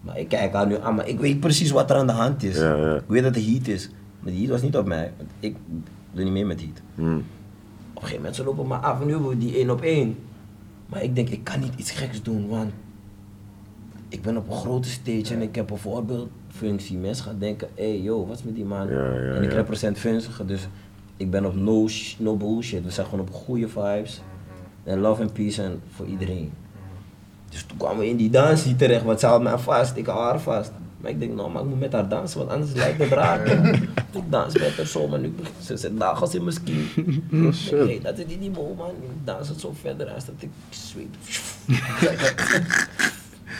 [0.00, 2.42] Maar ik kijk haar nu aan, maar ik weet precies wat er aan de hand
[2.42, 2.56] is.
[2.56, 2.94] Ja, ja.
[2.94, 3.90] Ik weet dat de heat is.
[4.20, 5.12] Maar die heat was niet op mij.
[5.40, 5.56] Ik
[6.18, 6.80] doe niet meer met heat.
[6.94, 7.16] Mm.
[7.16, 7.24] Op
[7.94, 10.16] een gegeven moment ze lopen maar af en nu die één op één.
[10.86, 12.72] Maar ik denk, ik kan niet iets geks doen, want
[14.08, 16.96] ik ben op een grote stage en ik heb een voorbeeldfunctie.
[16.96, 18.88] Mensen gaan denken, hé hey, yo, wat is met die man?
[18.88, 20.68] Ja, ja, en ik represent Vunzige, dus
[21.16, 22.84] ik ben op no, sh- no bullshit.
[22.84, 24.22] We zijn gewoon op goede vibes.
[24.84, 26.52] En love and peace en voor iedereen.
[27.48, 30.20] Dus toen kwamen we in die dansie terecht, want ze had mij vast, ik hou
[30.20, 30.72] haar vast.
[31.00, 33.46] Maar ik denk, nou, maar ik moet met haar dansen, want anders lijkt het raar.
[34.18, 36.88] ik dans met haar zo, maar nu ze zit nagels in mijn skin.
[37.46, 37.84] Oh, shit.
[37.86, 38.88] Nee, dat is niet die man.
[38.90, 41.14] Ik dans het zo verder als dat ik zweep.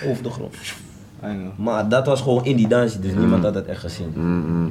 [0.07, 0.55] Over de grond.
[1.57, 3.19] Maar dat was gewoon in die dans, dus Mm.
[3.19, 4.13] niemand had het echt gezien.
[4.15, 4.71] Mhm.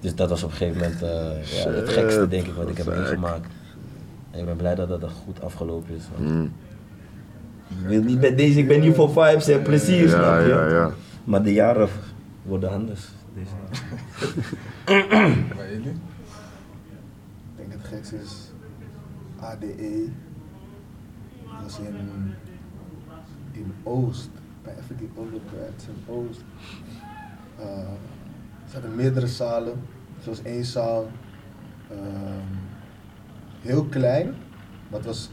[0.00, 2.76] Dus dat was op een gegeven moment eh, ja, het gekste denk ik wat ik
[2.76, 3.46] heb meegemaakt.
[4.30, 6.02] En ik ben blij dat dat goed afgelopen is.
[6.16, 6.48] want.
[7.82, 10.48] Ik wil niet met deze, ik ben niet voor vibes en plezier, Ja, snap je?
[10.48, 10.90] ja, ja.
[11.30, 11.88] Maar de jaren
[12.42, 13.08] worden anders.
[13.34, 13.48] Dus,
[15.56, 15.90] Bij jullie?
[15.90, 18.52] Ik denk het gekste is
[19.40, 20.08] ADE.
[21.44, 22.34] Dat was in,
[23.52, 24.24] in Oost.
[24.24, 25.10] Ik ben even die
[25.48, 25.88] kwijt.
[25.88, 26.44] In Oost.
[27.60, 29.80] Uh, er zaten meerdere zalen.
[30.20, 31.10] Zoals één zaal.
[31.90, 32.54] ehm,
[33.60, 34.26] heel klein,
[34.88, 35.30] maar het was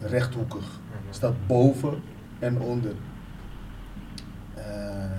[0.00, 0.80] rechthoekig.
[1.06, 2.02] Het staat boven
[2.38, 2.94] en onder.
[4.54, 5.17] En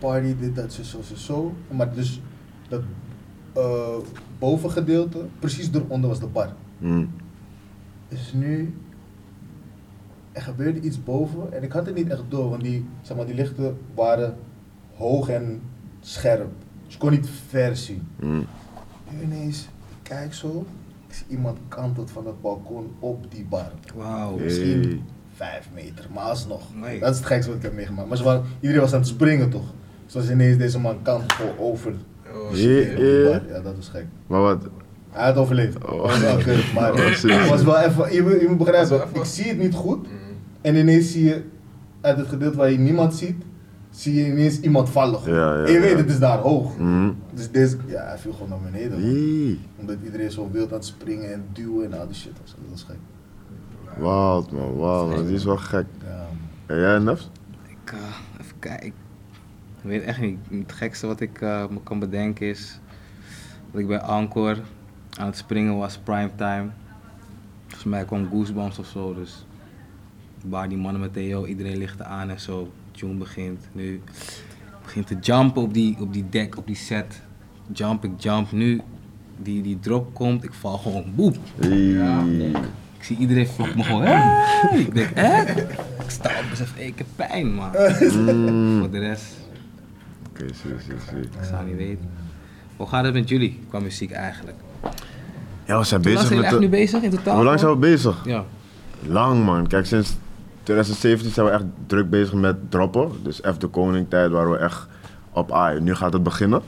[0.00, 1.54] party dit, dat, zo, zo, zo, zo.
[1.70, 2.20] Maar dus
[2.68, 2.82] dat
[3.52, 3.96] eh,
[4.38, 6.52] bovengedeelte, precies eronder was de bar.
[6.78, 7.04] Mhm.
[8.08, 8.74] Dus nu,
[10.32, 13.26] er gebeurde iets boven en ik had het niet echt door, want die, zeg maar,
[13.26, 14.36] die lichten waren
[14.96, 15.60] hoog en
[16.00, 16.50] scherp.
[16.84, 18.08] Dus ik kon niet ver zien.
[18.16, 18.42] Mhm.
[19.10, 20.66] Nu ineens, ik kijk zo,
[21.08, 23.72] ik zie iemand kantelt van het balkon op die bar.
[23.94, 24.38] Wauw.
[24.38, 25.02] Misschien
[25.34, 26.74] vijf meter, maar alsnog.
[26.74, 27.00] Nee.
[27.00, 28.08] Dat is het gekste wat ik heb meegemaakt.
[28.08, 29.72] Maar ze waren, iedereen was aan het springen toch?
[30.10, 31.92] Zoals ineens deze man kantelde over
[32.34, 32.98] Oh, Ja, shit.
[32.98, 33.42] ja.
[33.48, 34.06] Ja, dat was gek.
[34.26, 34.68] Maar wat?
[35.10, 35.76] Hij had overleefd.
[35.84, 35.90] Oh.
[35.90, 37.48] Dat was wel kut, maar Oh, het serieus.
[37.48, 40.02] was wel even, je, moet- je moet begrijpen, ik zie het niet goed.
[40.02, 40.14] Mhm.
[40.60, 41.42] En ineens zie je,
[42.00, 43.42] uit het gedeelte waar je niemand ziet,
[43.90, 45.20] zie je ineens iemand vallen.
[45.26, 46.78] Ja, ja, en je weet, het is daar hoog.
[46.78, 47.10] Mhm.
[47.34, 49.00] Dus deze, ja, hij viel gewoon naar beneden.
[49.00, 49.56] man.
[49.80, 52.50] Omdat iedereen zo wild aan het springen en duwen en al die shit was.
[52.60, 52.98] Dat was gek.
[53.98, 55.86] Wild man, wow man, die is wel gek.
[56.04, 56.26] Ja,
[56.66, 57.30] En jij Nefs?
[57.68, 57.98] Ik, eh,
[58.40, 58.92] even kijken.
[59.82, 60.38] Ik weet echt niet.
[60.50, 62.78] Het gekste wat ik eh, me kan bedenken is
[63.70, 64.56] dat ik bij Encore
[65.18, 66.68] aan het springen was, primetime.
[67.66, 69.44] Volgens mij kwam Goosebumps of zo, dus
[70.44, 72.72] waar die mannen met Theo, iedereen ligt aan en zo.
[72.90, 73.68] Tune begint.
[73.72, 74.00] Nu
[74.82, 77.22] begint te jumpen op die, op die deck, op die set.
[77.72, 78.52] Jump, ik jump.
[78.52, 78.80] Nu
[79.36, 81.36] die, die drop komt, ik val gewoon boep.
[81.60, 82.50] Hey.
[82.98, 84.02] Ik zie iedereen vlogt me gewoon.
[84.02, 84.78] Hey!
[84.78, 85.42] Ik denk, hè?
[86.02, 87.70] Ik sta op, besef, ik heb pijn, man.
[88.00, 88.78] Mm.
[88.78, 89.39] Voor de rest,
[90.42, 92.10] Oké, zie, zie, ik zou niet weten.
[92.76, 94.56] Hoe gaat het met jullie qua muziek eigenlijk?
[95.64, 97.34] Ja, we zijn Hoe lang bezig zijn jullie met echt nu bezig in totaal?
[97.34, 98.24] Hoe lang zijn we bezig?
[98.24, 98.44] Ja.
[99.06, 99.66] Lang man.
[99.66, 100.16] Kijk, sinds
[100.62, 103.10] 2017 zijn we echt druk bezig met droppen.
[103.22, 104.86] Dus F de Koning tijd waar we echt
[105.32, 105.80] op AI.
[105.80, 106.62] Nu gaat het beginnen.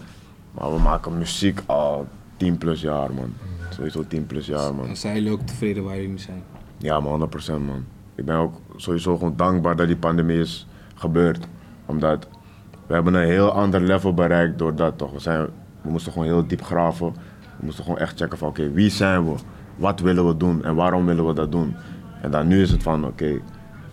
[0.53, 3.35] Maar we maken muziek al 10 plus jaar man.
[3.71, 4.87] Sowieso 10 plus jaar man.
[4.87, 6.43] En zijn jullie ook tevreden waar jullie nu zijn?
[6.79, 7.85] Ja man, 100% man.
[8.15, 11.47] Ik ben ook sowieso gewoon dankbaar dat die pandemie is gebeurd.
[11.87, 12.29] Omdat
[12.93, 15.13] we hebben een heel ander level bereikt door dat toch.
[15.13, 15.47] We, zijn,
[15.81, 17.13] we moesten gewoon heel diep graven.
[17.59, 19.35] We moesten gewoon echt checken van oké, wie zijn we?
[19.77, 21.77] Wat willen we doen en waarom willen we dat doen?
[22.23, 23.41] En dan nu is het van oké,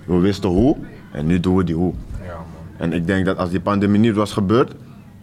[0.05, 0.77] we wisten hoe
[1.11, 1.93] en nu doen we die hoe.
[2.25, 2.45] Ja, man.
[2.77, 4.75] En ik denk dat als die pandemie niet was gebeurd,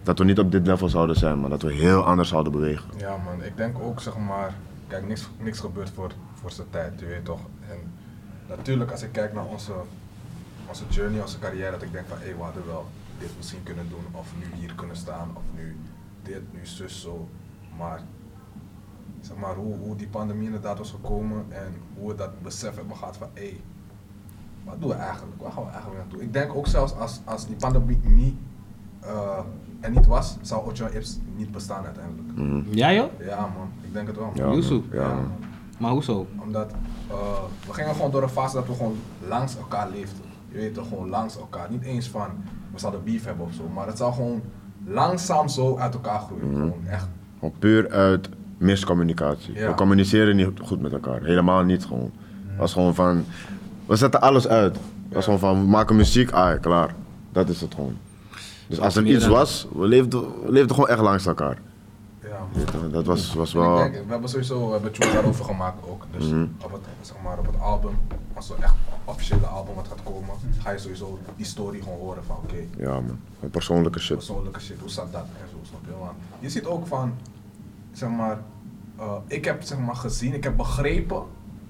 [0.02, 2.90] dat we niet op dit level zouden zijn, maar dat we heel anders zouden bewegen.
[2.96, 4.54] Ja man, ik denk ook zeg maar,
[4.86, 7.40] kijk niks, niks gebeurt voor, voor zijn tijd, je weet toch.
[7.68, 7.78] En
[8.48, 9.72] natuurlijk als ik kijk naar onze,
[10.68, 12.86] onze journey, onze carrière, dat ik denk van hé, we hadden wel
[13.18, 15.76] dit misschien kunnen doen, of nu hier kunnen staan, of nu
[16.22, 17.28] dit, nu zus zo.
[17.78, 18.00] Maar
[19.20, 22.96] zeg maar hoe, hoe die pandemie inderdaad was gekomen en hoe we dat besef hebben
[22.96, 23.60] gehad van hé,
[24.64, 25.42] wat doen we eigenlijk?
[25.42, 26.22] Waar gaan we eigenlijk naartoe?
[26.22, 28.36] Ik denk ook zelfs als, als die pandemie
[29.00, 29.38] eh,
[29.80, 32.36] er niet was, zou Ocho Ips niet bestaan uiteindelijk.
[32.36, 32.74] Mhm.
[32.74, 33.10] Ja joh?
[33.20, 34.30] Ja man, ik denk het wel.
[34.34, 34.82] Ja, Yusu.
[34.92, 35.30] Ja, man.
[35.78, 36.26] Maar hoezo?
[36.38, 36.72] Omdat
[37.10, 38.96] eh, we gingen gewoon door een fase dat we gewoon
[39.28, 40.24] langs elkaar leefden.
[40.48, 41.70] Je weet toch, gewoon langs elkaar.
[41.70, 42.30] Niet eens van,
[42.76, 43.68] we zouden beef hebben of zo.
[43.74, 44.42] Maar het zou gewoon
[44.86, 46.50] langzaam zo uit elkaar groeien.
[46.50, 46.60] Mhm.
[46.60, 47.08] Gewoon echt.
[47.38, 49.54] Gewoon puur uit miscommunicatie.
[49.54, 49.68] Ja.
[49.68, 51.22] We communiceren niet goed met elkaar.
[51.22, 52.12] Helemaal niet gewoon.
[52.46, 53.24] Het was gewoon van,
[53.86, 54.74] we zetten alles uit.
[55.04, 56.94] Het was gewoon van, we maken muziek, ah, klaar.
[57.32, 57.96] Dat is het gewoon.
[58.66, 61.58] Dus als er iets was, we leefden, we leefden gewoon echt langs elkaar.
[62.28, 63.76] Ja, Dat was, was wel...
[63.76, 66.04] denk, we hebben sowieso we hebben tunes daarover gemaakt ook.
[66.10, 66.46] Dus Mhm.
[66.62, 67.98] op, het, zeg maar, op het album,
[68.34, 68.74] als er echt
[69.04, 72.90] officiële album wat gaat komen, ga je sowieso die story gewoon horen van oké, Ja
[72.92, 74.16] man, gewoon persoonlijke shit.
[74.16, 75.98] persoonlijke shit, hoe zat dat en zo, snap je?
[75.98, 77.12] Want je ziet ook van,
[77.92, 78.38] zeg maar,
[78.98, 81.22] eh, ik heb zeg maar gezien, ik heb begrepen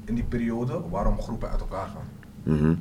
[0.05, 2.07] in die periode waarom groepen uit elkaar gaan.
[2.57, 2.75] Mhm.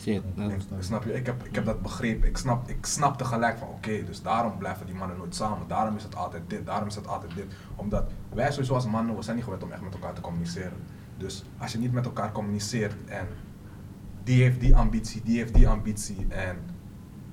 [0.00, 0.22] Shit.
[0.34, 1.12] dat- Ik- snap je?
[1.14, 2.28] Ik heb, ik heb dat begrepen.
[2.28, 5.68] Ik snap, ik snap tegelijk van oké, dus daarom blijven die mannen nooit samen.
[5.68, 7.46] Daarom is het altijd dit, daarom is het altijd dit.
[7.76, 10.72] Omdat wij sowieso als mannen, we zijn niet gewend om echt met elkaar te communiceren.
[11.16, 13.26] Dus als je niet met elkaar communiceert en
[14.24, 16.56] die heeft die ambitie, die heeft die ambitie en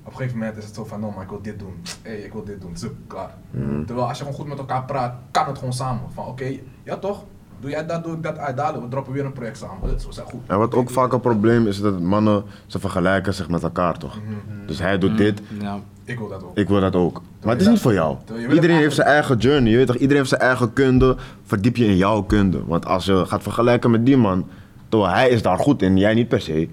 [0.02, 1.82] op een gegeven moment is het zo van, no maar ik wil dit doen.
[2.02, 2.76] Hé, hey, ik wil dit doen.
[2.76, 3.34] Zup, klaar.
[3.50, 3.84] Mhm.
[3.84, 6.12] Terwijl als je gewoon goed met elkaar praat, kan het gewoon samen.
[6.12, 7.24] Van oké, ja toch?
[7.60, 9.88] Doe jij dat, doe ik dat, dadelijk, we droppen weer een project samen.
[9.88, 10.40] Dat is goed.
[10.46, 14.18] En wat ook vaak een probleem is, dat mannen, ze vergelijken zich met elkaar toch?
[14.66, 15.78] Dus hij doet dit, Ja.
[16.04, 16.56] Ik wil dat ook.
[16.58, 17.22] ik wil dat ook.
[17.42, 18.16] Maar het is niet voor jou.
[18.38, 19.96] Je Iedereen heeft zijn eigen journey, je weet toch?
[19.96, 21.16] Iedereen heeft zijn eigen kunde.
[21.44, 22.64] Verdiep je in jouw kunde.
[22.66, 24.46] Want als je gaat vergelijken met die man,
[24.88, 26.68] terwijl hij is daar goed in, jij niet per se.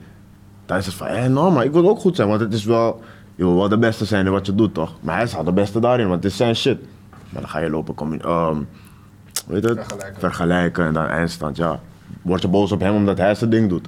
[0.66, 2.28] Dan is het van, hé, nou, maar ik wil ook goed zijn.
[2.28, 3.02] Want het is wel,
[3.36, 4.94] je wil wel de beste zijn in wat je doet, toch?
[5.02, 6.80] Maar hij is al de beste daarin, want het is zijn shit.
[7.30, 8.58] Maar dan ga je lopen, commu- ehm,
[9.48, 9.78] weet je het?
[9.78, 10.20] Vergelijken.
[10.20, 11.80] Vergelijken en dan eindstand, ja.
[12.22, 13.88] Word je boos op hem omdat hij zijn ding doet.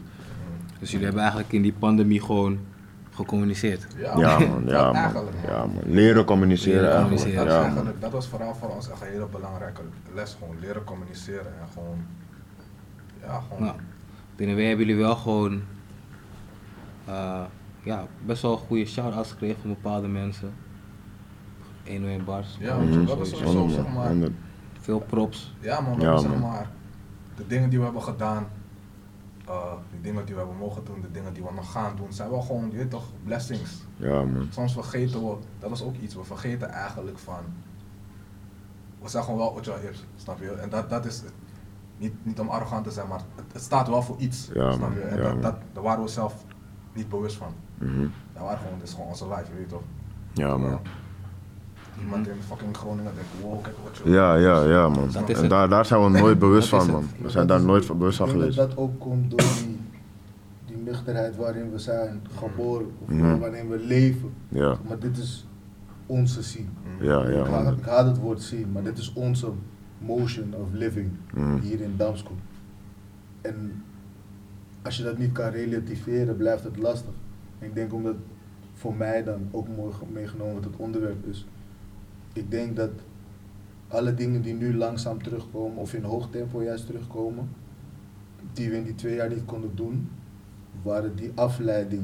[0.80, 2.60] Dus jullie hebben eigenlijk in die pandemie gewoon
[3.12, 3.88] gecommuniceerd.
[3.98, 4.96] Ja, man, ja, man.
[4.96, 5.56] Eigenlijk, man.
[5.56, 5.84] Ja, man.
[5.86, 7.10] Leren communiceren.
[7.10, 7.10] Leren.
[7.10, 7.64] Dat, Ja, man.
[7.64, 9.82] eigenlijk, dat was vooral voor ons echt een hele belangrijke
[10.14, 10.38] les.
[10.40, 11.98] Gewoon leren communiceren en gewoon.
[13.22, 13.64] Ja, gewoon.
[13.64, 13.76] Nou,
[14.36, 15.62] binnen wij hebben jullie wel gewoon
[17.06, 17.42] eh,
[17.84, 20.54] ja, best wel goede shout-outs gekregen van bepaalde mensen.
[21.88, 22.58] 101 bars.
[22.60, 23.52] Ja, want dat is sowieso.
[23.52, 24.30] sowieso, zeg maar.
[24.88, 25.54] Veel props.
[25.60, 26.70] Ja, man, Ja, dat zeg maar.
[27.36, 28.48] De dingen die we hebben gedaan,
[29.48, 32.14] eh, die dingen die we hebben mogen doen, de dingen die we nog gaan doen,
[32.14, 33.84] zijn wel gewoon, je weet toch, blessings.
[33.96, 34.48] Ja, man.
[34.50, 37.44] Soms vergeten we, dat is ook iets, we vergeten eigenlijk van.
[39.00, 40.52] We zeggen gewoon wel wat je is, snap je?
[40.52, 41.34] En dat, dat is het.
[41.98, 44.50] Niet, niet om arrogant te zijn, maar het, het staat wel voor iets.
[44.54, 45.02] Ja, snap je?
[45.02, 46.46] En Ja, dat, dat, daar waren we zelf
[46.94, 47.54] niet bewust van.
[47.78, 48.08] Mhm.
[48.34, 49.84] Dat waren gewoon, dit is gewoon onze life, je weet toch?
[50.34, 50.80] Ja, man.
[52.02, 54.10] Iemand in fucking Groningen denkt, wow, kijk wat je.
[54.10, 55.10] Ja, ja, ja, man.
[55.12, 57.06] Dat is En daar, daar zijn we nooit bewust van, man.
[57.22, 58.68] We zijn daar nooit van bewust van Ik denk geweest.
[58.68, 59.80] dat dat ook komt door die,
[60.66, 63.38] die nuchterheid waarin we zijn geboren, of Mhm.
[63.40, 64.34] waarin we leven.
[64.48, 65.48] Ja, Maar dit is
[66.06, 66.66] onze scene.
[67.00, 67.78] ja, ja, ik, haat, man.
[67.78, 69.52] ik haat het woord scene, maar dit is onze
[70.00, 71.60] motion of living Mhm.
[71.60, 72.32] hier in Damsko.
[73.42, 73.84] En
[74.82, 77.14] als je dat niet kan relativeren, blijft het lastig.
[77.60, 78.16] Ik denk omdat
[78.74, 81.48] voor mij dan ook mooi ge- meegenomen wat het onderwerp is.
[82.38, 82.92] Ik denk dat
[83.88, 87.50] alle dingen die nu langzaam terugkomen, of in hoog tempo juist terugkomen,
[88.54, 90.10] die we in die twee jaar niet konden doen,
[90.82, 92.04] waren die afleiding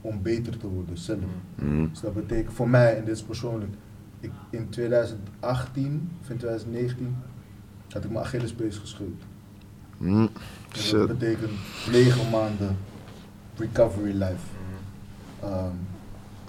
[0.00, 1.18] om beter te worden zelf.
[1.54, 1.88] Mhm.
[1.88, 3.72] Dus dat betekent voor mij, en dit is persoonlijk,
[4.20, 7.16] ik, in 2018 of in 2019
[7.88, 9.22] had ik mijn Achillespees gescheurd.
[10.00, 10.28] En
[10.90, 11.50] dat betekent
[11.90, 12.76] negen maanden
[13.56, 14.46] recovery life.
[15.42, 15.74] Ehm,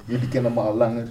[0.05, 1.07] jullie kennen me al langer.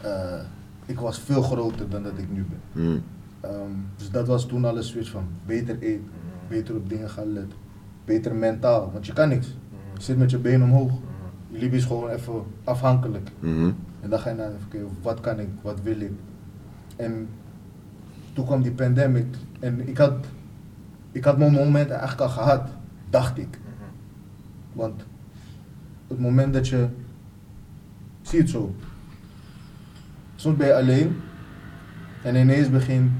[0.00, 0.40] Eh,
[0.86, 2.84] ik was veel groter dan dat ik nu ben.
[2.84, 2.98] Mhm.
[3.40, 6.08] Ehm, dus dat was toen al een switch van beter eten,
[6.48, 7.58] beter op dingen gaan letten,
[8.04, 9.46] beter mentaal, want je kan niks.
[9.94, 10.92] Je zit met je been omhoog.
[11.48, 13.30] Je liep is gewoon even afhankelijk.
[14.00, 16.12] En dan ga je naar, oké, wat kan ik, wat wil ik?
[16.96, 17.28] En
[18.32, 19.26] toen kwam die pandemic
[19.60, 20.26] en ik had,
[21.12, 22.68] ik had mijn moment eigenlijk al gehad,
[23.10, 23.58] dacht ik.
[24.72, 25.02] Want
[26.08, 26.88] het moment dat je,
[28.22, 28.74] zie het zo,
[30.44, 31.16] soms ben je alleen
[32.22, 33.10] en ineens begint,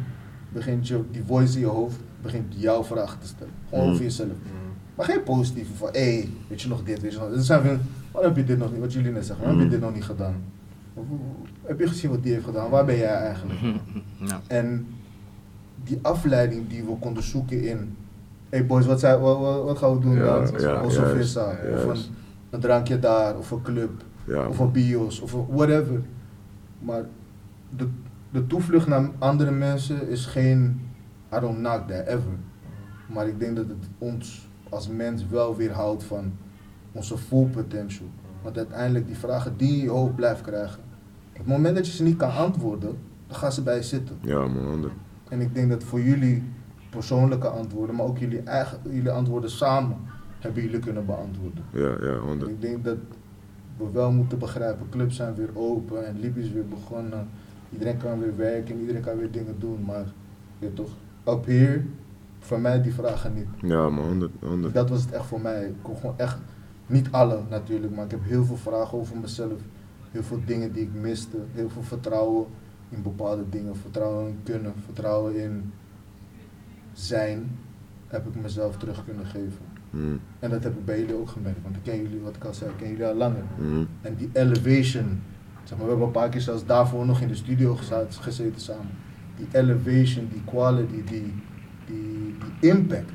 [0.52, 3.52] begint je, die voice in je hoofd, begint jouw vragen te stellen.
[3.68, 3.92] Gewoon Mhm.
[3.92, 4.28] over jezelf.
[4.94, 7.44] Maar geen positieve van, hé, hey, weet je nog dit, weet je nog dit.
[7.44, 7.78] zijn van,
[8.12, 9.94] waarom heb je dit nog niet, wat jullie net zeggen, waarom heb je dit nog
[9.94, 10.34] niet gedaan?
[10.94, 11.05] Of,
[11.62, 13.60] heb je gezien wat die heeft gedaan, waar ben jij eigenlijk?
[14.16, 14.40] Ja.
[14.46, 14.86] En
[15.84, 17.76] die afleiding die we konden zoeken in,
[18.48, 20.60] hé hey boys, wat, zijn, wat, wat, wat gaan we doen Ja, dan?
[20.60, 21.84] ja, of zo'n vissa, of
[22.51, 23.90] een, drankje daar, of een club,
[24.48, 26.01] of een bios, of een whatever.
[26.85, 27.05] Maar
[27.77, 27.89] de,
[28.31, 30.81] de toevlucht naar andere mensen is geen,
[31.36, 32.36] I don't knock that ever.
[33.06, 36.32] Maar ik denk dat het ons als mens wel weerhoudt van
[36.93, 38.06] onze full potential.
[38.43, 40.81] Want uiteindelijk die vragen die je hoofd blijft krijgen.
[41.32, 44.16] Op het moment dat je ze niet kan antwoorden, dan gaan ze bij je zitten.
[44.20, 44.90] Ja, man.
[45.28, 46.43] En ik denk dat voor jullie
[46.90, 49.97] persoonlijke antwoorden, maar ook jullie eigen jullie antwoorden samen,
[50.39, 51.65] hebben jullie kunnen beantwoorden.
[51.73, 52.51] Ja, ja, En honderd.
[52.51, 52.97] ik denk dat
[53.76, 57.28] we wel moeten begrijpen, clubs zijn weer open en Libië is weer begonnen.
[57.70, 60.05] Iedereen kan weer werken, iedereen kan weer dingen doen, maar
[60.59, 60.90] je toch,
[61.28, 61.82] up here,
[62.38, 63.46] voor mij die vragen niet.
[63.60, 64.05] Ja, man.
[64.05, 64.74] honderd, honderd.
[64.74, 65.66] Dat was het echt voor mij.
[65.66, 66.38] Ik kon gewoon echt,
[66.86, 69.60] niet alle natuurlijk, maar ik heb heel veel vragen over mezelf.
[70.10, 71.36] Heel veel dingen die ik miste.
[71.52, 72.46] Heel veel vertrouwen
[72.88, 73.76] in bepaalde dingen.
[73.76, 75.72] Vertrouwen in kunnen, vertrouwen in
[76.92, 77.59] zijn.
[78.06, 79.73] Heb ik mezelf terug kunnen geven.
[79.95, 80.16] Mhm.
[80.39, 82.55] En dat heb ik bij jullie ook gemerkt, want ik ken jullie, wat ik al
[82.55, 83.43] zei, ik ken jullie al langer.
[83.59, 83.85] Mhm.
[84.03, 85.23] En die elevation,
[85.65, 88.61] zeg maar, we hebben een paar keer zelfs daarvoor nog in de studio gezeten, gezeten
[88.61, 88.91] samen.
[89.37, 91.33] Die elevation, die quality, die,
[91.87, 93.11] die, die impact.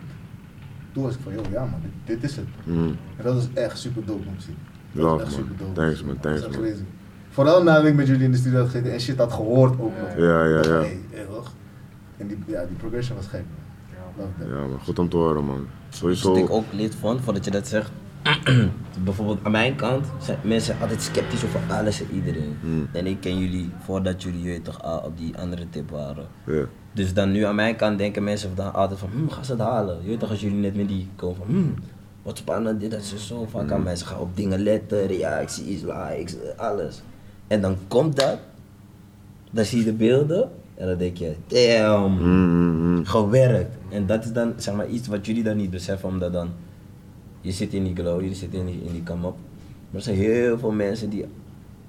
[0.91, 2.47] Toen was ik van, joh, ja man, dit, dit is het.
[2.63, 2.87] Mhm.
[3.17, 4.57] En dat is echt super dope om te zien.
[4.91, 5.39] Love, echt man.
[5.39, 5.73] super dope.
[5.73, 6.19] Thanks, man.
[6.19, 6.51] Thanks, man.
[6.51, 6.83] crazy.
[7.29, 9.91] Vooral nadat ik met jullie in de studio had gezeten en shit had gehoord ook
[9.99, 10.17] nog.
[10.17, 10.63] Ja, ja, ja.
[10.63, 11.53] Hey, hey, toch?
[12.17, 13.41] En die, ja, die progression was gek.
[13.41, 13.68] man.
[14.39, 14.79] Ja, man.
[14.83, 15.67] Goed om te horen, man.
[15.89, 16.35] Wat Sowieso.
[16.35, 17.91] ik ook lid vond, voordat je dat zegt,
[19.03, 22.55] bijvoorbeeld aan mijn kant zijn mensen altijd sceptisch over alles en iedereen.
[22.93, 26.27] En ik ken jullie voordat jullie je toch al op die andere tip waren.
[26.45, 26.63] Ja.
[26.91, 29.61] Dus dan nu aan mijn kant denken mensen dan altijd van, hm, gaan ze het
[29.61, 29.97] halen?
[30.01, 31.81] Je weet toch als jullie net met die komen van, hm,
[32.23, 36.35] wat spannend, dit, dat is zo vaak aan mensen gaan op dingen letten, reacties, likes,
[36.57, 37.01] alles.
[37.47, 38.37] En dan komt dat,
[39.51, 43.75] dan zie je de beelden en dan denk je, damn, Mm, gewerkt.
[43.89, 46.49] En dat is dan zeg maar iets wat jullie dan niet beseffen, omdat dan,
[47.41, 49.35] je zit in die glow, je zit in die, in die come-up.
[49.89, 51.25] Maar er zijn heel veel mensen die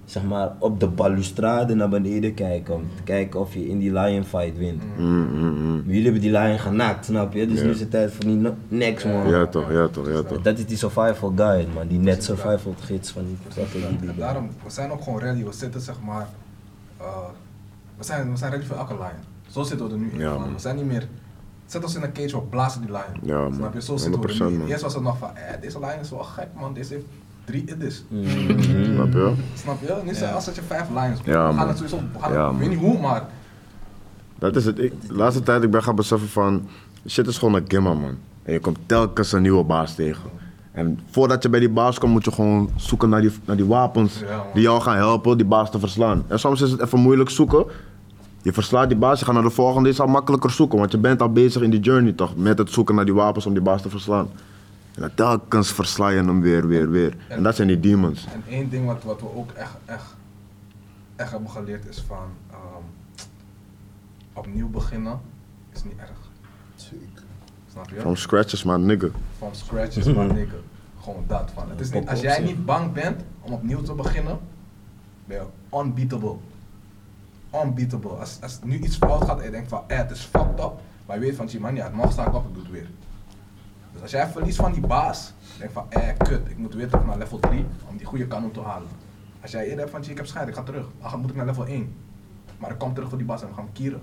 [0.04, 3.92] zeg maar op de balustrade naar beneden kijken om te kijken of je in die
[3.92, 4.82] lion fight wint.
[4.98, 5.74] mm, mm, mm.
[5.74, 7.46] Maar Jullie hebben die lion genakt, snap je?
[7.46, 7.64] Dus Ja.
[7.64, 9.28] nu is het tijd voor die no- next man.
[9.28, 10.42] Ja toch, ja toch, ja toch.
[10.42, 14.90] Dat is die survival guide man, die net survival gids van die daarom, we zijn
[14.90, 15.44] ook gewoon ready.
[15.44, 16.28] We zitten zeg maar,
[16.98, 17.06] eh,
[17.98, 19.18] we, zijn, we zijn ready voor elke line.
[19.50, 20.18] Zo zitten we er nu in.
[20.18, 20.36] Ja.
[20.38, 21.08] We zijn niet meer,
[21.70, 23.32] zet ons in een cage, we blazen die line.
[23.34, 23.54] Ja, man.
[23.54, 23.82] Snap je?
[23.82, 24.58] Zo zitten we er 100% nu.
[24.58, 24.68] man.
[24.68, 27.06] Eerst was het nog van, eh, deze line is wel gek man, deze heeft
[27.44, 28.04] drie idis.
[28.08, 28.24] Mm.
[28.94, 29.32] Snap je?
[29.54, 30.00] Snap je?
[30.04, 30.34] Nu zijn Ja.
[30.34, 31.18] als dat je vijf lines.
[31.24, 31.68] Ja, we gaan man.
[31.68, 33.28] het sowieso, we gaan Ja, het, ik weet niet hoe, maar
[34.38, 34.78] Dat is het.
[34.78, 36.68] Ik, de laatste tijd ik ben gaan beseffen van,
[37.08, 38.14] shit is gewoon een gimma man.
[38.42, 40.30] En je komt telkens een nieuwe baas tegen.
[40.72, 43.66] En voordat je bij die baas komt, moet je gewoon zoeken naar die, naar die
[43.66, 46.24] wapens Ja, die jou gaan helpen die baas te verslaan.
[46.28, 47.64] En soms is het even moeilijk zoeken.
[48.42, 50.78] Je verslaat die baas, je gaat naar de volgende, is al makkelijker zoeken.
[50.78, 53.46] Want je bent al bezig in die journey toch, met het zoeken naar die wapens
[53.46, 54.28] om die baas te verslaan.
[54.94, 57.16] En dan telkens versla je hem weer, weer, weer.
[57.28, 58.26] En dat zijn die demons.
[58.32, 60.14] En één ding wat, wat we ook echt, echt,
[61.16, 62.82] echt hebben geleerd is van ehm,
[64.32, 65.20] opnieuw beginnen
[65.72, 66.30] is niet erg.
[66.74, 67.22] Zeker.
[67.72, 68.00] Snap je?
[68.00, 69.08] From scratches, man, nigga.
[69.36, 70.56] From scratch is maar nigga.
[71.00, 71.70] Gewoon dat van.
[71.70, 74.38] Het is niet, als jij niet bang bent om opnieuw te beginnen,
[75.24, 76.36] ben je unbeatable.
[77.54, 78.10] Unbeatable.
[78.10, 80.72] Als, als nu iets fout gaat en je denkt van, eh, het is fucked up,
[81.06, 82.88] maar je weet van, man, ja, morgen sta ik op, ik doe het weer.
[83.92, 87.06] Dus als jij verliest van die baas, denk van, eh, kut, ik moet weer terug
[87.06, 88.88] naar level 3 om die goede kanon te halen.
[89.40, 91.46] Als jij eerder hebt van, ik heb scheid, ik ga terug, dan moet ik naar
[91.46, 91.94] level 1.
[92.58, 94.00] Maar ik kom terug voor die baas en we gaan hem kieren.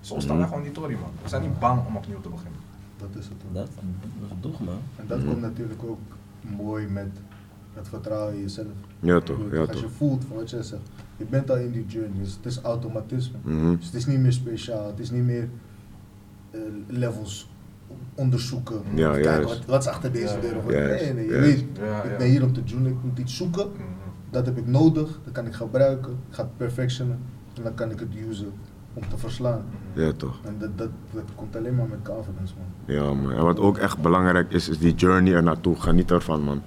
[0.00, 1.10] Zo staan wij gewoon in die tory, man.
[1.22, 2.60] We zijn niet bang om opnieuw te beginnen.
[2.96, 3.36] Dat is het.
[3.52, 3.66] Dat,
[4.20, 4.72] dat is dogma.
[4.96, 6.00] En dat komt natuurlijk ook
[6.40, 7.08] mooi met
[7.74, 8.66] het vertrouwen in jezelf.
[9.00, 9.80] Ja toch, ja Als toch.
[9.80, 12.60] je voelt van wat jij zegt, je bent al in die journey, dus het is
[12.60, 13.38] automatisme.
[13.42, 13.76] Mhm.
[13.76, 15.48] Dus het is niet meer speciaal, het is niet meer
[16.50, 17.48] eh, levels
[18.14, 18.80] onderzoeken.
[18.94, 19.48] Ja, Of kijken juist.
[19.48, 20.56] wat, wat is achter deze Ja, deur.
[20.56, 22.16] of nee, nee, je weet, Ja, ik ja.
[22.16, 23.66] ben hier om te doen, ik moet iets zoeken.
[23.68, 23.82] Mhm.
[24.30, 27.18] Dat heb ik nodig, dat kan ik gebruiken, ik ga het perfectionen
[27.56, 28.52] en dan kan ik het usen
[28.94, 29.64] om te verslaan.
[29.92, 30.40] Ja toch.
[30.44, 32.96] En dat, dat, dat komt alleen maar met confidence, man.
[32.96, 35.76] Ja man, en wat ook echt belangrijk is, is die journey er naartoe.
[35.76, 36.62] Geniet ervan man.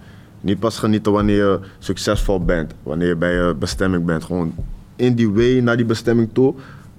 [0.47, 4.23] Niet pas genieten wanneer je succesvol bent, wanneer je bij je bestemming bent.
[4.23, 4.55] Gewoon
[4.95, 6.53] in die way naar die bestemming toe,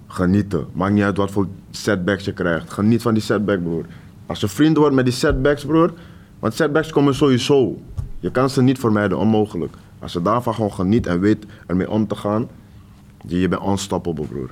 [0.06, 0.66] genieten.
[0.72, 2.72] Maakt niet uit wat voor setbacks je krijgt.
[2.72, 3.84] Geniet van die setback broer.
[4.26, 5.92] Als je vrienden wordt met die setbacks broer,
[6.38, 7.78] want setbacks komen sowieso.
[8.20, 9.76] Je kan ze niet vermijden, onmogelijk.
[9.98, 12.48] Als je daarvan gewoon geniet en weet ermee om te gaan,
[13.26, 14.50] je je bent unstoppable broer.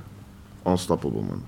[0.67, 1.43] Unstoppable man.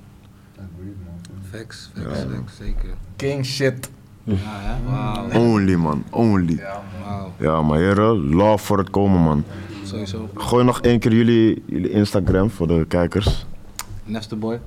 [0.52, 1.40] Agreed, man.
[1.50, 2.90] Facts, facts, facts, zeker.
[3.16, 3.90] King shit.
[4.36, 4.78] Ja?
[4.86, 5.30] Wauw.
[5.34, 6.56] Only man, only.
[6.56, 6.82] Ja.
[7.04, 7.32] Wauw.
[7.38, 9.44] Ja, maar heren, love voor het komen, man.
[9.84, 10.28] Sowieso.
[10.34, 13.46] Gooi nog één keer jullie, jullie Instagram voor de kijkers.
[14.04, 14.60] Nesterboy.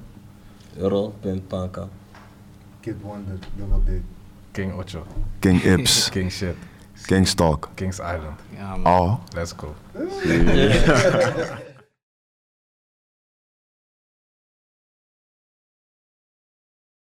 [0.77, 1.87] Euro.panka.
[2.79, 4.01] Kid Wonder, Double D.
[4.51, 5.05] King Ocho.
[5.39, 6.55] King Ips, King shit.
[7.05, 7.69] King Stalk.
[7.75, 8.39] King's Island.
[8.57, 8.93] Ja, man.
[8.93, 9.13] Oh.
[9.35, 9.75] Let's go.